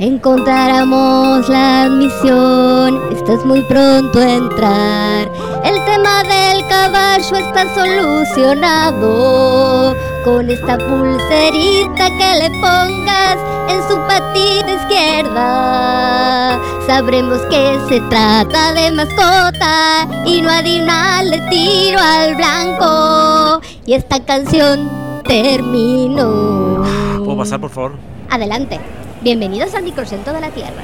Encontráramos 0.00 1.48
la 1.50 1.82
admisión, 1.82 3.12
estás 3.12 3.44
muy 3.44 3.60
pronto 3.64 4.18
a 4.18 4.32
entrar. 4.32 5.30
El 5.62 5.84
tema 5.84 6.22
del 6.22 6.66
caballo 6.68 7.36
está 7.36 7.66
solucionado. 7.74 9.94
Con 10.24 10.50
esta 10.50 10.78
pulserita 10.78 12.08
que 12.16 12.34
le 12.40 12.50
pongas 12.62 13.36
en 13.68 13.82
su 13.90 13.96
patita 14.08 14.72
izquierda, 14.72 16.58
sabremos 16.86 17.42
que 17.50 17.78
se 17.90 18.00
trata 18.08 18.72
de 18.72 18.92
mascota 18.92 20.08
y 20.24 20.40
no 20.40 20.48
adinarle 20.48 21.42
tiro 21.50 22.00
al 22.00 22.36
blanco. 22.36 23.60
Y 23.84 23.92
esta 23.92 24.24
canción 24.24 24.88
terminó. 25.24 26.86
¿Puedo 27.18 27.36
pasar, 27.36 27.60
por 27.60 27.68
favor? 27.68 27.92
Adelante. 28.30 28.80
Bienvenidos 29.22 29.74
al 29.74 29.82
microcentro 29.82 30.32
de 30.32 30.40
la 30.40 30.50
Tierra. 30.50 30.82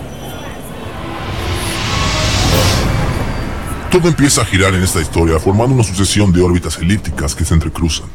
Todo 3.90 4.08
empieza 4.08 4.42
a 4.42 4.44
girar 4.44 4.74
en 4.74 4.82
esta 4.82 5.00
historia 5.00 5.38
formando 5.38 5.74
una 5.74 5.82
sucesión 5.82 6.34
de 6.34 6.42
órbitas 6.42 6.76
elípticas 6.76 7.34
que 7.34 7.46
se 7.46 7.54
entrecruzan. 7.54 8.08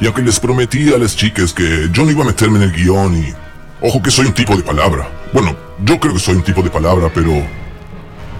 Y 0.00 0.06
aunque 0.06 0.22
les 0.22 0.40
prometí 0.40 0.92
a 0.92 0.98
las 0.98 1.14
chicas 1.14 1.52
que 1.52 1.88
yo 1.92 2.04
no 2.04 2.10
iba 2.10 2.24
a 2.24 2.26
meterme 2.26 2.56
en 2.56 2.64
el 2.64 2.72
guion 2.72 3.16
y... 3.16 3.32
Ojo 3.80 4.02
que 4.02 4.10
soy 4.10 4.26
un 4.26 4.32
tipo 4.32 4.56
de 4.56 4.64
palabra. 4.64 5.08
Bueno, 5.32 5.54
yo 5.84 6.00
creo 6.00 6.14
que 6.14 6.18
soy 6.18 6.34
un 6.34 6.42
tipo 6.42 6.60
de 6.60 6.70
palabra, 6.70 7.08
pero... 7.14 7.30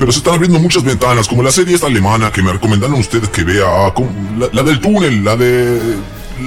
Pero 0.01 0.11
se 0.11 0.18
están 0.18 0.34
abriendo 0.34 0.59
muchas 0.59 0.82
ventanas, 0.82 1.28
como 1.28 1.44
la 1.44 1.53
serie 1.53 1.76
esta 1.76 1.86
alemana 1.86 2.32
que 2.32 2.42
me 2.42 2.53
recomendaron 2.53 2.99
ustedes 2.99 3.28
que 3.28 3.44
vea, 3.44 3.92
como 3.94 4.11
la, 4.36 4.49
la 4.53 4.62
del 4.64 4.80
túnel, 4.80 5.24
la 5.24 5.36
de... 5.36 5.80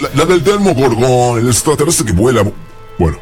La, 0.02 0.10
la 0.14 0.26
del 0.26 0.44
Dermogorgon, 0.44 1.40
el 1.40 1.48
extraterrestre 1.48 2.06
que 2.06 2.12
vuela. 2.12 2.44
Bueno, 3.00 3.18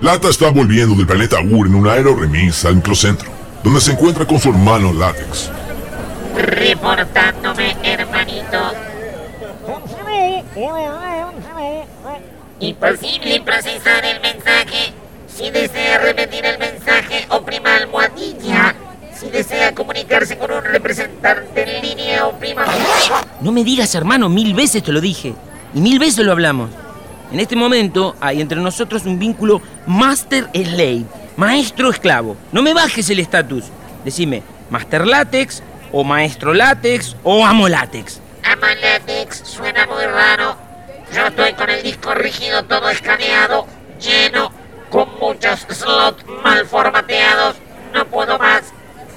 Lata 0.00 0.30
está 0.30 0.48
volviendo 0.48 0.94
del 0.94 1.06
planeta 1.06 1.36
Ur 1.42 1.66
en 1.66 1.74
un 1.74 1.86
aeroremisa 1.86 2.68
al 2.68 2.76
microcentro, 2.76 3.30
donde 3.62 3.82
se 3.82 3.92
encuentra 3.92 4.24
con 4.24 4.40
su 4.40 4.48
hermano 4.48 4.94
Látex. 4.94 5.50
Reportándome, 6.34 7.76
hermanito. 7.82 8.58
Imposible 12.60 13.42
procesar 13.42 14.02
el 14.06 14.20
mensaje. 14.22 14.94
Si 15.28 15.50
desea 15.50 15.98
repetir 15.98 16.46
el 16.46 16.58
mensaje, 16.58 17.26
oprima 17.28 17.76
almohadilla. 17.76 18.74
Si 19.14 19.28
desea 19.28 19.74
comunicarse 19.74 20.38
con 20.38 20.50
un 20.50 20.64
representante 20.64 21.76
en 21.76 21.86
línea, 21.86 22.26
oprima... 22.26 22.64
No 23.42 23.52
me 23.52 23.64
digas, 23.64 23.94
hermano, 23.94 24.30
mil 24.30 24.54
veces 24.54 24.82
te 24.82 24.92
lo 24.92 25.00
dije. 25.02 25.34
Y 25.74 25.80
mil 25.82 25.98
veces 25.98 26.24
lo 26.24 26.32
hablamos. 26.32 26.70
En 27.32 27.38
este 27.38 27.54
momento 27.54 28.16
hay 28.20 28.40
entre 28.40 28.60
nosotros 28.60 29.04
un 29.06 29.18
vínculo 29.18 29.62
master-slave, 29.86 31.04
maestro-esclavo. 31.36 32.36
No 32.50 32.62
me 32.62 32.74
bajes 32.74 33.08
el 33.10 33.20
estatus. 33.20 33.64
Decime, 34.04 34.42
master 34.68 35.06
látex, 35.06 35.62
o 35.92 36.02
maestro 36.02 36.52
látex, 36.54 37.14
o 37.22 37.46
amo 37.46 37.68
látex. 37.68 38.20
Amalatex 38.42 39.42
suena 39.44 39.86
muy 39.86 40.04
raro. 40.04 40.56
Yo 41.14 41.26
estoy 41.26 41.52
con 41.54 41.70
el 41.70 41.82
disco 41.82 42.14
rígido 42.14 42.64
todo 42.64 42.88
escaneado, 42.90 43.66
lleno, 44.00 44.50
con 44.90 45.08
muchos 45.20 45.66
slots 45.70 46.24
mal 46.42 46.66
formateados. 46.66 47.56
No 47.94 48.06
puedo 48.06 48.38
más. 48.38 48.62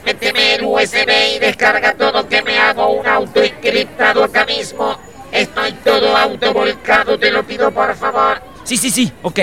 Méteme 0.06 0.56
el 0.56 0.66
USB 0.66 1.36
y 1.36 1.40
descarga 1.40 1.94
todo 1.94 2.28
que 2.28 2.42
me 2.44 2.60
hago 2.60 2.92
un 2.92 3.08
auto 3.08 3.42
encriptado 3.42 4.24
acá 4.24 4.46
mismo. 4.46 4.98
Estoy 5.34 5.74
todo 5.84 6.16
autovolcado, 6.16 7.18
te 7.18 7.32
lo 7.32 7.44
pido 7.44 7.72
por 7.72 7.96
favor. 7.96 8.40
Sí, 8.64 8.78
sí, 8.78 8.92
sí, 8.92 9.12
ok. 9.24 9.40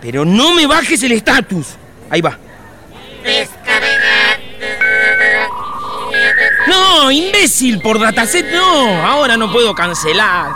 Pero 0.00 0.24
no 0.24 0.54
me 0.54 0.66
bajes 0.66 1.02
el 1.02 1.12
estatus. 1.12 1.76
Ahí 2.08 2.22
va. 2.22 2.38
No, 6.66 7.10
imbécil, 7.10 7.80
por 7.80 8.00
dataset 8.00 8.50
no. 8.52 9.06
Ahora 9.06 9.36
no 9.36 9.52
puedo 9.52 9.74
cancelar. 9.74 10.52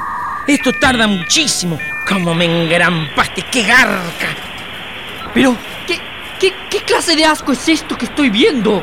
Esto 0.47 0.73
tarda 0.81 1.07
muchísimo. 1.07 1.79
Como 2.09 2.35
me 2.35 2.47
engrampaste, 2.47 3.43
qué 3.51 3.63
garca. 3.63 4.29
Pero, 5.35 5.55
¿qué, 5.87 6.01
qué, 6.41 6.55
qué 6.71 6.79
clase 6.81 7.15
de 7.15 7.27
asco 7.27 7.53
es 7.53 7.69
esto 7.69 7.97
que 7.99 8.07
estoy 8.07 8.31
viendo? 8.31 8.83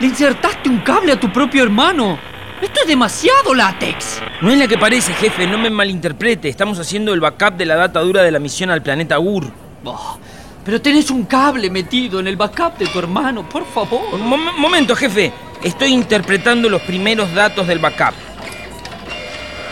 Le 0.00 0.06
insertaste 0.06 0.70
un 0.70 0.78
cable 0.78 1.12
a 1.12 1.20
tu 1.20 1.30
propio 1.30 1.62
hermano. 1.62 2.31
Esto 2.62 2.80
es 2.82 2.86
demasiado 2.86 3.54
látex. 3.56 4.22
No 4.40 4.52
es 4.52 4.56
la 4.56 4.68
que 4.68 4.78
parece, 4.78 5.12
jefe, 5.14 5.48
no 5.48 5.58
me 5.58 5.68
malinterprete. 5.68 6.48
Estamos 6.48 6.78
haciendo 6.78 7.12
el 7.12 7.18
backup 7.18 7.56
de 7.56 7.66
la 7.66 7.74
data 7.74 7.98
dura 7.98 8.22
de 8.22 8.30
la 8.30 8.38
misión 8.38 8.70
al 8.70 8.82
planeta 8.82 9.18
Ur. 9.18 9.50
Oh, 9.84 10.16
pero 10.64 10.80
tenés 10.80 11.10
un 11.10 11.24
cable 11.24 11.70
metido 11.70 12.20
en 12.20 12.28
el 12.28 12.36
backup 12.36 12.78
de 12.78 12.86
tu 12.86 13.00
hermano, 13.00 13.48
por 13.48 13.66
favor. 13.66 14.16
Momento, 14.16 14.94
jefe. 14.94 15.32
Estoy 15.60 15.88
interpretando 15.88 16.68
los 16.68 16.82
primeros 16.82 17.34
datos 17.34 17.66
del 17.66 17.80
backup. 17.80 18.14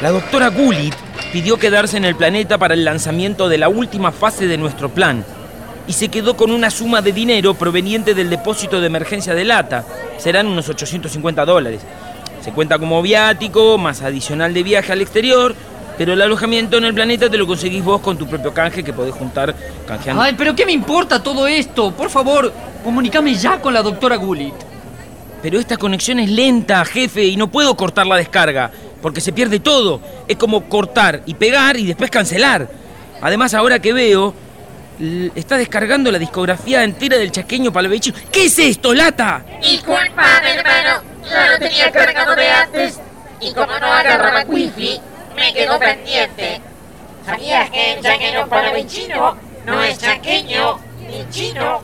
La 0.03 0.11
doctora 0.11 0.49
Gulit 0.49 0.95
pidió 1.33 1.59
quedarse 1.59 1.97
en 1.97 2.05
el 2.05 2.17
planeta 2.17 2.59
para 2.59 2.75
el 2.75 2.85
lanzamiento 2.85 3.49
de 3.49 3.59
la 3.59 3.69
última 3.69 4.11
fase 4.11 4.49
de 4.49 4.59
nuestro 4.59 4.89
plan 4.89 5.25
y 5.87 5.93
se 5.93 6.09
quedó 6.09 6.37
con 6.37 6.51
una 6.51 6.71
suma 6.71 7.03
de 7.03 7.13
dinero 7.13 7.55
proveniente 7.55 8.15
del 8.15 8.31
depósito 8.31 8.81
de 8.81 8.89
emergencia 8.89 9.33
de 9.33 9.45
Lata. 9.45 9.85
Serán 10.19 10.49
unos 10.49 10.69
850 10.69 11.45
dólares. 11.45 11.83
Se 12.43 12.53
cuenta 12.53 12.79
como 12.79 13.03
viático, 13.03 13.77
más 13.79 14.03
adicional 14.03 14.55
de 14.55 14.63
viaje 14.63 14.93
al 14.93 15.01
exterior, 15.01 15.55
pero 15.99 16.15
el 16.15 16.23
alojamiento 16.23 16.79
en 16.79 16.85
el 16.85 16.95
planeta 16.95 17.29
te 17.29 17.37
lo 17.37 17.47
conseguís 17.47 17.85
vos 17.85 18.01
con 18.01 18.17
tu 18.17 18.27
propio 18.27 18.55
canje 18.55 18.83
que 18.83 18.93
podés 18.93 19.15
juntar 19.15 19.55
canjeando. 19.87 20.23
Ay, 20.23 20.35
pero 20.37 20.57
¿qué 20.57 20.65
me 20.65 20.73
importa 20.73 21.23
todo 21.23 21.47
esto? 21.47 21.91
Por 21.93 22.09
favor, 22.09 22.51
comunícame 22.83 23.35
ya 23.35 23.61
con 23.61 23.75
la 23.75 23.83
doctora 23.83 24.17
Gulit. 24.17 24.55
Pero 25.43 25.59
esta 25.59 25.77
conexión 25.77 26.19
es 26.19 26.31
lenta, 26.31 26.85
jefe, 26.85 27.25
y 27.25 27.37
no 27.37 27.49
puedo 27.49 27.77
cortar 27.77 28.07
la 28.07 28.17
descarga, 28.17 28.71
porque 29.03 29.21
se 29.21 29.33
pierde 29.33 29.61
todo. 29.61 30.01
Es 30.27 30.37
como 30.37 30.65
cortar 30.69 31.23
y 31.27 31.35
pegar 31.35 31.77
y 31.77 31.87
después 31.87 32.11
cancelar. 32.11 32.69
Además, 33.21 33.53
ahora 33.53 33.79
que 33.79 33.93
veo, 33.93 34.35
está 35.35 35.57
descargando 35.57 36.11
la 36.11 36.19
discografía 36.19 36.85
entera 36.85 37.17
del 37.19 37.31
chaqueño 37.33 37.73
Palvechi. 37.73 38.13
¿Qué 38.33 38.47
es 38.47 38.59
esto, 38.59 38.95
lata? 38.95 39.45
Disculpame, 39.61 40.55
hermano. 40.55 41.10
Yo 41.25 41.53
lo 41.53 41.59
tenía 41.59 41.91
cargado 41.91 42.35
de 42.37 42.49
antes. 42.49 43.01
Y 43.41 43.53
como 43.55 43.79
no 43.79 43.87
agarraba 43.87 44.45
wifi, 44.47 45.01
me 45.35 45.53
quedó 45.55 45.79
pendiente. 45.79 46.61
¿Sabías 47.25 47.71
que 47.71 47.95
el 47.95 48.03
chaqueño 48.03 48.47
palavecino 48.49 49.37
no 49.67 49.83
es 49.83 49.99
chaqueño 49.99 50.79
ni 51.09 51.29
chino? 51.31 51.83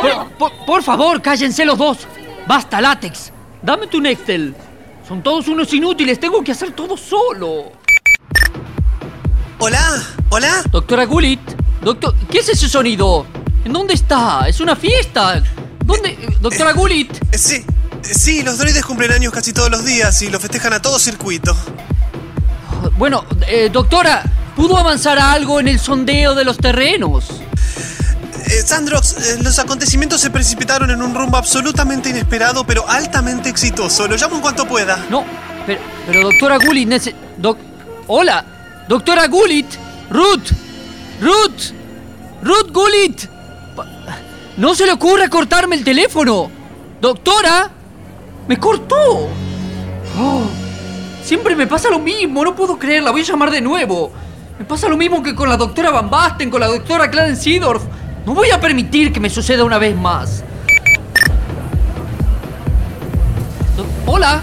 Por, 0.00 0.30
por- 0.32 0.66
por 0.66 0.82
favor, 0.82 1.20
cállense 1.22 1.64
los 1.64 1.78
dos. 1.78 1.98
Basta, 2.46 2.80
látex. 2.80 3.30
Dame 3.62 3.86
tu 3.86 4.00
Nextel. 4.00 4.54
Son 5.06 5.22
todos 5.22 5.48
unos 5.48 5.72
inútiles. 5.72 6.18
Tengo 6.20 6.42
que 6.42 6.52
hacer 6.52 6.72
todo 6.72 6.96
solo. 6.96 7.72
Hola, 9.58 10.02
hola. 10.30 10.62
Doctora 10.70 11.04
Gulit. 11.04 11.40
Doctor, 11.82 12.14
¿qué 12.30 12.38
es 12.38 12.48
ese 12.48 12.68
sonido? 12.68 13.26
¿En 13.64 13.72
dónde 13.72 13.94
está? 13.94 14.46
¿Es 14.48 14.60
una 14.60 14.76
fiesta? 14.76 15.42
¿Dónde? 15.84 16.16
Doctora 16.40 16.72
Gulit. 16.72 17.12
Sí, 17.34 17.64
sí, 18.02 18.42
los 18.42 18.58
droides 18.58 18.84
cumplen 18.84 19.12
años 19.12 19.32
casi 19.32 19.52
todos 19.52 19.70
los 19.70 19.84
días 19.84 20.20
y 20.22 20.28
lo 20.28 20.40
festejan 20.40 20.72
a 20.72 20.80
todo 20.82 20.98
circuito. 20.98 21.56
Bueno, 22.98 23.24
eh, 23.48 23.70
doctora, 23.72 24.22
¿pudo 24.56 24.76
avanzar 24.76 25.18
algo 25.18 25.60
en 25.60 25.68
el 25.68 25.78
sondeo 25.78 26.34
de 26.34 26.44
los 26.44 26.56
terrenos? 26.58 27.26
Eh, 28.46 28.62
Sandrox, 28.64 29.12
eh, 29.16 29.38
los 29.42 29.58
acontecimientos 29.58 30.20
se 30.20 30.30
precipitaron 30.30 30.90
en 30.90 31.00
un 31.02 31.14
rumbo 31.14 31.36
absolutamente 31.36 32.10
inesperado, 32.10 32.66
pero 32.66 32.88
altamente 32.88 33.48
exitoso. 33.48 34.06
Lo 34.06 34.16
llamo 34.16 34.36
en 34.36 34.42
cuanto 34.42 34.66
pueda. 34.66 35.04
No, 35.10 35.24
pero, 35.66 35.80
pero 36.06 36.22
doctora 36.22 36.58
Gulit, 36.58 36.88
nece- 36.88 37.14
doc- 37.38 37.58
Hola, 38.06 38.44
doctora 38.86 39.26
Gulit. 39.28 39.66
Ruth. 40.10 40.50
Ruth. 41.20 41.72
Ruth 42.42 42.70
Gulit. 42.70 43.28
No 44.56 44.74
se 44.74 44.86
le 44.86 44.92
ocurra 44.92 45.28
cortarme 45.28 45.76
el 45.76 45.84
teléfono. 45.84 46.50
Doctora. 47.00 47.70
Me 48.48 48.58
cortó. 48.58 49.28
Oh, 50.18 50.42
siempre 51.24 51.56
me 51.56 51.66
pasa 51.66 51.90
lo 51.90 51.98
mismo, 51.98 52.44
no 52.44 52.54
puedo 52.54 52.78
creerla. 52.78 53.10
Voy 53.10 53.22
a 53.22 53.24
llamar 53.24 53.50
de 53.50 53.60
nuevo. 53.60 54.12
Me 54.58 54.64
pasa 54.64 54.88
lo 54.88 54.96
mismo 54.96 55.22
que 55.22 55.34
con 55.34 55.48
la 55.48 55.56
doctora 55.56 55.90
Van 55.90 56.08
Basten, 56.08 56.50
con 56.50 56.60
la 56.60 56.68
doctora 56.68 57.10
Clarence 57.10 57.42
Seedorf. 57.42 57.82
No 58.24 58.34
voy 58.34 58.50
a 58.50 58.60
permitir 58.60 59.12
que 59.12 59.18
me 59.20 59.28
suceda 59.28 59.64
una 59.64 59.78
vez 59.78 59.96
más. 59.96 60.44
Do- 63.76 63.86
Hola. 64.06 64.40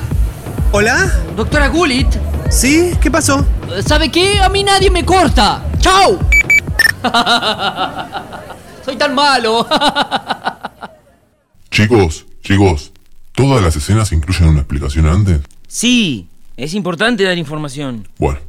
¿Hola? 0.74 1.10
Doctora 1.38 1.68
Gulit. 1.70 2.08
¿Sí? 2.50 2.92
¿Qué 3.00 3.10
pasó? 3.10 3.46
¿Sabe 3.86 4.10
qué? 4.12 4.40
A 4.42 4.50
mí 4.50 4.64
nadie 4.64 4.90
me 4.92 5.06
corta. 5.06 5.62
¡Chao! 5.80 6.20
Soy 8.86 8.96
tan 8.96 9.14
malo. 9.16 9.68
Chicos, 11.72 12.26
chicos, 12.44 12.92
¿todas 13.34 13.64
las 13.64 13.76
escenas 13.78 14.12
incluyen 14.12 14.50
una 14.50 14.60
explicación 14.60 15.06
antes? 15.06 15.40
Sí, 15.70 16.28
es 16.58 16.74
importante 16.74 17.24
dar 17.24 17.38
información. 17.38 18.10
Bueno, 18.18 18.40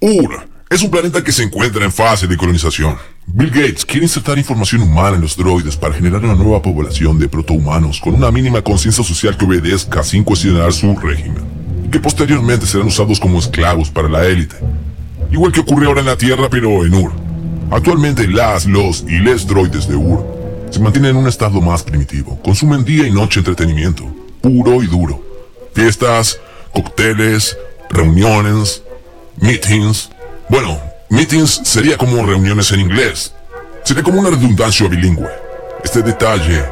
Ur 0.00 0.46
es 0.68 0.82
un 0.82 0.90
planeta 0.90 1.24
que 1.24 1.32
se 1.32 1.44
encuentra 1.44 1.82
en 1.84 1.92
fase 1.92 2.26
de 2.26 2.36
colonización. 2.36 2.96
Bill 3.26 3.50
Gates 3.50 3.86
quiere 3.86 4.04
insertar 4.04 4.36
información 4.36 4.82
humana 4.82 5.16
en 5.16 5.22
los 5.22 5.34
droides 5.34 5.76
para 5.76 5.94
generar 5.94 6.22
una 6.24 6.34
nueva 6.34 6.60
población 6.60 7.18
de 7.18 7.28
protohumanos 7.28 8.00
con 8.00 8.14
una 8.14 8.30
mínima 8.30 8.60
conciencia 8.60 9.02
social 9.02 9.36
que 9.38 9.44
obedezca 9.46 10.02
sin 10.02 10.22
cuestionar 10.22 10.74
su 10.74 10.94
régimen, 10.96 11.42
y 11.86 11.88
que 11.88 12.00
posteriormente 12.00 12.66
serán 12.66 12.88
usados 12.88 13.18
como 13.18 13.38
esclavos 13.38 13.90
para 13.90 14.08
la 14.08 14.26
élite. 14.26 14.56
Igual 15.30 15.52
que 15.52 15.60
ocurre 15.60 15.86
ahora 15.86 16.00
en 16.00 16.06
la 16.06 16.16
Tierra, 16.16 16.48
pero 16.50 16.84
en 16.84 16.92
Ur. 16.92 17.21
Actualmente 17.72 18.28
las, 18.28 18.66
los 18.66 19.02
y 19.08 19.18
les 19.18 19.46
droides 19.46 19.88
de 19.88 19.96
Ur 19.96 20.22
se 20.68 20.78
mantienen 20.78 21.12
en 21.12 21.16
un 21.16 21.26
estado 21.26 21.58
más 21.62 21.82
primitivo. 21.82 22.38
Consumen 22.44 22.84
día 22.84 23.06
y 23.06 23.10
noche 23.10 23.40
entretenimiento, 23.40 24.04
puro 24.42 24.82
y 24.82 24.86
duro. 24.86 25.22
Fiestas, 25.72 26.38
cócteles, 26.74 27.56
reuniones, 27.88 28.82
meetings. 29.40 30.10
Bueno, 30.50 30.78
meetings 31.08 31.62
sería 31.64 31.96
como 31.96 32.26
reuniones 32.26 32.70
en 32.72 32.80
inglés. 32.80 33.34
Sería 33.84 34.02
como 34.02 34.20
una 34.20 34.28
redundancia 34.28 34.86
bilingüe. 34.86 35.30
Este 35.82 36.02
detalle, 36.02 36.62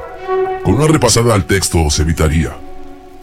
con 0.62 0.74
una 0.74 0.86
repasada 0.86 1.34
al 1.34 1.46
texto, 1.46 1.88
se 1.88 2.02
evitaría. 2.02 2.54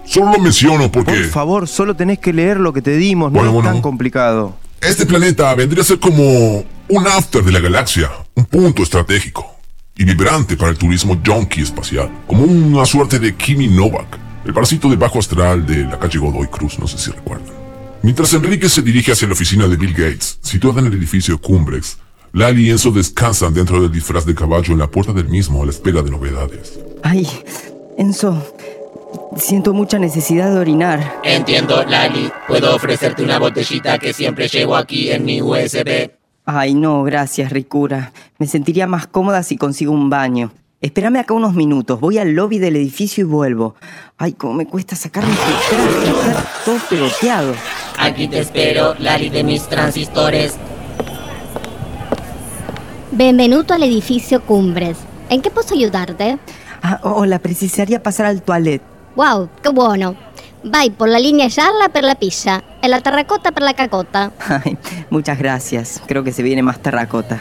Solo 0.04 0.32
lo 0.32 0.40
menciono 0.40 0.92
porque... 0.92 1.12
Por 1.12 1.30
favor, 1.30 1.68
solo 1.68 1.96
tenés 1.96 2.18
que 2.18 2.34
leer 2.34 2.60
lo 2.60 2.74
que 2.74 2.82
te 2.82 2.98
dimos, 2.98 3.32
no 3.32 3.46
es 3.46 3.52
bueno. 3.52 3.70
tan 3.70 3.82
complicado. 3.82 4.56
Este 4.82 5.06
planeta 5.06 5.54
vendría 5.54 5.84
a 5.84 5.86
ser 5.86 6.00
como 6.00 6.64
un 6.90 7.06
after 7.06 7.44
de 7.44 7.52
la 7.52 7.60
galaxia, 7.60 8.10
un 8.36 8.46
punto 8.46 8.84
estratégico 8.84 9.46
y 9.98 10.06
vibrante 10.06 10.56
para 10.56 10.72
el 10.72 10.78
turismo 10.78 11.20
junkie 11.26 11.62
espacial, 11.62 12.10
como 12.28 12.44
una 12.44 12.86
suerte 12.86 13.20
de 13.20 13.36
Kimi 13.36 13.68
Novak, 13.68 14.18
el 14.46 14.54
parásito 14.54 14.90
de 14.90 14.96
bajo 14.96 15.20
astral 15.20 15.66
de 15.66 15.84
la 15.84 16.00
calle 16.00 16.20
Godoy 16.20 16.48
Cruz, 16.48 16.80
no 16.80 16.88
sé 16.88 16.98
si 16.98 17.12
recuerdan. 17.12 17.54
Mientras 18.04 18.34
Enrique 18.34 18.70
se 18.70 18.82
dirige 18.82 19.12
hacia 19.12 19.28
la 19.28 19.34
oficina 19.34 19.68
de 19.68 19.76
Bill 19.76 19.92
Gates, 19.92 20.40
situada 20.42 20.80
en 20.80 20.88
el 20.88 20.94
edificio 20.94 21.42
Cumbrex, 21.42 21.98
Lali 22.32 22.68
y 22.68 22.70
Enzo 22.70 22.92
descansan 22.92 23.54
dentro 23.54 23.82
del 23.82 23.92
disfraz 23.92 24.26
de 24.26 24.36
caballo 24.36 24.72
en 24.72 24.80
la 24.80 24.88
puerta 24.88 25.12
del 25.12 25.28
mismo 25.28 25.64
a 25.64 25.66
la 25.66 25.72
espera 25.72 26.02
de 26.02 26.12
novedades. 26.12 26.80
Ay, 27.04 27.28
Enzo, 27.98 28.54
siento 29.36 29.74
mucha 29.74 29.98
necesidad 29.98 30.54
de 30.54 30.60
orinar. 30.60 31.20
Entiendo, 31.24 31.84
Lali. 31.84 32.32
Puedo 32.48 32.76
ofrecerte 32.76 33.24
una 33.24 33.40
botellita 33.40 33.98
que 33.98 34.14
siempre 34.14 34.48
llevo 34.48 34.76
aquí 34.76 35.10
en 35.10 35.26
mi 35.26 35.42
USB. 35.42 36.17
Ay, 36.50 36.76
no, 36.76 37.04
gracias, 37.04 37.52
Ricura. 37.52 38.14
Me 38.38 38.48
sentiría 38.48 38.88
más 38.88 39.06
cómoda 39.06 39.44
si 39.44 39.58
consigo 39.58 39.92
un 39.92 40.10
baño. 40.10 40.54
Espérame 40.80 41.18
acá 41.18 41.34
unos 41.34 41.54
minutos, 41.56 42.00
voy 42.00 42.20
al 42.20 42.36
lobby 42.36 42.58
del 42.58 42.78
edificio 42.78 43.26
y 43.26 43.28
vuelvo. 43.28 43.76
Ay, 44.18 44.32
cómo 44.32 44.54
me 44.54 44.66
cuesta 44.66 44.96
sacarme 44.96 45.30
este 45.34 45.76
traje, 45.76 46.30
está 46.30 46.46
todo 46.64 46.78
pegoteado. 46.90 47.54
Aquí 48.00 48.30
te 48.30 48.40
espero, 48.40 48.96
Lali 48.98 49.30
de 49.30 49.44
mis 49.44 49.68
transistores. 49.68 50.56
Benvenuto 53.12 53.74
al 53.74 53.84
edificio 53.84 54.42
Cumbres. 54.42 55.00
¿En 55.30 55.42
qué 55.42 55.52
puedo 55.52 55.76
ayudarte? 55.76 56.40
Ah, 56.82 57.02
hola, 57.04 57.40
precisaría 57.40 58.02
pasar 58.02 58.26
al 58.26 58.42
toilet. 58.42 58.82
Wow, 59.18 59.50
qué 59.62 59.68
bueno. 59.68 60.16
Vai 60.70 60.90
por 60.90 61.08
la 61.08 61.18
línea 61.18 61.48
gialla 61.48 61.88
per 61.90 62.04
la 62.04 62.16
pilla 62.16 62.62
e 62.82 62.88
la 62.88 63.00
terracota 63.00 63.52
per 63.52 63.64
la 63.64 63.74
cacota. 63.74 64.32
Ay, 64.50 64.78
muchas 65.10 65.38
gracias. 65.38 66.02
Creo 66.06 66.24
que 66.24 66.34
se 66.34 66.44
viene 66.44 66.62
más 66.62 66.80
terracota. 66.80 67.40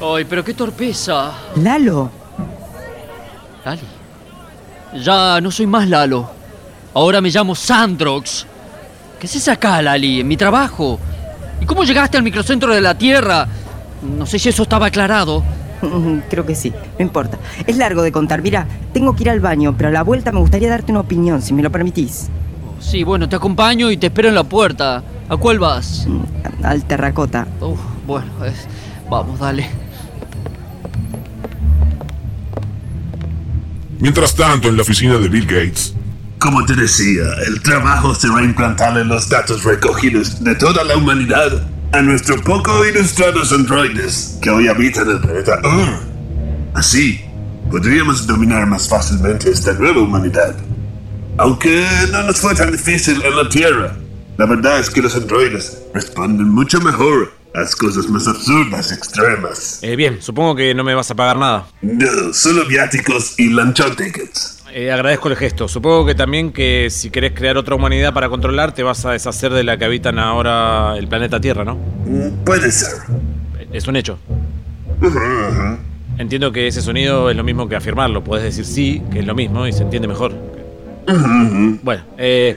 Ay, 0.00 0.24
pero 0.24 0.42
qué 0.42 0.54
torpeza. 0.54 1.32
Lalo. 1.56 2.10
Lali. 3.64 3.82
Ya 5.04 5.40
no 5.40 5.50
soy 5.50 5.66
más 5.66 5.88
Lalo. 5.88 6.30
Ahora 6.94 7.20
me 7.20 7.30
llamo 7.30 7.54
Sandrox. 7.54 8.46
¿Qué 9.20 9.26
haces 9.26 9.46
acá, 9.48 9.80
Lali? 9.82 10.20
En 10.20 10.28
mi 10.28 10.36
trabajo. 10.36 10.98
¿Y 11.60 11.66
cómo 11.66 11.84
llegaste 11.84 12.16
al 12.16 12.22
microcentro 12.22 12.74
de 12.74 12.80
la 12.80 12.96
Tierra? 12.96 13.46
No 14.02 14.26
sé 14.26 14.38
si 14.38 14.48
eso 14.48 14.62
estaba 14.62 14.86
aclarado. 14.86 15.44
Mm, 15.82 16.18
Creo 16.30 16.44
que 16.46 16.54
sí, 16.54 16.70
no 16.98 17.04
importa. 17.04 17.38
Es 17.66 17.76
largo 17.76 18.02
de 18.02 18.12
contar. 18.12 18.42
Mira, 18.42 18.66
tengo 18.92 19.14
que 19.14 19.22
ir 19.24 19.30
al 19.30 19.40
baño, 19.40 19.74
pero 19.76 19.88
a 19.88 19.92
la 19.92 20.02
vuelta 20.02 20.32
me 20.32 20.40
gustaría 20.40 20.68
darte 20.70 20.90
una 20.92 21.00
opinión, 21.00 21.40
si 21.42 21.52
me 21.54 21.62
lo 21.62 21.70
permitís. 21.70 22.28
Sí, 22.80 23.02
bueno, 23.04 23.28
te 23.28 23.36
acompaño 23.36 23.90
y 23.90 23.96
te 23.96 24.06
espero 24.06 24.28
en 24.28 24.34
la 24.34 24.44
puerta. 24.44 25.02
¿A 25.28 25.36
cuál 25.36 25.58
vas? 25.58 26.06
Al 26.62 26.84
terracota. 26.84 27.46
Uf, 27.60 27.78
bueno, 28.06 28.26
es- 28.44 28.66
vamos, 29.10 29.38
dale. 29.40 29.68
Mientras 34.00 34.34
tanto, 34.34 34.68
en 34.68 34.76
la 34.76 34.82
oficina 34.82 35.16
de 35.18 35.28
Bill 35.28 35.46
Gates, 35.46 35.94
Como 36.38 36.64
te 36.64 36.74
decía, 36.76 37.24
el 37.48 37.60
trabajo 37.62 38.14
será 38.14 38.44
implantarle 38.44 39.04
los 39.04 39.28
datos 39.28 39.64
recogidos 39.64 40.44
de 40.44 40.54
toda 40.54 40.84
la 40.84 40.96
humanidad 40.96 41.66
a 41.92 42.02
nuestros 42.02 42.42
poco 42.42 42.84
ilustrados 42.86 43.52
androides 43.52 44.38
que 44.42 44.50
hoy 44.50 44.68
habitan 44.68 45.08
el 45.08 45.20
planeta 45.20 45.58
Ur. 45.64 46.00
Así, 46.74 47.20
podríamos 47.70 48.26
dominar 48.26 48.66
más 48.66 48.88
fácilmente 48.88 49.50
esta 49.50 49.72
nueva 49.72 50.00
humanidad. 50.00 50.54
Aunque 51.38 51.84
no 52.12 52.24
nos 52.24 52.40
fue 52.40 52.54
tan 52.54 52.72
difícil 52.72 53.22
en 53.24 53.36
la 53.36 53.48
Tierra. 53.48 53.96
La 54.36 54.46
verdad 54.46 54.78
es 54.78 54.90
que 54.90 55.00
los 55.00 55.14
androides 55.16 55.78
responden 55.94 56.48
mucho 56.48 56.80
mejor 56.80 57.32
a 57.54 57.60
las 57.60 57.74
cosas 57.74 58.08
más 58.08 58.28
absurdas, 58.28 58.92
extremas. 58.92 59.78
Eh, 59.82 59.96
bien, 59.96 60.20
supongo 60.20 60.54
que 60.54 60.74
no 60.74 60.84
me 60.84 60.94
vas 60.94 61.10
a 61.10 61.14
pagar 61.14 61.38
nada. 61.38 61.66
No, 61.80 62.32
solo 62.32 62.66
viáticos 62.66 63.38
y 63.38 63.48
lanchón 63.50 63.96
tickets. 63.96 64.57
Eh, 64.78 64.92
agradezco 64.92 65.28
el 65.28 65.34
gesto. 65.34 65.66
Supongo 65.66 66.06
que 66.06 66.14
también 66.14 66.52
que 66.52 66.88
si 66.88 67.10
querés 67.10 67.32
crear 67.32 67.56
otra 67.56 67.74
humanidad 67.74 68.14
para 68.14 68.28
controlar, 68.28 68.70
te 68.70 68.84
vas 68.84 69.04
a 69.04 69.10
deshacer 69.10 69.52
de 69.52 69.64
la 69.64 69.76
que 69.76 69.84
habitan 69.84 70.20
ahora 70.20 70.94
el 70.96 71.08
planeta 71.08 71.40
Tierra, 71.40 71.64
¿no? 71.64 71.76
Puede 72.44 72.70
ser. 72.70 72.90
Es 73.72 73.88
un 73.88 73.96
hecho. 73.96 74.20
Entiendo 76.16 76.52
que 76.52 76.68
ese 76.68 76.80
sonido 76.80 77.28
es 77.28 77.36
lo 77.36 77.42
mismo 77.42 77.68
que 77.68 77.74
afirmarlo. 77.74 78.22
Puedes 78.22 78.44
decir 78.44 78.64
sí, 78.64 79.02
que 79.10 79.18
es 79.18 79.26
lo 79.26 79.34
mismo 79.34 79.66
y 79.66 79.72
se 79.72 79.82
entiende 79.82 80.06
mejor. 80.06 80.32
Bueno, 81.82 82.04
eh, 82.16 82.56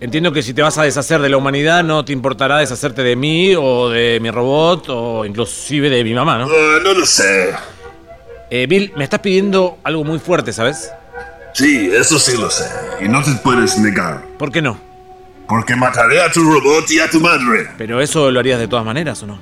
entiendo 0.00 0.32
que 0.32 0.42
si 0.42 0.54
te 0.54 0.62
vas 0.62 0.78
a 0.78 0.82
deshacer 0.82 1.20
de 1.20 1.28
la 1.28 1.36
humanidad, 1.36 1.84
no 1.84 2.04
te 2.04 2.12
importará 2.12 2.58
deshacerte 2.58 3.04
de 3.04 3.14
mí 3.14 3.54
o 3.54 3.88
de 3.88 4.18
mi 4.20 4.32
robot 4.32 4.88
o 4.88 5.24
inclusive 5.24 5.90
de 5.90 6.02
mi 6.02 6.12
mamá, 6.12 6.38
¿no? 6.38 6.46
Ah, 6.46 6.78
no 6.82 6.92
lo 6.92 7.06
sé. 7.06 7.50
Eh, 8.50 8.66
Bill, 8.68 8.92
me 8.96 9.04
estás 9.04 9.20
pidiendo 9.20 9.78
algo 9.84 10.02
muy 10.02 10.18
fuerte, 10.18 10.52
¿sabes? 10.52 10.90
Sí, 11.52 11.90
eso 11.92 12.18
sí 12.18 12.36
lo 12.36 12.50
sé. 12.50 12.64
Y 13.00 13.08
no 13.08 13.22
te 13.22 13.32
puedes 13.32 13.78
negar. 13.78 14.24
¿Por 14.38 14.50
qué 14.50 14.62
no? 14.62 14.78
Porque 15.48 15.76
mataré 15.76 16.22
a 16.22 16.30
tu 16.30 16.42
robot 16.42 16.90
y 16.90 17.00
a 17.00 17.10
tu 17.10 17.20
madre. 17.20 17.68
Pero 17.76 18.00
eso 18.00 18.30
lo 18.30 18.40
harías 18.40 18.58
de 18.58 18.68
todas 18.68 18.84
maneras, 18.84 19.22
¿o 19.22 19.26
no? 19.26 19.38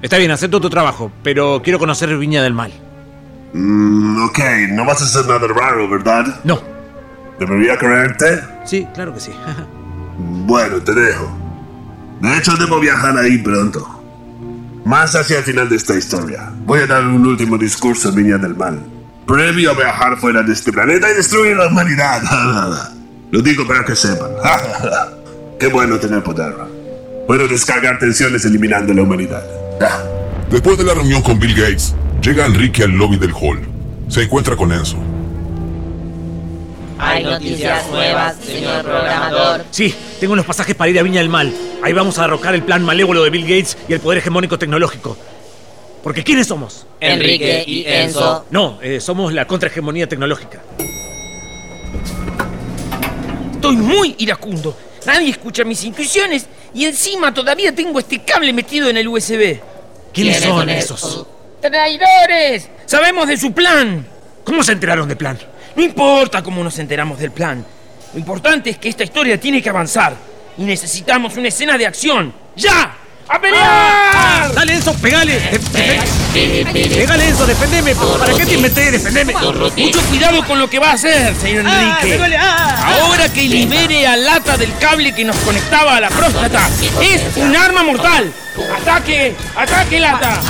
Está 0.00 0.18
bien, 0.18 0.30
acepto 0.30 0.60
tu 0.60 0.70
trabajo, 0.70 1.10
pero 1.22 1.60
quiero 1.62 1.78
conocer 1.78 2.16
Viña 2.16 2.42
del 2.42 2.54
Mal. 2.54 2.72
Mm, 3.52 4.24
ok, 4.24 4.38
no 4.70 4.84
vas 4.84 5.00
a 5.02 5.04
hacer 5.04 5.26
nada 5.26 5.46
raro, 5.46 5.88
¿verdad? 5.88 6.40
No. 6.44 6.60
¿Debería 7.38 7.76
creerte? 7.76 8.40
Sí, 8.64 8.86
claro 8.94 9.14
que 9.14 9.20
sí. 9.20 9.32
Bueno, 10.16 10.78
te 10.80 10.94
dejo. 10.94 11.28
De 12.20 12.38
hecho, 12.38 12.52
debo 12.56 12.78
viajar 12.78 13.18
ahí 13.18 13.38
pronto. 13.38 13.84
Más 14.84 15.16
hacia 15.16 15.38
el 15.38 15.44
final 15.44 15.68
de 15.68 15.74
esta 15.74 15.96
historia. 15.96 16.52
Voy 16.64 16.80
a 16.80 16.86
dar 16.86 17.04
un 17.04 17.26
último 17.26 17.58
discurso 17.58 18.10
a 18.10 18.12
Viña 18.12 18.38
del 18.38 18.54
Mal. 18.54 18.80
Previo 19.26 19.70
a 19.70 19.74
viajar 19.74 20.18
fuera 20.18 20.42
de 20.42 20.52
este 20.52 20.70
planeta 20.72 21.10
y 21.10 21.14
destruir 21.14 21.56
la 21.56 21.68
humanidad. 21.68 22.22
Lo 23.30 23.40
digo 23.40 23.66
para 23.66 23.84
que 23.84 23.96
sepan. 23.96 24.30
Qué 25.58 25.68
bueno 25.68 25.98
tener 25.98 26.22
poder. 26.22 26.54
Puedo 27.26 27.48
descargar 27.48 27.98
tensiones 27.98 28.44
eliminando 28.44 28.92
la 28.92 29.02
humanidad. 29.02 29.42
después 30.50 30.76
de 30.76 30.84
la 30.84 30.94
reunión 30.94 31.22
con 31.22 31.38
Bill 31.38 31.54
Gates, 31.54 31.94
llega 32.20 32.44
Enrique 32.46 32.84
al 32.84 32.90
lobby 32.90 33.16
del 33.16 33.32
hall. 33.32 33.66
Se 34.08 34.22
encuentra 34.22 34.56
con 34.56 34.72
Enzo. 34.72 34.98
Hay 36.98 37.24
noticias 37.24 37.90
nuevas, 37.90 38.36
señor 38.44 38.82
programador. 38.82 39.64
Sí, 39.70 39.94
tengo 40.20 40.34
unos 40.34 40.46
pasajes 40.46 40.74
para 40.74 40.90
ir 40.90 40.98
a 40.98 41.02
Viña 41.02 41.20
del 41.20 41.28
Mal. 41.28 41.52
Ahí 41.82 41.92
vamos 41.92 42.18
a 42.18 42.22
derrocar 42.22 42.54
el 42.54 42.62
plan 42.62 42.84
malévolo 42.84 43.24
de 43.24 43.30
Bill 43.30 43.42
Gates 43.42 43.76
y 43.88 43.94
el 43.94 44.00
poder 44.00 44.18
hegemónico 44.18 44.58
tecnológico. 44.58 45.16
Porque 46.04 46.22
¿quiénes 46.22 46.46
somos? 46.46 46.86
Enrique 47.00 47.64
y 47.66 47.82
Enzo. 47.86 48.44
No, 48.50 48.78
eh, 48.82 49.00
somos 49.00 49.32
la 49.32 49.46
contrahegemonía 49.46 50.06
tecnológica. 50.06 50.62
Estoy 53.54 53.76
muy 53.76 54.14
iracundo. 54.18 54.76
Nadie 55.06 55.30
escucha 55.30 55.64
mis 55.64 55.82
intuiciones 55.82 56.46
y 56.74 56.84
encima 56.84 57.32
todavía 57.32 57.74
tengo 57.74 57.98
este 57.98 58.22
cable 58.22 58.52
metido 58.52 58.90
en 58.90 58.98
el 58.98 59.08
USB. 59.08 59.58
¿Quiénes 60.12 60.42
son 60.42 60.68
esos? 60.68 61.26
¡Traidores! 61.62 62.68
Sabemos 62.84 63.26
de 63.26 63.38
su 63.38 63.54
plan. 63.54 64.06
¿Cómo 64.44 64.62
se 64.62 64.72
enteraron 64.72 65.08
del 65.08 65.16
plan? 65.16 65.38
No 65.74 65.82
importa 65.82 66.42
cómo 66.42 66.62
nos 66.62 66.78
enteramos 66.78 67.18
del 67.18 67.30
plan. 67.30 67.64
Lo 68.12 68.18
importante 68.18 68.68
es 68.68 68.76
que 68.76 68.90
esta 68.90 69.04
historia 69.04 69.40
tiene 69.40 69.62
que 69.62 69.70
avanzar. 69.70 70.14
Y 70.58 70.64
necesitamos 70.64 71.34
una 71.38 71.48
escena 71.48 71.78
de 71.78 71.86
acción. 71.86 72.34
¡Ya! 72.56 72.94
¡A 73.28 73.40
pelear! 73.40 74.54
¡Dale, 74.54 74.74
Enzo! 74.74 74.92
¡Pegale! 74.94 75.38
¡Pegale, 76.32 77.28
Enzo! 77.28 77.46
¡Defendeme! 77.46 77.94
¿Para 77.94 78.34
qué 78.34 78.44
te 78.46 78.54
inventé? 78.54 78.90
¡Defendeme! 78.90 79.32
Mucho 79.34 80.00
cuidado 80.08 80.44
con 80.46 80.58
lo 80.58 80.68
que 80.68 80.78
va 80.78 80.90
a 80.90 80.92
hacer, 80.92 81.34
señor 81.36 81.64
Ah, 81.66 81.98
Enrique. 82.02 82.36
ah, 82.38 82.76
ah. 82.78 82.94
Ahora 83.02 83.28
que 83.30 83.42
libere 83.42 84.06
a 84.06 84.16
Lata 84.16 84.56
del 84.58 84.76
cable 84.78 85.14
que 85.14 85.24
nos 85.24 85.36
conectaba 85.36 85.96
a 85.96 86.00
la 86.00 86.08
próstata, 86.10 86.68
es 87.02 87.22
un 87.36 87.56
arma 87.56 87.82
mortal. 87.82 88.30
¡Ataque! 88.82 89.34
¡Ataque, 89.56 90.00
Lata! 90.00 90.40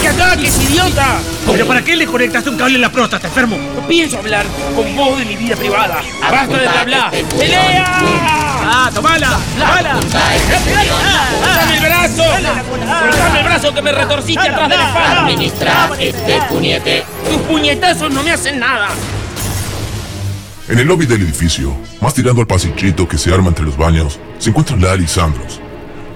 ¡Que 0.00 0.08
ataques, 0.08 0.58
idiota! 0.68 1.18
¿Pero 1.50 1.66
para 1.66 1.82
qué 1.82 1.96
le 1.96 2.06
conectaste 2.06 2.50
un 2.50 2.58
cable 2.58 2.74
en 2.74 2.80
la 2.82 2.90
próstata, 2.92 3.28
enfermo? 3.28 3.56
No 3.56 3.86
pienso 3.86 4.18
hablar 4.18 4.44
con 4.74 4.94
vos 4.96 5.18
de 5.18 5.24
mi 5.24 5.36
vida 5.36 5.56
privada. 5.56 6.02
¡Basta 6.20 6.58
de 6.58 6.84
bla 6.84 7.10
¡Pelea! 7.38 8.45
¡Ah, 8.68 8.90
tomala! 8.92 9.38
¡Tomala! 9.56 10.00
¡Soltame 10.02 11.76
el 11.76 11.80
brazo! 11.80 12.22
¡Soltame 12.24 13.38
el 13.38 13.44
brazo 13.44 13.74
que 13.74 13.82
me 13.82 13.92
retorciste 13.92 14.48
atrás 14.48 14.68
de 14.68 14.76
la 14.76 14.88
espalda! 14.88 15.20
Administra 15.22 15.90
este 16.00 16.42
puñete. 16.48 17.04
¡Tus 17.30 17.40
puñetazos 17.42 18.10
no 18.12 18.24
me 18.24 18.32
hacen 18.32 18.58
nada! 18.58 18.88
En 20.68 20.80
el 20.80 20.88
lobby 20.88 21.06
del 21.06 21.22
edificio, 21.22 21.76
más 22.00 22.14
tirando 22.14 22.40
al 22.40 22.48
pasillito 22.48 23.06
que 23.06 23.18
se 23.18 23.32
arma 23.32 23.48
entre 23.48 23.64
los 23.64 23.76
baños, 23.76 24.18
se 24.38 24.50
encuentran 24.50 24.82
Lali 24.82 25.04
y 25.04 25.06
Sandros. 25.06 25.60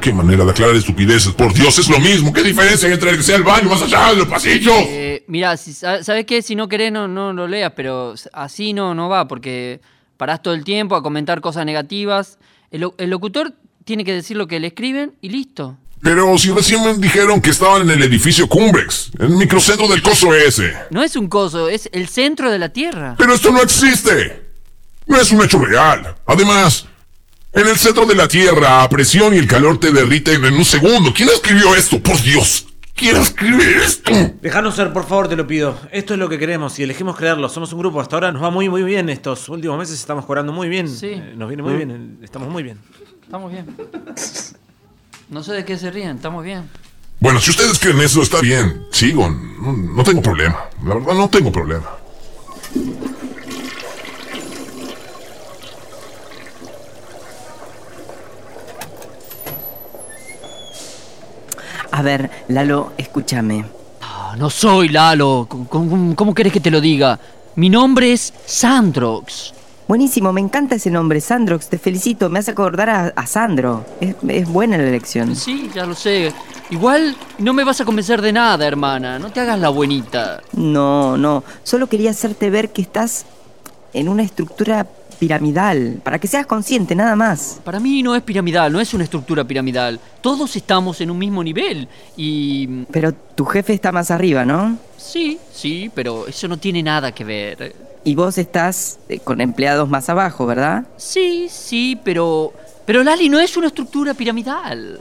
¡Qué 0.00 0.12
manera 0.12 0.44
de 0.44 0.50
aclarar 0.50 0.74
estupideces! 0.74 1.32
¡Por 1.34 1.52
Dios, 1.52 1.78
es 1.78 1.88
lo 1.88 2.00
mismo! 2.00 2.32
¿Qué 2.32 2.42
diferencia 2.42 2.88
hay 2.88 2.94
entre 2.94 3.10
el 3.10 3.18
que 3.18 3.22
sea 3.22 3.36
el 3.36 3.44
baño 3.44 3.68
más 3.68 3.82
allá 3.82 4.10
de 4.10 4.16
los 4.16 4.26
pasillos? 4.26 4.74
Eh, 4.76 5.22
mira, 5.28 5.56
si, 5.56 5.72
¿sabes 5.72 6.26
qué? 6.26 6.42
Si 6.42 6.56
no 6.56 6.68
querés, 6.68 6.90
no, 6.90 7.06
no 7.06 7.32
lo 7.32 7.46
leas, 7.46 7.72
pero 7.76 8.14
así 8.32 8.72
no, 8.72 8.92
no 8.92 9.08
va, 9.08 9.28
porque 9.28 9.80
parás 10.20 10.42
todo 10.42 10.52
el 10.52 10.64
tiempo 10.64 10.94
a 10.96 11.02
comentar 11.02 11.40
cosas 11.40 11.64
negativas. 11.64 12.38
El, 12.70 12.82
lo- 12.82 12.94
el 12.98 13.08
locutor 13.08 13.54
tiene 13.86 14.04
que 14.04 14.12
decir 14.12 14.36
lo 14.36 14.46
que 14.46 14.60
le 14.60 14.66
escriben 14.68 15.14
y 15.22 15.30
listo. 15.30 15.78
Pero 16.02 16.36
si 16.36 16.50
recién 16.50 16.82
me 16.84 16.92
dijeron 16.98 17.40
que 17.40 17.48
estaban 17.50 17.82
en 17.82 17.90
el 17.90 18.02
edificio 18.02 18.46
Cumbrex, 18.46 19.12
el 19.18 19.30
microcentro 19.30 19.88
del 19.88 20.02
coso 20.02 20.34
ese. 20.34 20.74
No 20.90 21.02
es 21.02 21.16
un 21.16 21.28
coso, 21.28 21.68
es 21.70 21.88
el 21.92 22.06
centro 22.08 22.50
de 22.50 22.58
la 22.58 22.68
Tierra. 22.68 23.14
Pero 23.18 23.32
esto 23.34 23.50
no 23.50 23.62
existe. 23.62 24.42
No 25.06 25.18
es 25.18 25.30
un 25.32 25.42
hecho 25.42 25.58
real. 25.58 26.14
Además, 26.26 26.84
en 27.52 27.66
el 27.66 27.76
centro 27.78 28.04
de 28.06 28.14
la 28.14 28.28
Tierra, 28.28 28.82
a 28.82 28.88
presión 28.90 29.34
y 29.34 29.38
el 29.38 29.46
calor 29.46 29.80
te 29.80 29.90
derriten 29.90 30.44
en 30.44 30.54
un 30.54 30.64
segundo. 30.66 31.12
¿Quién 31.14 31.28
escribió 31.30 31.74
esto? 31.74 31.98
Por 32.02 32.20
Dios. 32.22 32.66
¿Quién 33.00 33.16
escribe 33.16 33.64
esto? 33.82 34.12
Déjanos 34.42 34.76
ser, 34.76 34.92
por 34.92 35.06
favor, 35.06 35.26
te 35.26 35.34
lo 35.34 35.46
pido. 35.46 35.74
Esto 35.90 36.12
es 36.12 36.20
lo 36.20 36.28
que 36.28 36.38
queremos 36.38 36.78
y 36.78 36.82
elegimos 36.82 37.16
crearlo. 37.16 37.48
Somos 37.48 37.72
un 37.72 37.78
grupo. 37.78 37.98
Hasta 37.98 38.16
ahora 38.16 38.30
nos 38.30 38.42
va 38.42 38.50
muy, 38.50 38.68
muy 38.68 38.82
bien. 38.82 39.08
Estos 39.08 39.48
últimos 39.48 39.78
meses 39.78 39.98
estamos 39.98 40.26
cobrando 40.26 40.52
muy 40.52 40.68
bien. 40.68 40.86
Sí. 40.86 41.06
Eh, 41.06 41.32
nos 41.34 41.48
viene 41.48 41.62
muy 41.62 41.76
bien. 41.76 42.18
Estamos 42.22 42.50
muy 42.50 42.62
bien. 42.62 42.78
Estamos 43.22 43.50
bien. 43.50 43.74
No 45.30 45.42
sé 45.42 45.54
de 45.54 45.64
qué 45.64 45.78
se 45.78 45.90
ríen, 45.90 46.16
estamos 46.16 46.44
bien. 46.44 46.68
Bueno, 47.20 47.40
si 47.40 47.52
ustedes 47.52 47.78
creen 47.78 48.02
eso, 48.02 48.20
está 48.20 48.42
bien. 48.42 48.82
Sigo. 48.90 49.30
No, 49.30 49.72
no 49.72 50.04
tengo 50.04 50.20
problema. 50.20 50.64
La 50.84 50.96
verdad, 50.96 51.14
no 51.14 51.30
tengo 51.30 51.50
problema. 51.50 51.88
A 62.00 62.02
ver, 62.02 62.30
Lalo, 62.48 62.94
escúchame. 62.96 63.62
Ah, 64.00 64.34
no 64.38 64.48
soy 64.48 64.88
Lalo. 64.88 65.44
¿Cómo, 65.46 65.68
cómo, 65.68 66.16
cómo 66.16 66.34
querés 66.34 66.50
que 66.50 66.58
te 66.58 66.70
lo 66.70 66.80
diga? 66.80 67.20
Mi 67.56 67.68
nombre 67.68 68.14
es 68.14 68.32
Sandrox. 68.46 69.52
Buenísimo, 69.86 70.32
me 70.32 70.40
encanta 70.40 70.76
ese 70.76 70.90
nombre, 70.90 71.20
Sandrox. 71.20 71.68
Te 71.68 71.76
felicito, 71.76 72.30
me 72.30 72.38
hace 72.38 72.52
acordar 72.52 72.88
a, 72.88 73.12
a 73.14 73.26
Sandro. 73.26 73.84
Es, 74.00 74.16
es 74.28 74.48
buena 74.48 74.78
la 74.78 74.84
elección. 74.88 75.36
Sí, 75.36 75.70
ya 75.74 75.84
lo 75.84 75.94
sé. 75.94 76.32
Igual 76.70 77.14
no 77.36 77.52
me 77.52 77.64
vas 77.64 77.82
a 77.82 77.84
convencer 77.84 78.22
de 78.22 78.32
nada, 78.32 78.66
hermana. 78.66 79.18
No 79.18 79.30
te 79.30 79.40
hagas 79.40 79.58
la 79.60 79.68
buenita. 79.68 80.40
No, 80.54 81.18
no. 81.18 81.44
Solo 81.64 81.86
quería 81.86 82.12
hacerte 82.12 82.48
ver 82.48 82.70
que 82.70 82.80
estás 82.80 83.26
en 83.92 84.08
una 84.08 84.22
estructura 84.22 84.86
piramidal. 85.20 86.00
Para 86.02 86.18
que 86.18 86.26
seas 86.26 86.46
consciente, 86.46 86.96
nada 86.96 87.14
más. 87.14 87.60
Para 87.62 87.78
mí 87.78 88.02
no 88.02 88.16
es 88.16 88.22
piramidal, 88.22 88.72
no 88.72 88.80
es 88.80 88.92
una 88.94 89.04
estructura 89.04 89.44
piramidal. 89.44 90.00
Todos 90.20 90.56
estamos 90.56 91.00
en 91.00 91.10
un 91.10 91.18
mismo 91.18 91.44
nivel 91.44 91.86
y... 92.16 92.84
Pero 92.90 93.12
tu 93.12 93.44
jefe 93.44 93.74
está 93.74 93.92
más 93.92 94.10
arriba, 94.10 94.44
¿no? 94.44 94.78
Sí, 94.96 95.38
sí, 95.52 95.90
pero 95.94 96.26
eso 96.26 96.48
no 96.48 96.56
tiene 96.56 96.82
nada 96.82 97.12
que 97.12 97.22
ver. 97.22 97.76
Y 98.02 98.14
vos 98.14 98.38
estás 98.38 98.98
eh, 99.08 99.20
con 99.20 99.40
empleados 99.42 99.88
más 99.88 100.08
abajo, 100.08 100.46
¿verdad? 100.46 100.84
Sí, 100.96 101.48
sí, 101.50 102.00
pero... 102.02 102.52
Pero 102.86 103.04
Lali 103.04 103.28
no 103.28 103.38
es 103.38 103.56
una 103.56 103.68
estructura 103.68 104.14
piramidal. 104.14 104.98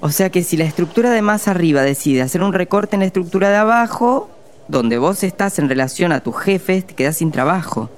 O 0.00 0.10
sea 0.10 0.30
que 0.30 0.42
si 0.44 0.56
la 0.56 0.64
estructura 0.64 1.10
de 1.10 1.20
más 1.20 1.48
arriba 1.48 1.82
decide 1.82 2.22
hacer 2.22 2.42
un 2.42 2.52
recorte 2.52 2.96
en 2.96 3.00
la 3.00 3.06
estructura 3.06 3.50
de 3.50 3.56
abajo, 3.56 4.30
donde 4.68 4.98
vos 4.98 5.22
estás 5.24 5.58
en 5.58 5.68
relación 5.68 6.12
a 6.12 6.20
tus 6.20 6.36
jefes, 6.36 6.86
te 6.86 6.94
quedás 6.94 7.16
sin 7.16 7.32
trabajo. 7.32 7.90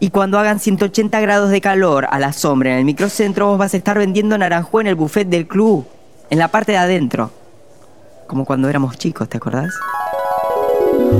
Y 0.00 0.10
cuando 0.10 0.38
hagan 0.38 0.60
180 0.60 1.20
grados 1.20 1.50
de 1.50 1.60
calor 1.60 2.06
a 2.10 2.18
la 2.18 2.32
sombra 2.32 2.72
en 2.72 2.78
el 2.78 2.84
microcentro, 2.84 3.46
vos 3.46 3.58
vas 3.58 3.74
a 3.74 3.76
estar 3.76 3.98
vendiendo 3.98 4.36
naranjú 4.36 4.80
en 4.80 4.86
el 4.88 4.94
buffet 4.94 5.28
del 5.28 5.46
club, 5.46 5.86
en 6.30 6.38
la 6.38 6.48
parte 6.48 6.72
de 6.72 6.78
adentro. 6.78 7.30
Como 8.26 8.44
cuando 8.44 8.68
éramos 8.68 8.98
chicos, 8.98 9.28
¿te 9.28 9.38
acordás? 9.38 9.74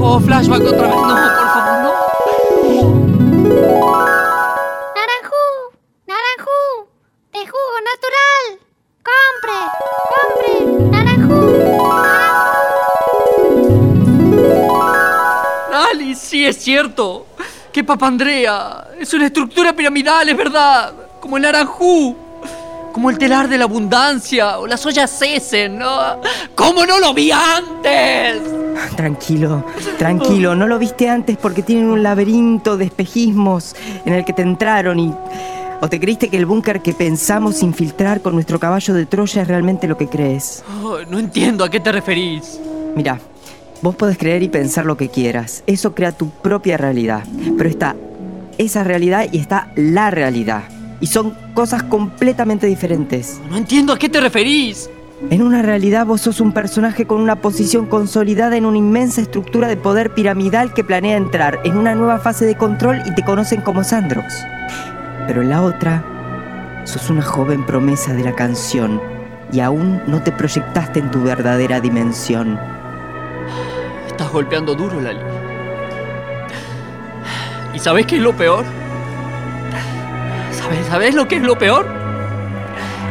Oh, 0.01 0.21
flashback 0.21 0.63
otra 0.63 0.87
vez. 0.89 0.97
No, 0.97 1.03
por 1.03 1.49
favor, 1.49 1.79
no. 1.83 1.93
Naranjú, 4.95 5.45
naranjú, 6.07 6.61
de 7.33 7.47
jugo 7.47 7.79
natural. 7.89 8.45
Compre, 9.09 9.59
compre, 10.13 10.53
naranjú. 10.91 11.41
Lali, 15.71 16.15
sí 16.15 16.45
es 16.45 16.57
cierto. 16.59 17.28
Que 17.79 17.85
Papandrea 17.85 18.89
es 18.99 19.15
una 19.15 19.27
estructura 19.27 19.73
piramidal, 19.73 20.29
es 20.29 20.37
verdad. 20.37 20.93
Como 21.21 21.37
el 21.37 21.45
naranjú. 21.45 22.17
Como 22.93 23.09
el 23.09 23.17
telar 23.17 23.49
de 23.49 23.57
la 23.57 23.67
abundancia 23.67 24.59
o 24.59 24.67
las 24.67 24.85
ollas 24.85 25.17
Cesen, 25.17 25.79
¿no? 25.79 26.21
¿Cómo 26.57 26.85
no 26.85 26.99
lo 26.99 27.15
vi 27.15 27.31
antes? 27.31 28.43
Tranquilo, 28.97 29.65
tranquilo, 29.97 30.57
no 30.57 30.67
lo 30.67 30.77
viste 30.77 31.09
antes 31.09 31.37
porque 31.37 31.63
tienen 31.63 31.85
un 31.85 32.03
laberinto 32.03 32.77
de 32.77 32.87
espejismos 32.87 33.77
en 34.05 34.15
el 34.15 34.25
que 34.25 34.33
te 34.33 34.43
entraron 34.43 34.99
y... 34.99 35.15
¿O 35.81 35.89
te 35.89 36.01
creíste 36.01 36.31
que 36.31 36.37
el 36.37 36.47
búnker 36.47 36.81
que 36.81 36.95
pensamos 36.95 37.63
infiltrar 37.63 38.23
con 38.23 38.35
nuestro 38.35 38.59
caballo 38.59 38.93
de 38.93 39.07
Troya 39.07 39.43
es 39.43 39.47
realmente 39.47 39.87
lo 39.87 39.97
que 39.97 40.09
crees? 40.09 40.65
Oh, 40.83 40.99
no 41.09 41.21
entiendo 41.21 41.63
a 41.63 41.71
qué 41.71 41.79
te 41.79 41.93
referís. 41.93 42.59
Mira, 42.97 43.21
vos 43.83 43.95
podés 43.95 44.19
creer 44.19 44.43
y 44.43 44.49
pensar 44.49 44.87
lo 44.87 44.97
que 44.97 45.09
quieras. 45.09 45.63
Eso 45.67 45.95
crea 45.95 46.13
tu 46.13 46.31
propia 46.31 46.77
realidad. 46.77 47.25
Pero 47.57 47.69
está 47.69 47.97
esa 48.59 48.85
realidad 48.85 49.27
y 49.31 49.39
está 49.39 49.71
la 49.77 50.11
realidad. 50.11 50.65
Y 51.01 51.07
son 51.07 51.35
cosas 51.55 51.83
completamente 51.85 52.67
diferentes. 52.67 53.41
No 53.49 53.57
entiendo 53.57 53.93
a 53.93 53.99
qué 53.99 54.09
te 54.09 54.21
referís. 54.21 54.91
En 55.31 55.43
una 55.43 55.63
realidad 55.63 56.07
vos 56.07 56.21
sos 56.21 56.41
un 56.41 56.53
personaje 56.53 57.07
con 57.07 57.21
una 57.21 57.37
posición 57.37 57.87
consolidada 57.87 58.57
en 58.57 58.65
una 58.65 58.79
inmensa 58.79 59.21
estructura 59.21 59.67
de 59.67 59.77
poder 59.77 60.15
piramidal 60.15 60.73
que 60.75 60.85
planea 60.85 61.17
entrar 61.17 61.59
en 61.65 61.77
una 61.77 61.97
nueva 61.97 62.19
fase 62.19 62.47
de 62.47 62.57
control 62.57 63.03
y 63.05 63.15
te 63.15 63.25
conocen 63.25 63.61
como 63.61 63.83
Sandrox. 63.83 64.45
Pero 65.27 65.43
en 65.43 65.49
la 65.49 65.63
otra, 65.63 66.05
sos 66.85 67.11
una 67.11 67.23
joven 67.23 67.67
promesa 67.67 68.15
de 68.15 68.23
la 68.23 68.35
canción 68.35 69.01
y 69.53 69.61
aún 69.61 70.01
no 70.07 70.23
te 70.23 70.31
proyectaste 70.31 71.01
en 71.01 71.11
tu 71.11 71.23
verdadera 71.23 71.81
dimensión. 71.81 72.59
Estás 74.19 74.33
golpeando 74.33 74.75
duro, 74.75 75.01
Lali. 75.01 75.21
¿Y 77.73 77.79
sabes 77.79 78.05
qué 78.05 78.17
es 78.17 78.21
lo 78.21 78.37
peor? 78.37 78.65
¿Sabes, 80.51 80.87
¿Sabes 80.87 81.15
lo 81.15 81.29
que 81.29 81.37
es 81.37 81.43
lo 81.43 81.57
peor? 81.57 81.87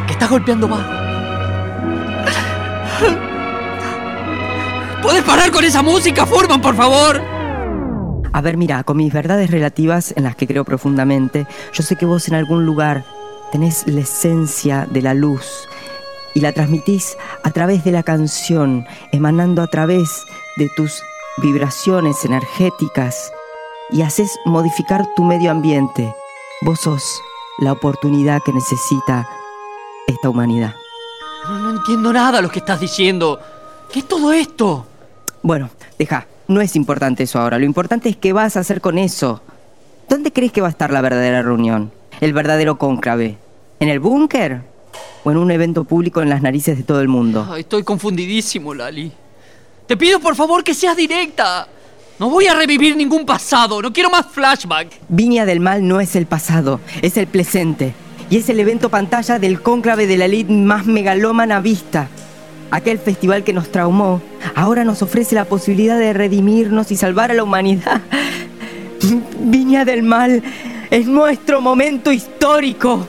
Que 0.05 0.11
estás 0.11 0.29
golpeando 0.29 0.67
bajo. 0.67 0.83
¿Puedes 5.01 5.23
parar 5.23 5.49
con 5.49 5.63
esa 5.63 5.81
música, 5.81 6.25
Furman, 6.25 6.59
por 6.59 6.75
favor? 6.75 7.21
A 8.33 8.41
ver, 8.41 8.57
mira, 8.57 8.83
con 8.83 8.97
mis 8.97 9.13
verdades 9.13 9.49
relativas 9.49 10.13
en 10.17 10.25
las 10.25 10.35
que 10.35 10.45
creo 10.45 10.65
profundamente, 10.65 11.47
yo 11.71 11.83
sé 11.83 11.95
que 11.95 12.05
vos 12.05 12.27
en 12.27 12.33
algún 12.33 12.65
lugar 12.65 13.05
tenés 13.53 13.87
la 13.87 14.01
esencia 14.01 14.85
de 14.91 15.01
la 15.01 15.13
luz 15.13 15.69
y 16.37 16.39
la 16.39 16.53
transmitís 16.53 17.17
a 17.41 17.49
través 17.49 17.83
de 17.83 17.91
la 17.91 18.03
canción, 18.03 18.85
emanando 19.11 19.63
a 19.63 19.67
través 19.67 20.23
de 20.57 20.69
tus 20.75 21.01
vibraciones 21.37 22.23
energéticas 22.25 23.33
y 23.89 24.03
haces 24.03 24.37
modificar 24.45 25.07
tu 25.15 25.23
medio 25.23 25.49
ambiente. 25.49 26.13
Vos 26.61 26.81
sos 26.81 27.23
la 27.57 27.71
oportunidad 27.71 28.43
que 28.45 28.53
necesita 28.53 29.27
esta 30.05 30.29
humanidad. 30.29 30.75
No, 31.45 31.57
no 31.57 31.71
entiendo 31.71 32.13
nada 32.13 32.39
lo 32.39 32.49
que 32.49 32.59
estás 32.59 32.81
diciendo. 32.81 33.39
¿Qué 33.91 34.01
es 34.01 34.07
todo 34.07 34.31
esto? 34.31 34.85
Bueno, 35.41 35.71
deja, 35.97 36.27
no 36.47 36.61
es 36.61 36.75
importante 36.75 37.23
eso 37.23 37.39
ahora. 37.39 37.57
Lo 37.57 37.65
importante 37.65 38.09
es 38.09 38.15
qué 38.15 38.31
vas 38.31 38.57
a 38.57 38.59
hacer 38.59 38.79
con 38.79 38.99
eso. 38.99 39.41
¿Dónde 40.07 40.31
crees 40.31 40.51
que 40.51 40.61
va 40.61 40.67
a 40.67 40.69
estar 40.69 40.91
la 40.91 41.01
verdadera 41.01 41.41
reunión? 41.41 41.91
El 42.21 42.33
verdadero 42.33 42.77
cónclave. 42.77 43.39
¿En 43.79 43.89
el 43.89 43.99
búnker? 43.99 44.76
¿O 45.23 45.31
en 45.31 45.37
un 45.37 45.51
evento 45.51 45.83
público 45.83 46.21
en 46.21 46.29
las 46.29 46.41
narices 46.41 46.77
de 46.77 46.83
todo 46.83 47.01
el 47.01 47.07
mundo? 47.07 47.47
Ay, 47.49 47.61
estoy 47.61 47.83
confundidísimo, 47.83 48.73
Lali. 48.73 49.11
Te 49.85 49.97
pido 49.97 50.19
por 50.19 50.35
favor 50.35 50.63
que 50.63 50.73
seas 50.73 50.95
directa. 50.95 51.67
No 52.19 52.29
voy 52.29 52.47
a 52.47 52.55
revivir 52.55 52.95
ningún 52.95 53.25
pasado. 53.25 53.81
No 53.81 53.93
quiero 53.93 54.09
más 54.09 54.25
flashback. 54.25 54.91
Viña 55.07 55.45
del 55.45 55.59
Mal 55.59 55.87
no 55.87 55.99
es 55.99 56.15
el 56.15 56.25
pasado, 56.25 56.79
es 57.01 57.15
el 57.15 57.27
presente. 57.27 57.93
Y 58.29 58.37
es 58.37 58.49
el 58.49 58.59
evento 58.59 58.89
pantalla 58.89 59.39
del 59.39 59.61
cónclave 59.61 60.07
de 60.07 60.17
la 60.17 60.25
elite 60.25 60.51
más 60.51 60.85
megalómana 60.85 61.61
vista. 61.61 62.09
Aquel 62.71 62.99
festival 62.99 63.43
que 63.43 63.53
nos 63.53 63.71
traumó, 63.71 64.21
ahora 64.55 64.83
nos 64.83 65.01
ofrece 65.01 65.35
la 65.35 65.45
posibilidad 65.45 65.97
de 65.97 66.11
redimirnos 66.11 66.91
y 66.91 66.97
salvar 66.97 67.31
a 67.31 67.33
la 67.33 67.43
humanidad. 67.43 68.01
Viña 69.39 69.85
del 69.85 70.03
Mal 70.03 70.43
es 70.89 71.07
nuestro 71.07 71.61
momento 71.61 72.11
histórico. 72.11 73.07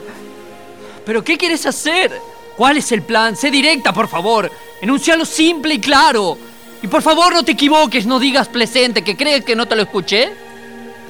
¿Pero 1.05 1.23
qué 1.23 1.37
quieres 1.37 1.65
hacer? 1.65 2.11
¿Cuál 2.57 2.77
es 2.77 2.91
el 2.91 3.01
plan? 3.01 3.35
Sé 3.35 3.51
directa, 3.51 3.93
por 3.93 4.07
favor. 4.07 4.51
Enuncialo 4.81 5.25
simple 5.25 5.75
y 5.75 5.79
claro. 5.79 6.37
Y 6.81 6.87
por 6.87 7.01
favor 7.01 7.33
no 7.33 7.43
te 7.43 7.53
equivoques, 7.53 8.05
no 8.05 8.19
digas 8.19 8.47
presente, 8.47 9.03
que 9.03 9.17
crees 9.17 9.43
que 9.43 9.55
no 9.55 9.67
te 9.67 9.75
lo 9.75 9.81
escuché. 9.81 10.29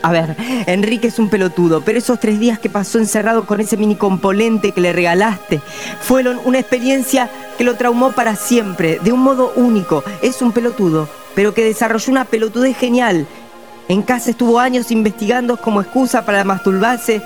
A 0.01 0.11
ver, 0.11 0.35
Enrique 0.65 1.07
es 1.07 1.19
un 1.19 1.29
pelotudo, 1.29 1.81
pero 1.81 1.97
esos 1.97 2.19
tres 2.19 2.39
días 2.39 2.57
que 2.57 2.69
pasó 2.69 2.99
encerrado 2.99 3.45
con 3.45 3.59
ese 3.59 3.75
mini 3.75 3.95
componente 3.95 4.71
que 4.71 4.79
le 4.79 4.93
regalaste 4.93 5.59
fueron 6.01 6.39
una 6.45 6.59
experiencia 6.59 7.29
que 7.57 7.65
lo 7.65 7.75
traumó 7.75 8.13
para 8.13 8.35
siempre, 8.35 8.99
de 9.03 9.11
un 9.11 9.19
modo 9.19 9.51
único. 9.55 10.03
Es 10.21 10.41
un 10.41 10.53
pelotudo, 10.53 11.09
pero 11.35 11.53
que 11.53 11.65
desarrolló 11.65 12.11
una 12.11 12.25
pelotudez 12.25 12.77
genial. 12.77 13.27
En 13.89 14.03
casa 14.03 14.29
estuvo 14.29 14.59
años 14.59 14.91
investigando 14.91 15.57
como 15.57 15.81
excusa 15.81 16.23
para 16.23 16.43
masturbarse 16.43 17.23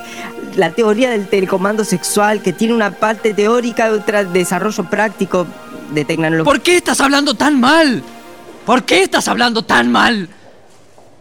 la 0.55 0.71
teoría 0.71 1.09
del 1.09 1.27
telecomando 1.27 1.83
sexual, 1.83 2.41
que 2.41 2.53
tiene 2.53 2.73
una 2.73 2.91
parte 2.91 3.33
teórica 3.33 3.89
y 3.89 3.91
otra 3.91 4.23
desarrollo 4.23 4.85
práctico 4.85 5.45
de 5.91 6.05
tecnología. 6.05 6.45
¿Por 6.45 6.61
qué 6.61 6.77
estás 6.77 7.01
hablando 7.01 7.33
tan 7.33 7.59
mal? 7.59 8.01
¿Por 8.65 8.83
qué 8.83 9.03
estás 9.03 9.27
hablando 9.27 9.63
tan 9.63 9.91
mal? 9.91 10.29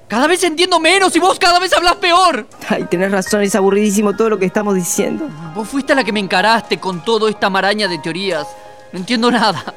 Cada 0.07 0.29
vez 0.29 0.45
entiendo 0.45 0.79
menos 0.79 1.17
y 1.17 1.19
vos 1.19 1.41
cada 1.41 1.59
vez 1.59 1.73
hablas 1.73 1.97
peor. 1.97 2.47
Ay, 2.69 2.85
tenés 2.85 3.11
razón, 3.11 3.43
es 3.43 3.57
aburridísimo 3.57 4.15
todo 4.15 4.31
lo 4.31 4.39
que 4.39 4.47
estamos 4.47 4.77
diciendo. 4.77 5.29
Vos 5.57 5.69
fuiste 5.69 5.93
la 5.97 6.05
que 6.05 6.13
me 6.13 6.21
encaraste 6.21 6.79
con 6.79 7.05
toda 7.05 7.29
esta 7.29 7.51
maraña 7.51 7.89
de 7.89 7.99
teorías. 7.99 8.47
No 8.93 9.01
entiendo 9.01 9.29
nada. 9.29 9.75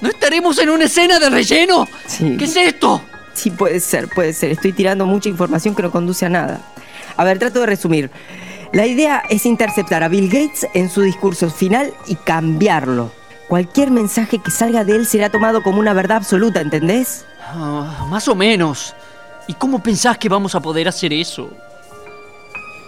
¿No 0.00 0.08
estaremos 0.08 0.56
en 0.58 0.70
una 0.70 0.84
escena 0.84 1.18
de 1.18 1.28
relleno? 1.28 1.86
Sí. 2.06 2.38
¿Qué 2.38 2.46
es 2.46 2.56
esto? 2.56 3.02
Sí, 3.38 3.52
puede 3.52 3.78
ser, 3.78 4.08
puede 4.08 4.32
ser. 4.32 4.50
Estoy 4.50 4.72
tirando 4.72 5.06
mucha 5.06 5.28
información 5.28 5.72
que 5.76 5.82
no 5.82 5.92
conduce 5.92 6.26
a 6.26 6.28
nada. 6.28 6.60
A 7.16 7.22
ver, 7.22 7.38
trato 7.38 7.60
de 7.60 7.66
resumir. 7.66 8.10
La 8.72 8.84
idea 8.84 9.22
es 9.30 9.46
interceptar 9.46 10.02
a 10.02 10.08
Bill 10.08 10.26
Gates 10.28 10.66
en 10.74 10.90
su 10.90 11.02
discurso 11.02 11.48
final 11.48 11.94
y 12.08 12.16
cambiarlo. 12.16 13.12
Cualquier 13.46 13.92
mensaje 13.92 14.40
que 14.40 14.50
salga 14.50 14.82
de 14.82 14.96
él 14.96 15.06
será 15.06 15.30
tomado 15.30 15.62
como 15.62 15.78
una 15.78 15.92
verdad 15.92 16.16
absoluta, 16.16 16.60
¿entendés? 16.60 17.26
Ah, 17.40 18.08
más 18.10 18.26
o 18.26 18.34
menos. 18.34 18.92
¿Y 19.46 19.54
cómo 19.54 19.80
pensás 19.80 20.18
que 20.18 20.28
vamos 20.28 20.56
a 20.56 20.60
poder 20.60 20.88
hacer 20.88 21.12
eso? 21.12 21.48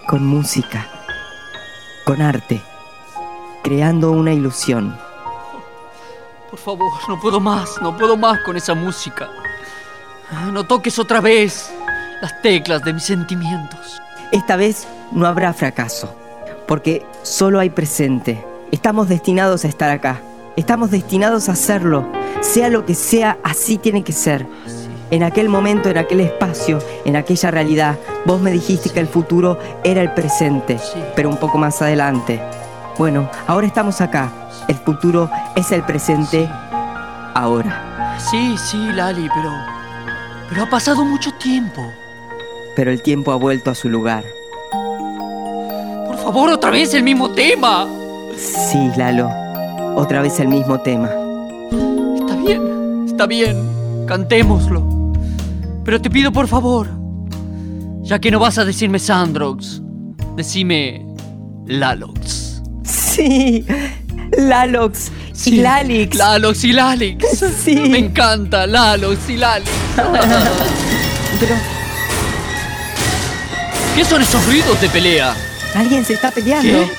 Con 0.09 0.25
música, 0.25 0.85
con 2.03 2.21
arte, 2.21 2.61
creando 3.63 4.11
una 4.11 4.33
ilusión. 4.33 4.97
Por 6.49 6.59
favor, 6.59 6.91
no 7.07 7.17
puedo 7.21 7.39
más, 7.39 7.81
no 7.81 7.95
puedo 7.97 8.17
más 8.17 8.41
con 8.41 8.57
esa 8.57 8.73
música. 8.73 9.29
Ah, 10.31 10.49
No 10.51 10.63
toques 10.65 10.99
otra 10.99 11.21
vez 11.21 11.71
las 12.21 12.41
teclas 12.41 12.83
de 12.83 12.93
mis 12.93 13.03
sentimientos. 13.03 14.01
Esta 14.31 14.55
vez 14.55 14.87
no 15.11 15.25
habrá 15.27 15.53
fracaso, 15.53 16.15
porque 16.67 17.05
solo 17.23 17.59
hay 17.59 17.69
presente. 17.69 18.43
Estamos 18.71 19.09
destinados 19.09 19.65
a 19.65 19.67
estar 19.67 19.89
acá. 19.89 20.21
Estamos 20.55 20.91
destinados 20.91 21.49
a 21.49 21.53
hacerlo. 21.53 22.05
Sea 22.41 22.69
lo 22.69 22.85
que 22.85 22.95
sea, 22.95 23.37
así 23.43 23.77
tiene 23.77 24.03
que 24.03 24.13
ser. 24.13 24.45
En 25.09 25.23
aquel 25.23 25.49
momento, 25.49 25.89
en 25.89 25.97
aquel 25.97 26.21
espacio, 26.21 26.79
en 27.03 27.17
aquella 27.17 27.51
realidad, 27.51 27.97
vos 28.25 28.39
me 28.39 28.51
dijiste 28.51 28.89
que 28.91 29.01
el 29.01 29.07
futuro 29.07 29.59
era 29.83 30.01
el 30.01 30.13
presente, 30.13 30.79
pero 31.15 31.29
un 31.29 31.37
poco 31.37 31.57
más 31.57 31.81
adelante. 31.81 32.41
Bueno, 32.97 33.29
ahora 33.47 33.67
estamos 33.67 33.99
acá. 33.99 34.31
El 34.69 34.75
futuro 34.75 35.29
es 35.55 35.71
el 35.73 35.83
presente 35.83 36.47
ahora. 37.33 38.17
Sí, 38.29 38.55
sí, 38.57 38.77
Lali, 38.93 39.27
pero. 39.33 39.80
Pero 40.51 40.63
ha 40.63 40.69
pasado 40.69 41.05
mucho 41.05 41.31
tiempo. 41.35 41.93
Pero 42.75 42.91
el 42.91 43.01
tiempo 43.01 43.31
ha 43.31 43.37
vuelto 43.37 43.71
a 43.71 43.75
su 43.75 43.87
lugar. 43.87 44.25
Por 46.07 46.17
favor, 46.17 46.49
otra 46.49 46.71
vez 46.71 46.93
el 46.93 47.03
mismo 47.03 47.31
tema. 47.31 47.87
Sí, 48.35 48.91
Lalo. 48.97 49.29
Otra 49.95 50.21
vez 50.21 50.41
el 50.41 50.49
mismo 50.49 50.81
tema. 50.81 51.09
Está 52.19 52.35
bien, 52.35 53.05
está 53.07 53.27
bien. 53.27 53.55
Cantémoslo. 54.05 55.13
Pero 55.85 56.01
te 56.01 56.09
pido 56.09 56.33
por 56.33 56.49
favor, 56.49 56.89
ya 58.01 58.19
que 58.19 58.29
no 58.29 58.37
vas 58.37 58.57
a 58.57 58.65
decirme 58.65 58.99
Sandrox, 58.99 59.81
decime 60.35 61.05
Lalox. 61.65 62.61
Sí, 62.83 63.65
Lalox 64.37 65.11
y 65.45 65.57
Lalix. 65.57 66.15
Lalox 66.15 66.63
y 66.63 66.73
Lalix. 66.73 67.25
Sí. 67.63 67.75
Me 67.75 67.99
encanta, 67.99 68.65
Lalox 68.67 69.29
y 69.29 69.37
Lalix. 69.37 69.69
Pero 71.39 71.55
¿Qué 73.95 74.05
son 74.05 74.21
esos 74.21 74.45
ruidos 74.45 74.79
de 74.79 74.89
pelea? 74.89 75.35
alguien 75.75 76.05
se 76.05 76.13
está 76.13 76.31
peleando. 76.31 76.89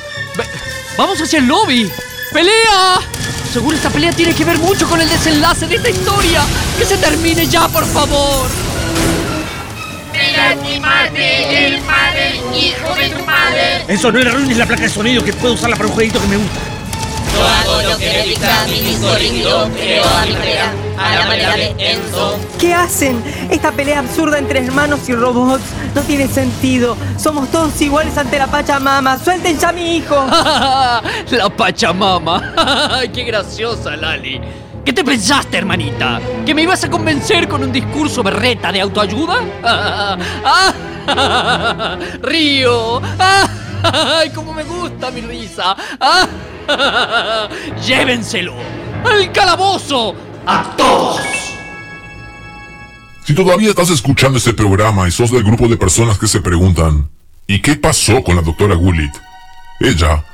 Vamos 0.96 1.20
hacia 1.20 1.38
el 1.38 1.46
lobby. 1.46 1.90
¡Pelea! 2.32 2.98
Seguro 3.52 3.76
esta 3.76 3.90
pelea 3.90 4.12
tiene 4.12 4.34
que 4.34 4.44
ver 4.44 4.58
mucho 4.58 4.88
con 4.88 5.00
el 5.00 5.08
desenlace 5.08 5.66
de 5.66 5.76
esta 5.76 5.90
historia. 5.90 6.40
Que 6.78 6.84
se 6.86 6.96
termine 6.96 7.46
ya, 7.46 7.68
por 7.68 7.84
favor. 7.84 8.46
Mira 10.12 10.54
mi 10.56 10.80
madre, 10.80 11.66
el 11.66 11.80
madre, 11.82 12.36
hijo 12.54 12.94
de 12.94 13.08
tu 13.10 13.24
madre. 13.24 13.84
Eso 13.88 14.10
no 14.12 14.18
le 14.18 14.30
arruines 14.30 14.56
la 14.56 14.66
placa 14.66 14.82
de 14.82 14.88
sonido 14.88 15.22
que 15.24 15.32
puedo 15.32 15.54
usarla 15.54 15.76
para 15.76 15.88
un 15.88 15.94
jueguito 15.94 16.20
que 16.20 16.26
me 16.28 16.36
gusta. 16.36 16.60
Yo 17.34 17.46
hago 17.46 17.82
lo 17.90 17.98
que 17.98 18.06
me 18.10 18.22
dicta 18.22 18.66
mi 18.68 18.80
disco 18.80 19.08
líquido, 19.18 19.68
creo 19.74 20.04
a 20.04 20.26
mi 20.26 20.32
manera, 20.32 20.72
a 20.98 21.16
la 21.16 21.26
manera 21.26 21.56
de 21.56 21.74
Enzo. 21.78 22.38
¿Qué 22.58 22.74
hacen? 22.74 23.22
Esta 23.50 23.72
pelea 23.72 24.00
absurda 24.00 24.38
entre 24.38 24.60
hermanos 24.60 25.08
y 25.08 25.14
robots 25.14 25.62
no 25.94 26.02
tiene 26.02 26.28
sentido. 26.28 26.96
Somos 27.18 27.50
todos 27.50 27.80
iguales 27.80 28.16
ante 28.18 28.38
la 28.38 28.46
Pachamama. 28.46 29.18
¡Suelten 29.18 29.58
ya 29.58 29.70
a 29.70 29.72
mi 29.72 29.96
hijo! 29.96 30.14
La 31.30 31.48
Pachamama. 31.56 33.00
¡Qué 33.14 33.24
graciosa, 33.24 33.96
Lali! 33.96 34.40
¿Qué 34.84 34.92
te 34.92 35.04
pensaste, 35.04 35.56
hermanita? 35.58 36.20
¿Que 36.44 36.54
me 36.54 36.62
ibas 36.62 36.82
a 36.84 36.90
convencer 36.90 37.48
con 37.48 37.62
un 37.62 37.72
discurso 37.72 38.22
berreta 38.22 38.72
de 38.72 38.80
autoayuda? 38.80 39.36
¡Ah! 39.62 40.74
¡Río! 42.20 43.00
¡Ah! 43.82 44.18
¡Ay, 44.20 44.30
cómo 44.30 44.52
me 44.52 44.64
gusta 44.64 45.10
mi 45.10 45.20
risa! 45.20 45.76
¡Ah! 46.00 46.28
¡Llévenselo! 47.86 48.54
¡Al 49.04 49.32
calabozo! 49.32 50.14
¡A 50.46 50.74
todos! 50.76 51.20
Si 53.24 53.34
todavía 53.34 53.70
estás 53.70 53.90
escuchando 53.90 54.38
este 54.38 54.52
programa 54.52 55.06
y 55.06 55.10
sos 55.10 55.30
del 55.30 55.44
grupo 55.44 55.68
de 55.68 55.76
personas 55.76 56.18
que 56.18 56.26
se 56.26 56.40
preguntan 56.40 57.08
¿Y 57.46 57.60
qué 57.60 57.76
pasó 57.76 58.22
con 58.22 58.36
la 58.36 58.42
doctora 58.42 58.74
Gullit? 58.74 59.12
Ella, 59.80 60.24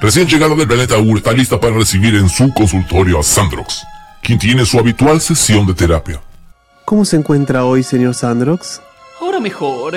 recién 0.00 0.26
llegada 0.26 0.54
del 0.54 0.66
planeta 0.66 0.96
Ur, 0.96 1.18
está 1.18 1.32
lista 1.32 1.60
para 1.60 1.74
recibir 1.74 2.14
en 2.14 2.28
su 2.28 2.52
consultorio 2.54 3.18
a 3.18 3.22
Sandrox, 3.22 3.82
quien 4.22 4.38
tiene 4.38 4.64
su 4.64 4.78
habitual 4.78 5.20
sesión 5.20 5.66
de 5.66 5.74
terapia. 5.74 6.20
¿Cómo 6.84 7.04
se 7.04 7.16
encuentra 7.16 7.64
hoy, 7.64 7.82
señor 7.82 8.14
Sandrox? 8.14 8.80
Ahora 9.20 9.40
mejor. 9.40 9.94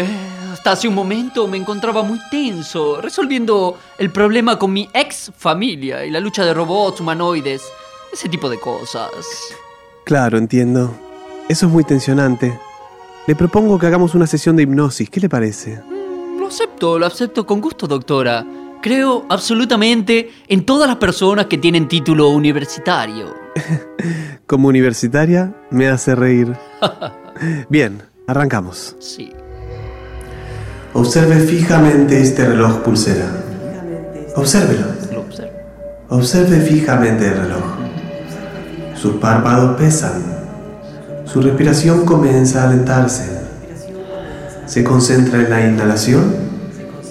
Hasta 0.55 0.71
hace 0.71 0.87
un 0.87 0.95
momento 0.95 1.49
me 1.49 1.57
encontraba 1.57 2.01
muy 2.01 2.17
tenso, 2.31 3.01
resolviendo 3.01 3.77
el 3.97 4.09
problema 4.09 4.57
con 4.57 4.71
mi 4.71 4.89
ex 4.93 5.29
familia 5.35 6.05
y 6.05 6.09
la 6.09 6.21
lucha 6.21 6.45
de 6.45 6.53
robots, 6.53 7.01
humanoides, 7.01 7.61
ese 8.13 8.29
tipo 8.29 8.49
de 8.49 8.57
cosas. 8.57 9.09
Claro, 10.05 10.37
entiendo. 10.37 10.95
Eso 11.49 11.65
es 11.65 11.71
muy 11.73 11.83
tensionante. 11.83 12.57
Le 13.27 13.35
propongo 13.35 13.77
que 13.77 13.87
hagamos 13.87 14.15
una 14.15 14.27
sesión 14.27 14.55
de 14.55 14.63
hipnosis. 14.63 15.09
¿Qué 15.09 15.19
le 15.19 15.27
parece? 15.27 15.81
Lo 16.39 16.47
acepto, 16.47 16.97
lo 16.97 17.05
acepto 17.05 17.45
con 17.45 17.59
gusto, 17.59 17.85
doctora. 17.85 18.45
Creo 18.81 19.25
absolutamente 19.27 20.31
en 20.47 20.65
todas 20.65 20.87
las 20.87 20.97
personas 20.97 21.47
que 21.47 21.57
tienen 21.57 21.89
título 21.89 22.29
universitario. 22.29 23.35
Como 24.47 24.69
universitaria, 24.69 25.53
me 25.69 25.89
hace 25.89 26.15
reír. 26.15 26.55
Bien, 27.69 28.01
arrancamos. 28.25 28.95
Sí. 28.99 29.34
Observe 30.95 31.41
fijamente 31.41 32.21
este 32.21 32.45
reloj 32.45 32.77
pulsera. 32.77 33.27
Obsérvelo. 34.33 34.85
Observe 36.07 36.61
fijamente 36.61 37.27
el 37.27 37.37
reloj. 37.37 37.63
Sus 38.95 39.15
párpados 39.15 39.75
pesan. 39.77 40.23
Su 41.25 41.41
respiración 41.41 42.05
comienza 42.05 42.61
a 42.61 42.69
alentarse. 42.69 43.25
Se 44.67 44.85
concentra 44.85 45.39
en 45.39 45.49
la 45.49 45.67
inhalación 45.67 46.33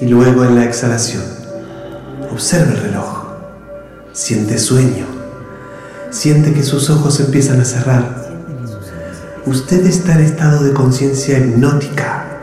y 0.01 0.07
luego 0.07 0.45
en 0.45 0.55
la 0.55 0.65
exhalación. 0.65 1.23
Observe 2.33 2.73
el 2.73 2.81
reloj. 2.85 3.25
Siente 4.15 4.57
sueño. 4.57 5.05
Siente 6.09 6.55
que 6.55 6.63
sus 6.63 6.89
ojos 6.89 7.21
empiezan 7.21 7.61
a 7.61 7.67
cerrar. 7.67 8.25
Usted 9.45 9.85
está 9.85 10.15
en 10.15 10.25
estado 10.25 10.65
de 10.65 10.73
conciencia 10.73 11.39
hipnótica. 11.39 12.34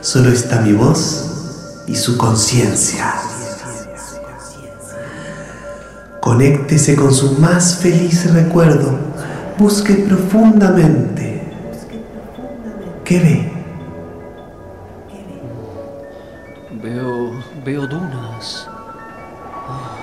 Solo 0.00 0.30
está 0.30 0.62
mi 0.62 0.72
voz 0.72 1.82
y 1.86 1.94
su 1.94 2.16
conciencia. 2.16 3.14
Conéctese 6.20 6.96
con 6.96 7.12
su 7.12 7.32
más 7.38 7.76
feliz 7.76 8.32
recuerdo. 8.32 8.98
Busque 9.58 9.94
profundamente. 9.94 11.52
¿Qué 13.04 13.18
ve? 13.18 13.52
Veo. 16.82 17.32
veo 17.62 17.86
dunas. 17.86 18.66
Ah, 19.68 19.96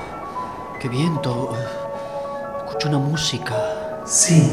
¡Qué 0.79 0.89
viento! 0.89 1.55
Escucho 2.59 2.89
una 2.89 2.99
música. 2.99 3.55
Sí. 4.05 4.47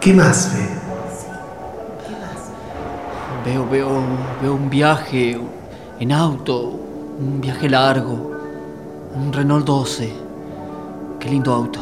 ¿Qué 0.00 0.12
más 0.12 0.52
ve? 0.52 0.81
Veo, 3.44 3.66
veo, 3.68 3.88
veo 4.40 4.54
un 4.54 4.70
viaje 4.70 5.38
en 5.98 6.12
auto, 6.12 6.78
un 7.18 7.40
viaje 7.40 7.68
largo, 7.68 8.30
un 9.14 9.32
Renault 9.32 9.66
12. 9.66 10.12
Qué 11.18 11.28
lindo 11.30 11.52
auto. 11.52 11.80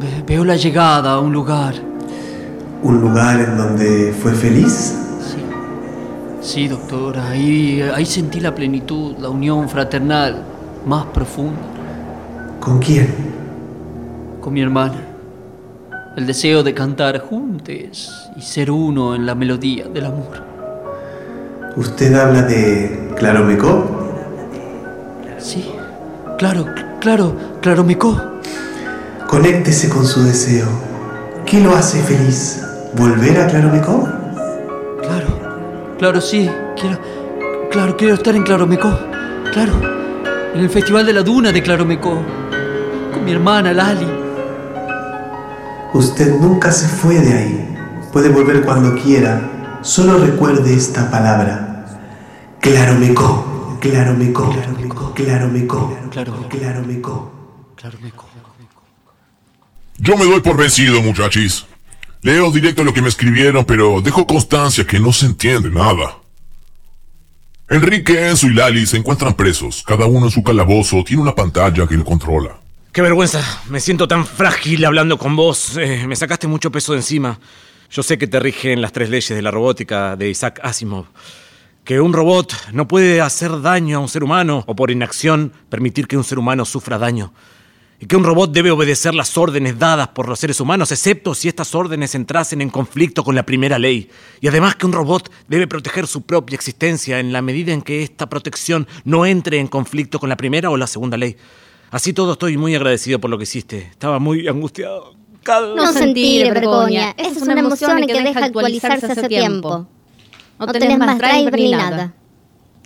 Ve- 0.00 0.24
Veo 0.26 0.44
la 0.44 0.56
llegada 0.56 1.12
a 1.14 1.20
un 1.20 1.32
lugar. 1.32 1.74
¿Un 2.82 3.00
lugar 3.00 3.40
en 3.40 3.56
donde 3.56 4.12
fue 4.20 4.32
feliz? 4.32 4.98
Sí, 6.40 6.68
doctora, 6.68 7.30
ahí, 7.30 7.82
ahí 7.94 8.06
sentí 8.06 8.38
la 8.40 8.54
plenitud, 8.54 9.16
la 9.18 9.28
unión 9.30 9.68
fraternal 9.68 10.42
más 10.86 11.04
profunda 11.06 11.58
¿Con 12.60 12.78
quién? 12.78 13.12
con 14.40 14.52
mi 14.52 14.60
hermana. 14.62 14.94
El 16.16 16.26
deseo 16.26 16.62
de 16.62 16.72
cantar 16.72 17.20
juntos 17.20 18.30
y 18.36 18.40
ser 18.40 18.70
uno 18.70 19.14
en 19.14 19.26
la 19.26 19.34
melodía 19.34 19.86
del 19.86 20.06
amor. 20.06 20.42
¿Usted 21.76 22.14
habla 22.14 22.42
de 22.42 23.12
Claromecó? 23.16 23.84
Sí, 25.38 25.70
claro, 26.38 26.66
claro, 27.00 27.36
claro, 27.60 27.84
Miko. 27.84 28.18
Conéctese 29.26 29.90
con 29.90 30.06
su 30.06 30.22
deseo. 30.22 30.66
¿Qué 31.44 31.60
lo 31.60 31.76
hace 31.76 32.00
feliz? 32.02 32.62
¿Volver 32.96 33.38
a 33.40 33.46
Claromecó? 33.46 34.08
Claro, 35.98 36.20
sí, 36.20 36.50
quiero. 36.78 36.98
Claro, 37.70 37.96
quiero 37.96 38.14
estar 38.14 38.34
en 38.34 38.42
Claromecó. 38.42 38.90
Claro, 39.52 39.72
en 40.54 40.60
el 40.60 40.68
Festival 40.68 41.06
de 41.06 41.12
la 41.14 41.22
Duna 41.22 41.52
de 41.52 41.62
Claromecó. 41.62 42.18
Con 43.12 43.24
mi 43.24 43.32
hermana 43.32 43.72
Lali. 43.72 44.15
Usted 45.94 46.38
nunca 46.38 46.72
se 46.72 46.88
fue 46.88 47.20
de 47.20 47.32
ahí. 47.32 47.76
Puede 48.12 48.28
volver 48.28 48.64
cuando 48.64 48.94
quiera. 49.00 49.78
Solo 49.82 50.18
recuerde 50.18 50.74
esta 50.74 51.10
palabra. 51.10 51.86
Claromecó. 52.60 53.78
Claromecó. 53.80 54.50
Claromecó. 54.50 55.14
Claromecó. 55.14 56.10
Claromecó. 56.10 57.32
Yo 59.98 60.16
me 60.16 60.24
doy 60.24 60.40
por 60.40 60.56
vencido, 60.56 61.00
muchachis. 61.02 61.66
Leo 62.22 62.50
directo 62.50 62.84
lo 62.84 62.92
que 62.92 63.02
me 63.02 63.08
escribieron, 63.08 63.64
pero 63.64 64.00
dejo 64.00 64.26
constancia 64.26 64.86
que 64.86 64.98
no 64.98 65.12
se 65.12 65.26
entiende 65.26 65.70
nada. 65.70 66.18
Enrique, 67.68 68.28
Enzo 68.28 68.46
y 68.48 68.54
Lali 68.54 68.86
se 68.86 68.96
encuentran 68.96 69.34
presos. 69.34 69.82
Cada 69.86 70.06
uno 70.06 70.26
en 70.26 70.32
su 70.32 70.42
calabozo 70.42 71.02
tiene 71.04 71.22
una 71.22 71.34
pantalla 71.34 71.86
que 71.86 71.96
lo 71.96 72.04
controla. 72.04 72.65
Qué 72.96 73.02
vergüenza. 73.02 73.42
Me 73.68 73.78
siento 73.78 74.08
tan 74.08 74.24
frágil 74.24 74.82
hablando 74.86 75.18
con 75.18 75.36
vos. 75.36 75.76
Eh, 75.76 76.06
me 76.06 76.16
sacaste 76.16 76.46
mucho 76.46 76.72
peso 76.72 76.92
de 76.92 77.00
encima. 77.00 77.38
Yo 77.90 78.02
sé 78.02 78.16
que 78.16 78.26
te 78.26 78.40
rigen 78.40 78.80
las 78.80 78.92
tres 78.92 79.10
leyes 79.10 79.36
de 79.36 79.42
la 79.42 79.50
robótica 79.50 80.16
de 80.16 80.30
Isaac 80.30 80.60
Asimov. 80.62 81.04
Que 81.84 82.00
un 82.00 82.14
robot 82.14 82.54
no 82.72 82.88
puede 82.88 83.20
hacer 83.20 83.60
daño 83.60 83.98
a 83.98 84.00
un 84.00 84.08
ser 84.08 84.24
humano 84.24 84.64
o 84.66 84.74
por 84.74 84.90
inacción 84.90 85.52
permitir 85.68 86.08
que 86.08 86.16
un 86.16 86.24
ser 86.24 86.38
humano 86.38 86.64
sufra 86.64 86.96
daño. 86.96 87.34
Y 88.00 88.06
que 88.06 88.16
un 88.16 88.24
robot 88.24 88.50
debe 88.50 88.70
obedecer 88.70 89.14
las 89.14 89.36
órdenes 89.36 89.78
dadas 89.78 90.08
por 90.08 90.26
los 90.26 90.38
seres 90.38 90.58
humanos, 90.58 90.90
excepto 90.90 91.34
si 91.34 91.48
estas 91.48 91.74
órdenes 91.74 92.14
entrasen 92.14 92.62
en 92.62 92.70
conflicto 92.70 93.24
con 93.24 93.34
la 93.34 93.44
primera 93.44 93.78
ley. 93.78 94.08
Y 94.40 94.48
además 94.48 94.74
que 94.74 94.86
un 94.86 94.94
robot 94.94 95.30
debe 95.48 95.66
proteger 95.66 96.06
su 96.06 96.22
propia 96.22 96.54
existencia 96.54 97.20
en 97.20 97.34
la 97.34 97.42
medida 97.42 97.74
en 97.74 97.82
que 97.82 98.02
esta 98.02 98.30
protección 98.30 98.88
no 99.04 99.26
entre 99.26 99.58
en 99.58 99.66
conflicto 99.66 100.18
con 100.18 100.30
la 100.30 100.38
primera 100.38 100.70
o 100.70 100.78
la 100.78 100.86
segunda 100.86 101.18
ley. 101.18 101.36
Así 101.90 102.12
todo 102.12 102.32
estoy 102.32 102.56
muy 102.56 102.74
agradecido 102.74 103.20
por 103.20 103.30
lo 103.30 103.38
que 103.38 103.44
hiciste. 103.44 103.78
Estaba 103.78 104.18
muy 104.18 104.48
angustiado. 104.48 105.14
No 105.76 105.92
sentir 105.92 106.52
vergüenza. 106.52 107.10
Esa 107.16 107.30
es 107.30 107.42
una 107.42 107.60
emoción 107.60 108.06
que 108.06 108.22
deja 108.22 108.44
actualizarse 108.44 109.06
hace 109.06 109.28
tiempo. 109.28 109.86
No 110.58 110.66
tenés 110.66 110.98
más 110.98 111.18
driver 111.18 111.54
ni 111.54 111.70
nada. 111.70 112.14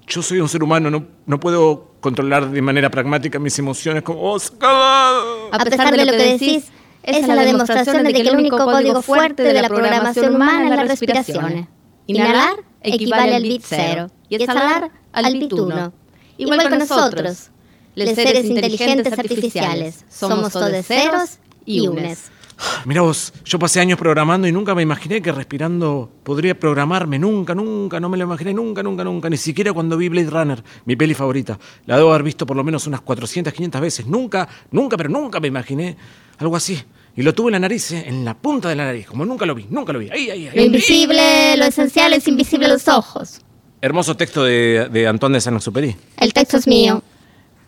Yo 0.07 0.23
soy 0.23 0.41
un 0.41 0.49
ser 0.49 0.63
humano, 0.63 0.91
no, 0.91 1.07
no 1.25 1.39
puedo 1.39 1.93
controlar 2.01 2.51
de 2.51 2.61
manera 2.61 2.91
pragmática 2.91 3.39
mis 3.39 3.57
emociones 3.59 4.03
como 4.03 4.21
vos. 4.21 4.53
A 4.61 5.59
pesar 5.65 5.97
de 5.97 6.05
lo 6.05 6.13
que 6.13 6.19
decís, 6.19 6.65
esa 7.03 7.19
es 7.21 7.29
la 7.29 7.45
demostración 7.45 8.03
de 8.05 8.13
que 8.13 8.21
el 8.21 8.35
único 8.35 8.59
código 8.59 9.03
fuerte 9.03 9.43
de 9.43 9.55
la 9.55 9.69
programación 9.69 10.35
humana 10.35 10.65
es 10.65 10.77
la 10.77 10.85
respiración. 10.85 11.69
Inhalar 12.07 12.57
equivale 12.83 13.37
al 13.37 13.43
bit 13.43 13.63
cero 13.65 14.09
y 14.29 14.35
exhalar 14.35 14.91
al 15.13 15.33
bit 15.33 15.53
uno. 15.53 15.93
Igual 16.37 16.69
que 16.69 16.77
nosotros, 16.77 17.51
los 17.95 18.11
seres 18.11 18.45
inteligentes 18.45 19.13
artificiales, 19.19 20.05
somos 20.09 20.53
todos 20.53 20.87
ceros 20.87 21.39
y 21.65 21.87
unes. 21.89 22.31
Mira 22.85 23.03
vos, 23.03 23.33
yo 23.45 23.59
pasé 23.59 23.81
años 23.81 23.99
programando 23.99 24.47
y 24.47 24.53
nunca 24.53 24.75
me 24.75 24.83
imaginé 24.83 25.23
que 25.23 25.33
respirando 25.33 26.11
podría 26.23 26.59
programarme. 26.59 27.19
Nunca, 27.19 27.55
nunca, 27.55 28.01
no 28.01 28.09
me 28.09 28.19
lo 28.19 28.25
imaginé, 28.25 28.53
nunca, 28.53 28.83
nunca, 28.83 29.03
nunca. 29.05 29.31
Ni 29.31 29.37
siquiera 29.37 29.73
cuando 29.73 29.97
vi 29.97 30.09
Blade 30.09 30.31
Runner, 30.31 30.63
mi 30.85 30.97
peli 30.97 31.15
favorita. 31.15 31.59
La 31.87 31.97
debo 31.97 32.11
haber 32.11 32.23
visto 32.23 32.47
por 32.47 32.57
lo 32.57 32.65
menos 32.65 32.87
unas 32.87 33.01
400, 33.01 33.53
500 33.53 33.81
veces. 33.81 34.07
Nunca, 34.07 34.49
nunca, 34.71 34.97
pero 34.97 35.09
nunca 35.09 35.41
me 35.41 35.49
imaginé 35.49 35.97
algo 36.39 36.57
así. 36.57 36.79
Y 37.17 37.23
lo 37.23 37.35
tuve 37.35 37.49
en 37.49 37.53
la 37.53 37.59
nariz, 37.61 37.93
¿eh? 37.93 38.05
en 38.07 38.25
la 38.25 38.35
punta 38.35 38.69
de 38.69 38.77
la 38.77 38.85
nariz, 38.85 39.07
como 39.07 39.25
nunca 39.25 39.45
lo 39.45 39.55
vi, 39.55 39.67
nunca 39.69 39.93
lo 39.93 39.99
vi. 39.99 40.11
Ahí, 40.11 40.31
ahí, 40.31 40.49
ahí. 40.49 40.57
Lo 40.57 40.63
invisible, 40.63 41.57
lo 41.57 41.65
esencial 41.65 42.13
es 42.13 42.29
invisible 42.29 42.67
a 42.67 42.69
los 42.69 42.87
ojos. 42.89 43.41
Hermoso 43.81 44.17
texto 44.17 44.45
de, 44.45 44.89
de 44.93 45.09
Antoine 45.09 45.37
de 45.37 45.41
Saint-Exupéry. 45.41 45.97
El 46.19 46.33
texto 46.33 46.59
es 46.59 46.67
mío. 46.67 47.03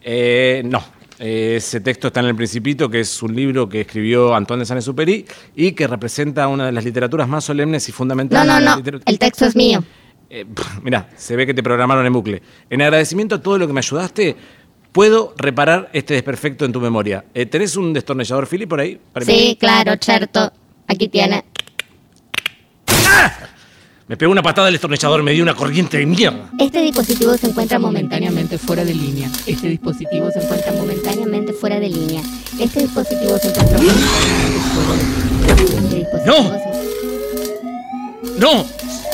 Eh, 0.04 0.62
no. 0.64 0.82
Eh, 1.18 1.54
Ese 1.58 1.80
texto 1.80 2.08
está 2.08 2.20
en 2.20 2.26
El 2.26 2.34
Principito, 2.36 2.88
que 2.90 3.00
es 3.00 3.22
un 3.22 3.34
libro 3.36 3.68
que 3.68 3.82
escribió 3.82 4.34
Antoine 4.34 4.62
de 4.62 4.66
Saint-Exupéry 4.66 5.24
y 5.54 5.72
que 5.72 5.86
representa 5.86 6.48
una 6.48 6.66
de 6.66 6.72
las 6.72 6.84
literaturas 6.84 7.28
más 7.28 7.44
solemnes 7.44 7.88
y 7.88 7.92
No, 7.92 7.96
fundamentales. 7.96 8.46
no, 8.48 8.54
de 8.56 8.60
la 8.64 8.70
no. 8.72 8.76
literatura. 8.78 9.10
El 9.10 9.18
texto 9.18 9.44
es 9.46 9.54
mío. 9.54 9.84
Eh, 10.30 10.46
Mira, 10.82 11.08
se 11.16 11.36
ve 11.36 11.46
que 11.46 11.54
te 11.54 11.62
programaron 11.62 12.04
en 12.06 12.12
bucle. 12.12 12.42
En 12.70 12.82
agradecimiento 12.82 13.36
a 13.36 13.42
todo 13.42 13.58
lo 13.58 13.66
que 13.66 13.72
me 13.72 13.80
ayudaste, 13.80 14.34
puedo 14.90 15.34
reparar 15.36 15.90
este 15.92 16.14
desperfecto 16.14 16.64
en 16.64 16.72
tu 16.72 16.80
memoria. 16.80 17.24
Eh, 17.34 17.46
¿Tenés 17.46 17.76
un 17.76 17.92
destornillador 17.92 18.46
Philip 18.48 18.68
por 18.68 18.80
ahí? 18.80 18.98
Para 19.12 19.24
mí? 19.26 19.32
Sí, 19.32 19.56
claro, 19.60 19.94
Cherto. 19.96 20.50
Aquí 20.88 21.08
tiene. 21.08 21.44
Me 24.08 24.16
pegó 24.16 24.32
una 24.32 24.42
patada 24.42 24.68
el 24.68 24.74
destornillador, 24.74 25.22
me 25.22 25.32
dio 25.32 25.42
una 25.42 25.54
corriente 25.54 25.96
de 25.98 26.06
mierda. 26.06 26.50
Este 26.58 26.80
dispositivo 26.82 27.36
se 27.36 27.46
encuentra 27.48 27.78
momentáneamente 27.78 28.58
fuera 28.58 28.84
de 28.84 28.94
línea. 28.94 29.30
Este 29.46 29.68
dispositivo 29.68 30.30
se 30.30 30.40
encuentra 30.42 30.72
momentáneamente 30.72 31.52
fuera 31.52 31.78
de 31.80 31.88
línea. 31.88 32.20
Este 32.58 32.80
dispositivo 32.80 33.38
se 33.38 33.48
encuentra 33.48 33.72
momentáneamente 33.82 34.72
fuera 34.74 34.96
de 34.96 35.04
línea. 35.08 35.42
Este 35.48 36.00
dispositivo 36.00 36.26
¡No! 36.26 36.50
se- 36.50 38.38
¡No! 38.38 38.66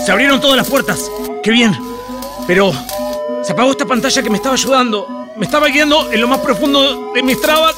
Se 0.05 0.11
abrieron 0.13 0.41
todas 0.41 0.57
las 0.57 0.69
puertas. 0.69 1.11
¡Qué 1.43 1.51
bien! 1.51 1.77
Pero 2.47 2.73
se 3.45 3.53
apagó 3.53 3.71
esta 3.73 3.85
pantalla 3.85 4.23
que 4.23 4.31
me 4.31 4.37
estaba 4.37 4.55
ayudando. 4.55 5.29
Me 5.37 5.45
estaba 5.47 5.69
guiando 5.69 6.11
en 6.11 6.21
lo 6.21 6.29
más 6.29 6.39
profundo 6.41 7.13
de 7.15 7.23
mis 7.23 7.41
trabas. 7.41 7.75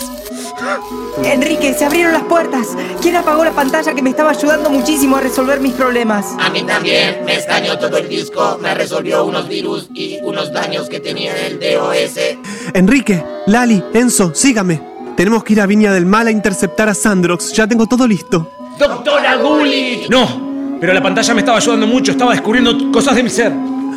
Enrique, 1.25 1.75
se 1.75 1.85
abrieron 1.85 2.13
las 2.13 2.25
puertas. 2.25 2.69
¿Quién 3.01 3.17
apagó 3.17 3.45
la 3.45 3.53
pantalla 3.53 3.95
que 3.95 4.03
me 4.03 4.11
estaba 4.11 4.31
ayudando 4.31 4.71
muchísimo 4.71 5.17
a 5.17 5.21
resolver 5.21 5.61
mis 5.61 5.73
problemas? 5.73 6.27
A 6.39 6.51
mí 6.51 6.63
también 6.63 7.25
me 7.25 7.37
escaneó 7.37 7.79
todo 7.79 7.97
el 7.99 8.09
disco, 8.09 8.59
me 8.61 8.75
resolvió 8.75 9.25
unos 9.25 9.49
virus 9.49 9.89
y 9.95 10.19
unos 10.23 10.53
daños 10.53 10.89
que 10.89 11.01
tenía 11.01 11.35
el 11.47 11.59
DOS. 11.59 12.39
Enrique, 12.75 13.25
Lali, 13.47 13.83
Enzo, 13.95 14.35
sígame. 14.35 14.81
Tenemos 15.17 15.45
que 15.45 15.53
ir 15.53 15.61
a 15.61 15.67
Viña 15.67 15.93
del 15.93 16.07
Mal 16.07 16.29
a 16.29 16.31
interceptar 16.31 16.89
a 16.89 16.95
Sandrox. 16.95 17.53
Ya 17.53 17.67
tengo 17.67 17.87
todo 17.87 18.07
listo. 18.07 18.51
¡Doctora 18.79 19.37
Gulli! 19.37 20.07
No, 20.09 20.79
pero 20.81 20.95
la 20.95 21.03
pantalla 21.03 21.35
me 21.35 21.41
estaba 21.41 21.59
ayudando 21.59 21.87
mucho. 21.87 22.13
Estaba 22.13 22.33
descubriendo 22.33 22.91
cosas 22.91 23.17
de 23.17 23.23
mi 23.23 23.29
ser. 23.31 23.53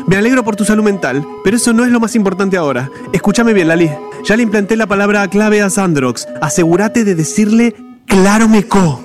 Me 0.06 0.18
alegro 0.18 0.44
por 0.44 0.58
tu 0.58 0.66
salud 0.66 0.84
mental, 0.84 1.26
pero 1.46 1.56
eso 1.56 1.72
no 1.72 1.86
es 1.86 1.92
lo 1.92 2.02
más 2.02 2.14
importante 2.16 2.58
ahora. 2.58 2.90
Escúchame 3.14 3.54
bien, 3.54 3.70
Lali. 3.70 3.90
Ya 4.26 4.38
le 4.38 4.44
implanté 4.44 4.78
la 4.78 4.88
palabra 4.88 5.28
clave 5.28 5.62
a 5.62 5.70
Sandrox. 5.70 6.28
Asegúrate 6.42 7.04
de 7.04 7.14
decirle 7.14 7.76
claro 8.08 8.48
meco. 8.48 9.04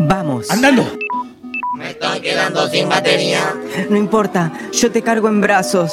Vamos. 0.00 0.50
¡Andando! 0.50 0.84
Me 1.76 1.90
estoy 1.90 2.20
quedando 2.20 2.68
sin 2.68 2.88
batería. 2.88 3.54
No 3.88 3.96
importa, 3.96 4.52
yo 4.72 4.90
te 4.90 5.00
cargo 5.02 5.28
en 5.28 5.40
brazos. 5.40 5.92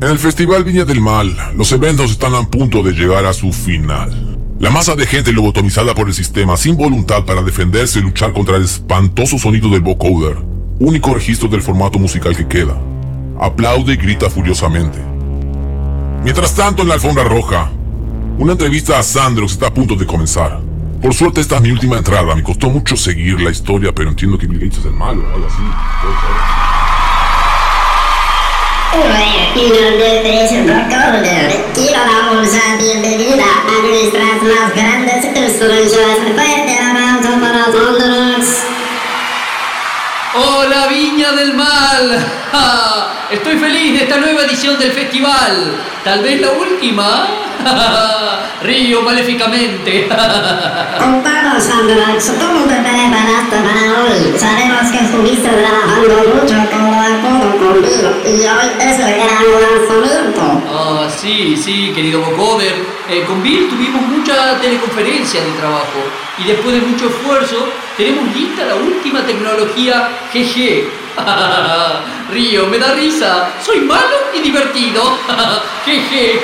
En 0.00 0.08
el 0.10 0.18
Festival 0.18 0.64
Viña 0.64 0.84
del 0.84 1.00
Mal, 1.00 1.34
los 1.56 1.72
eventos 1.72 2.10
están 2.10 2.34
a 2.34 2.42
punto 2.42 2.82
de 2.82 2.92
llegar 2.92 3.24
a 3.24 3.32
su 3.32 3.50
final. 3.50 4.36
La 4.60 4.70
masa 4.70 4.94
de 4.94 5.06
gente 5.06 5.32
lobotomizada 5.32 5.94
por 5.94 6.08
el 6.08 6.14
sistema 6.14 6.58
sin 6.58 6.76
voluntad 6.76 7.24
para 7.24 7.42
defenderse 7.42 7.98
y 7.98 8.02
luchar 8.02 8.34
contra 8.34 8.56
el 8.56 8.64
espantoso 8.64 9.38
sonido 9.38 9.70
del 9.70 9.80
vocoder, 9.80 10.36
único 10.80 11.14
registro 11.14 11.48
del 11.48 11.62
formato 11.62 11.98
musical 11.98 12.36
que 12.36 12.46
queda, 12.46 12.76
aplaude 13.40 13.94
y 13.94 13.96
grita 13.96 14.30
furiosamente. 14.30 14.98
Mientras 16.22 16.54
tanto, 16.54 16.82
en 16.82 16.88
la 16.88 16.94
alfombra 16.94 17.24
roja, 17.24 17.70
una 18.38 18.52
entrevista 18.52 18.98
a 18.98 19.02
Sandrox 19.02 19.52
está 19.52 19.68
a 19.68 19.74
punto 19.74 19.94
de 19.94 20.06
comenzar. 20.06 20.60
Por 21.02 21.12
suerte, 21.12 21.40
esta 21.40 21.56
es 21.56 21.62
mi 21.62 21.70
última 21.70 21.98
entrada. 21.98 22.34
Me 22.34 22.42
costó 22.42 22.70
mucho 22.70 22.96
seguir 22.96 23.40
la 23.40 23.50
historia, 23.50 23.92
pero 23.94 24.08
entiendo 24.08 24.38
que 24.38 24.46
Bill 24.46 24.58
Gates 24.58 24.78
es 24.78 24.86
el 24.86 24.92
malo 24.92 25.22
o 25.22 25.34
algo 25.34 25.46
así. 25.46 25.62
Thunderbox. 40.34 40.46
¡Hola 40.46 40.86
Viña 40.88 41.32
del 41.32 41.54
Mal! 41.54 42.26
¡Ja! 42.52 43.26
Estoy 43.30 43.56
feliz 43.56 43.98
de 43.98 44.04
esta 44.04 44.18
nueva 44.18 44.42
edición 44.42 44.78
del 44.78 44.92
festival. 44.92 45.76
Tal 46.02 46.22
vez 46.22 46.40
la 46.40 46.50
última. 46.52 47.26
Río 48.62 49.02
maléficamente. 49.02 50.08
Contanos, 50.98 51.68
Thunderbox, 51.68 52.32
¿cómo 52.38 52.64
te 52.66 52.74
preparaste 52.74 53.56
para 53.56 54.02
hoy? 54.02 54.34
Sabemos 54.38 54.90
que 54.90 55.04
estuviste 55.04 55.48
trabajando 55.48 56.16
mucho 56.34 56.56
codo 56.70 56.94
a 56.94 57.20
codo 57.22 57.58
con 57.58 57.82
Bill 57.82 58.06
y 58.26 58.46
hoy 58.46 58.68
es 58.80 58.98
el 58.98 59.14
gran 59.14 59.44
lanzamiento. 59.62 60.62
Ah, 60.70 61.08
sí, 61.14 61.56
sí, 61.56 61.92
querido 61.94 62.20
Vocoder. 62.20 62.74
Eh, 63.08 63.24
con 63.26 63.42
Bill 63.42 63.68
tuvimos 63.68 64.02
mucha 64.02 64.58
teleconferencia 64.60 65.42
de 65.42 65.52
trabajo 65.52 66.00
y 66.38 66.44
después 66.44 66.74
de 66.74 66.86
mucho 66.86 67.06
esfuerzo 67.06 67.68
tenemos 67.96 68.34
lista 68.34 68.64
la 68.64 68.74
última 68.74 69.24
tecnología 69.24 70.08
GG. 70.32 70.84
Río, 72.32 72.66
me 72.66 72.78
da 72.78 72.94
risa. 72.94 73.50
Soy 73.64 73.80
malo 73.80 74.16
y 74.34 74.40
divertido. 74.40 75.02
GG. 75.86 76.40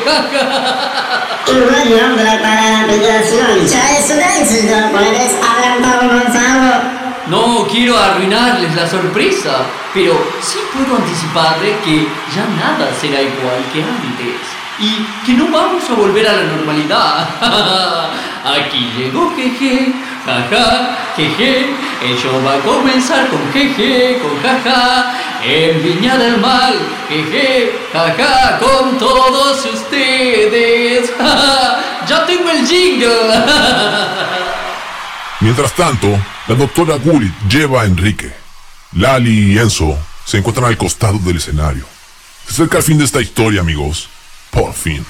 Y 1.47 1.53
buen 1.53 2.01
nombre 2.01 2.39
para 2.41 2.71
la 2.71 2.81
aplicación. 2.83 3.67
Ya 3.67 3.99
es 3.99 4.11
un 4.11 4.21
éxito. 4.21 4.75
¿Puedes 4.93 5.35
adelantarnos 5.43 6.37
algo? 6.37 7.01
No 7.27 7.67
quiero 7.71 7.97
arruinarles 7.99 8.75
la 8.75 8.89
sorpresa, 8.89 9.63
pero 9.95 10.21
sí 10.41 10.59
puedo 10.73 10.97
anticiparles 10.97 11.77
que 11.85 12.07
ya 12.35 12.47
nada 12.59 12.91
será 13.01 13.23
igual 13.23 13.65
que 13.73 13.83
antes 13.83 14.60
y 14.81 15.07
que 15.27 15.35
no 15.35 15.51
vamos 15.51 15.83
a 15.91 15.95
volver 15.95 16.27
a 16.27 16.33
la 16.33 16.45
normalidad. 16.45 17.29
Aquí 18.45 18.91
llegó 18.97 19.35
Jeje, 19.37 19.93
jaja, 20.25 20.97
jeje, 21.15 21.67
el 22.03 22.17
show 22.17 22.43
va 22.43 22.55
a 22.55 22.61
comenzar 22.61 23.29
con 23.29 23.53
jeje, 23.53 24.19
con 24.23 24.43
jaja, 24.43 25.13
en 25.45 25.83
Viña 25.83 26.17
del 26.17 26.39
Mal, 26.39 26.75
jeje, 27.09 27.79
jaja, 27.93 28.59
con 28.59 28.97
todos 28.99 29.67
ustedes. 29.67 31.13
ya 32.09 32.27
tengo 32.27 32.51
el 32.51 32.67
jingle. 32.67 33.11
Mientras 35.41 35.73
tanto, 35.75 36.09
la 36.49 36.55
doctora 36.55 36.97
Gullit 36.97 37.35
lleva 37.49 37.83
a 37.83 37.85
Enrique. 37.85 38.33
Lali 38.93 39.53
y 39.53 39.59
Enzo 39.59 39.97
se 40.25 40.39
encuentran 40.39 40.67
al 40.67 40.77
costado 40.77 41.19
del 41.19 41.37
escenario. 41.37 41.85
Se 42.47 42.55
acerca 42.55 42.79
el 42.79 42.83
fin 42.83 42.99
de 42.99 43.05
esta 43.05 43.21
historia, 43.21 43.61
amigos. 43.61 44.09
Por 44.51 44.73
fin. 44.73 45.05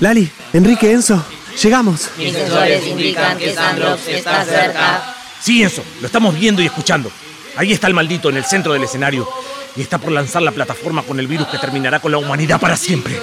Lali, 0.00 0.30
Enrique, 0.52 0.92
Enzo, 0.92 1.24
llegamos. 1.62 2.10
Mis 2.18 2.32
sensores 2.32 2.86
indican 2.86 3.38
que 3.38 3.54
Sandrox 3.54 4.06
está 4.08 4.44
cerca. 4.44 5.14
Sí, 5.40 5.62
eso, 5.62 5.82
lo 6.00 6.06
estamos 6.06 6.38
viendo 6.38 6.62
y 6.62 6.66
escuchando. 6.66 7.10
Ahí 7.56 7.72
está 7.72 7.86
el 7.86 7.94
maldito 7.94 8.28
en 8.28 8.36
el 8.36 8.44
centro 8.44 8.74
del 8.74 8.84
escenario 8.84 9.26
y 9.74 9.80
está 9.80 9.98
por 9.98 10.12
lanzar 10.12 10.42
la 10.42 10.52
plataforma 10.52 11.02
con 11.02 11.18
el 11.18 11.26
virus 11.26 11.48
que 11.48 11.58
terminará 11.58 12.00
con 12.00 12.12
la 12.12 12.18
humanidad 12.18 12.60
para 12.60 12.76
siempre. 12.76 13.18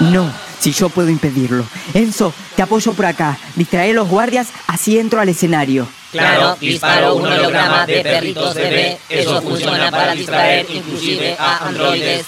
No, 0.00 0.32
si 0.58 0.72
yo 0.72 0.88
puedo 0.88 1.08
impedirlo. 1.08 1.64
Enzo, 1.94 2.34
te 2.56 2.62
apoyo 2.62 2.92
por 2.92 3.06
acá. 3.06 3.38
Distrae 3.54 3.90
a 3.90 3.94
los 3.94 4.08
guardias, 4.08 4.48
así 4.66 4.98
entro 4.98 5.20
al 5.20 5.28
escenario. 5.28 5.86
Claro, 6.10 6.56
disparo 6.60 7.14
un 7.14 7.26
holograma 7.26 7.86
de 7.86 8.02
perritos 8.02 8.54
bebé. 8.54 8.98
Eso 9.08 9.40
funciona 9.42 9.90
para 9.90 10.12
distraer 10.12 10.66
inclusive 10.70 11.36
a 11.38 11.68
androides. 11.68 12.26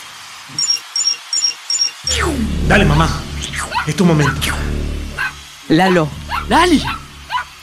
Dale, 2.67 2.85
mamá. 2.85 3.09
Es 3.87 3.97
tu 3.97 4.05
momento. 4.05 4.49
Lalo. 5.69 6.09
Lali, 6.49 6.83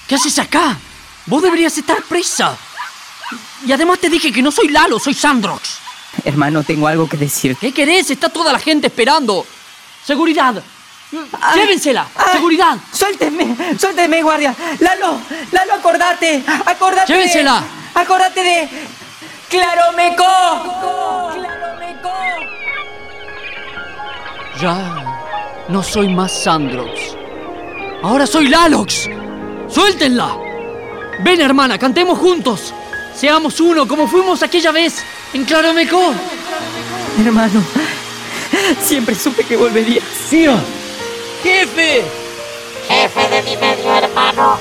¿qué 0.08 0.16
haces 0.16 0.38
acá? 0.40 0.78
Vos 1.26 1.42
deberías 1.42 1.76
estar 1.78 2.02
presa. 2.04 2.56
Y 3.66 3.72
además 3.72 4.00
te 4.00 4.10
dije 4.10 4.32
que 4.32 4.42
no 4.42 4.52
soy 4.52 4.68
Lalo, 4.70 5.00
soy 5.00 5.14
Sandrox. 5.16 5.80
Hermano, 6.24 6.64
tengo 6.64 6.88
algo 6.88 7.10
que 7.10 7.18
decir. 7.18 7.56
¿Qué 7.58 7.72
querés? 7.72 8.10
Está 8.12 8.30
toda 8.30 8.52
la 8.54 8.60
gente 8.60 8.88
esperando. 8.88 9.46
Seguridad. 10.06 10.62
Llévensela. 11.56 12.08
Seguridad. 12.32 12.78
Suélteme, 12.94 13.56
suélteme, 13.80 14.22
guardia. 14.22 14.56
Lalo, 14.80 15.20
Lalo, 15.52 15.74
acordate. 15.74 16.44
Acordate. 16.66 17.12
de- 17.12 17.18
Llévensela. 17.20 17.64
acordate 17.96 18.42
de. 18.44 18.70
Claromeco. 19.50 20.24
Ya 24.62 25.66
no 25.68 25.84
soy 25.84 26.08
más 26.08 26.32
Sandrox. 26.32 27.16
Ahora 28.04 28.26
soy 28.26 28.48
Lalox. 28.48 29.10
Suéltenla. 29.68 30.38
Ven, 31.24 31.42
hermana, 31.42 31.78
cantemos 31.78 32.18
juntos. 32.20 32.74
Seamos 33.16 33.60
uno 33.60 33.88
como 33.88 34.08
fuimos 34.08 34.44
aquella 34.44 34.72
vez 34.72 35.04
en 35.34 35.44
Claromeco. 35.44 36.14
Hermano, 37.20 37.64
siempre 38.82 39.16
supe 39.16 39.44
que 39.44 39.58
volverías. 39.58 40.04
Tío. 40.30 40.54
Jefe. 41.44 42.04
Jefe 42.88 43.30
de 43.30 43.42
mi 43.44 43.58
medio 43.58 43.96
hermano. 43.96 44.58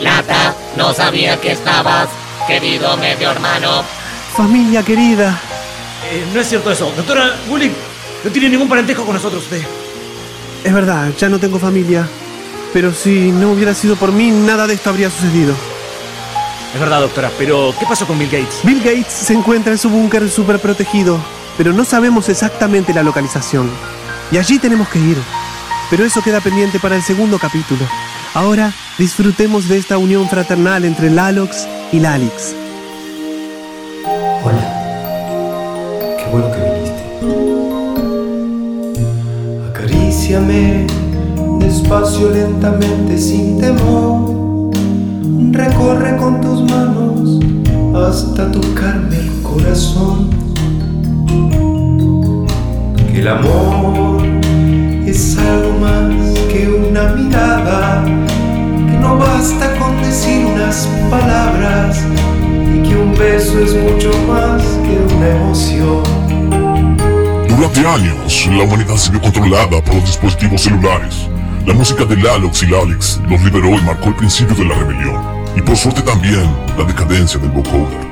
Lata, 0.00 0.54
no 0.76 0.92
sabía 0.92 1.40
que 1.40 1.52
estabas, 1.52 2.08
querido 2.46 2.96
medio 2.96 3.30
hermano. 3.30 3.82
Familia 4.36 4.82
querida. 4.82 5.38
Eh, 6.10 6.26
no 6.32 6.40
es 6.40 6.48
cierto 6.48 6.70
eso. 6.70 6.92
Doctora 6.96 7.36
Gullick, 7.48 7.72
no 8.24 8.30
tiene 8.30 8.48
ningún 8.48 8.68
parentesco 8.68 9.04
con 9.04 9.14
nosotros 9.14 9.42
usted. 9.42 9.62
Es 10.64 10.72
verdad, 10.72 11.12
ya 11.18 11.28
no 11.28 11.38
tengo 11.38 11.58
familia. 11.58 12.08
Pero 12.72 12.92
si 12.92 13.30
no 13.30 13.52
hubiera 13.52 13.74
sido 13.74 13.96
por 13.96 14.10
mí, 14.12 14.30
nada 14.30 14.66
de 14.66 14.74
esto 14.74 14.90
habría 14.90 15.10
sucedido. 15.10 15.54
Es 16.74 16.80
verdad, 16.80 17.00
doctora, 17.00 17.30
pero 17.38 17.72
¿qué 17.78 17.86
pasó 17.86 18.06
con 18.06 18.18
Bill 18.18 18.30
Gates? 18.30 18.60
Bill 18.64 18.80
Gates 18.80 19.12
se 19.12 19.32
encuentra 19.32 19.72
en 19.72 19.78
su 19.78 19.88
búnker 19.88 20.28
súper 20.28 20.58
protegido, 20.58 21.20
pero 21.56 21.72
no 21.72 21.84
sabemos 21.84 22.28
exactamente 22.28 22.92
la 22.92 23.04
localización. 23.04 23.70
Y 24.32 24.38
allí 24.38 24.58
tenemos 24.58 24.88
que 24.88 24.98
ir. 24.98 25.18
Pero 25.90 26.04
eso 26.04 26.22
queda 26.22 26.40
pendiente 26.40 26.80
para 26.80 26.96
el 26.96 27.02
segundo 27.02 27.38
capítulo. 27.38 27.86
Ahora 28.32 28.72
disfrutemos 28.98 29.68
de 29.68 29.76
esta 29.76 29.98
unión 29.98 30.28
fraternal 30.28 30.84
entre 30.84 31.10
Lalox 31.10 31.68
y 31.92 32.00
Lalix. 32.00 32.63
Despacio, 41.58 42.30
lentamente, 42.30 43.18
sin 43.18 43.60
temor. 43.60 44.70
Recorre 45.52 46.16
con 46.16 46.40
tus 46.40 46.62
manos 46.62 47.40
hasta 47.94 48.50
tocarme 48.50 49.18
el 49.18 49.42
corazón. 49.42 50.30
Que 53.12 53.20
el 53.20 53.28
amor 53.28 54.22
es 55.06 55.36
algo 55.36 55.78
más 55.78 56.38
que 56.48 56.68
una 56.70 57.12
mirada, 57.12 58.02
que 58.02 58.98
no 58.98 59.18
basta 59.18 59.76
con 59.78 60.00
decir 60.00 60.46
unas 60.46 60.88
palabras 61.10 61.98
y 62.74 62.88
que 62.88 62.96
un 62.96 63.14
beso 63.18 63.58
es 63.58 63.74
mucho 63.74 64.10
más 64.26 64.62
que 64.62 65.14
una 65.14 65.28
emoción. 65.28 66.23
Durante 67.64 67.88
años, 67.88 68.46
la 68.50 68.64
humanidad 68.64 68.96
se 68.96 69.10
vio 69.10 69.22
controlada 69.22 69.80
por 69.80 69.94
los 69.94 70.04
dispositivos 70.04 70.60
celulares. 70.60 71.30
La 71.64 71.72
música 71.72 72.04
de 72.04 72.14
Lalox 72.14 72.62
y 72.62 72.66
Lalix 72.66 73.18
los 73.26 73.40
liberó 73.40 73.70
y 73.70 73.80
marcó 73.80 74.10
el 74.10 74.16
principio 74.16 74.54
de 74.54 74.66
la 74.66 74.74
rebelión. 74.74 75.18
Y 75.56 75.62
por 75.62 75.74
suerte 75.74 76.02
también, 76.02 76.44
la 76.76 76.84
decadencia 76.84 77.40
del 77.40 77.52
vocoder. 77.52 78.06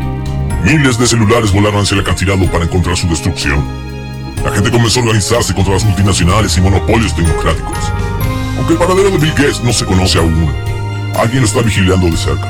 Miles 0.64 0.98
de 0.98 1.07
celulares 1.07 1.53
volaron 1.53 1.82
hacia 1.82 1.96
el 1.96 2.00
acantilado 2.00 2.50
para 2.50 2.64
encontrar 2.64 2.96
su 2.96 3.07
destrucción. 3.09 3.62
La 4.42 4.53
gente 4.53 4.70
comenzó 4.70 5.00
a 5.00 5.03
organizarse 5.03 5.53
contra 5.53 5.74
las 5.74 5.84
multinacionales 5.84 6.57
y 6.57 6.62
monopolios 6.62 7.14
tecnocráticos. 7.14 7.92
Aunque 8.57 8.72
el 8.72 8.78
paradero 8.78 9.11
de 9.11 9.18
Bill 9.18 9.34
Gates 9.34 9.62
no 9.62 9.74
se 9.74 9.84
conoce 9.84 10.16
aún, 10.16 10.50
alguien 11.14 11.42
lo 11.42 11.46
está 11.46 11.61
vigilando 11.61 12.07
de 12.07 12.16
cerca. 12.16 12.48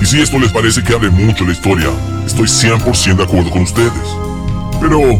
Y 0.00 0.06
si 0.06 0.22
esto 0.22 0.38
les 0.38 0.50
parece 0.50 0.82
que 0.82 0.94
hable 0.94 1.10
mucho 1.10 1.44
la 1.44 1.52
historia, 1.52 1.90
estoy 2.24 2.46
100% 2.46 3.16
de 3.16 3.22
acuerdo 3.22 3.50
con 3.50 3.64
ustedes. 3.64 3.92
Pero, 4.80 5.18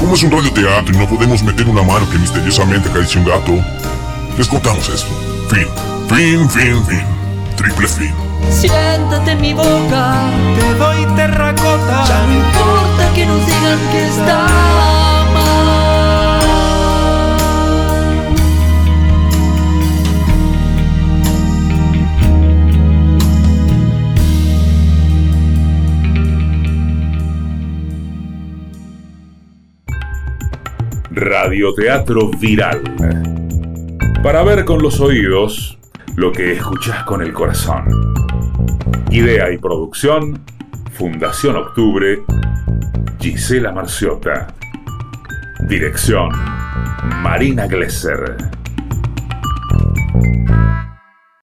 como 0.00 0.14
es 0.14 0.22
un 0.22 0.30
radioteatro 0.30 0.94
y 0.94 0.98
no 0.98 1.06
podemos 1.06 1.42
meter 1.42 1.68
una 1.68 1.82
mano 1.82 2.08
que 2.10 2.18
misteriosamente 2.18 2.88
acaricia 2.88 3.20
un 3.20 3.26
gato, 3.26 3.52
les 4.36 4.48
contamos 4.48 4.88
esto. 4.88 5.10
Fin, 5.50 5.66
fin, 6.08 6.50
fin, 6.50 6.84
fin. 6.86 7.04
Triple 7.56 7.86
fin. 7.86 8.14
Siéntate 8.50 9.32
en 9.32 9.40
mi 9.40 9.52
boca. 9.52 10.14
Te 10.58 10.74
doy 10.74 11.04
terracota. 11.14 12.04
Ya 12.08 12.26
no 12.26 12.34
importa 12.34 13.14
que 13.14 13.26
nos 13.26 13.46
digan 13.46 13.78
que 13.92 14.08
está 14.08 15.09
Radioteatro 31.50 32.30
Viral. 32.38 32.80
Para 34.22 34.44
ver 34.44 34.64
con 34.64 34.80
los 34.80 35.00
oídos 35.00 35.76
lo 36.14 36.30
que 36.30 36.52
escuchás 36.52 37.02
con 37.02 37.22
el 37.22 37.32
corazón. 37.32 37.86
Idea 39.10 39.50
y 39.50 39.58
producción, 39.58 40.44
Fundación 40.92 41.56
Octubre, 41.56 42.20
Gisela 43.18 43.72
Marciota. 43.72 44.46
Dirección, 45.66 46.28
Marina 47.20 47.66
Glesser. 47.66 48.36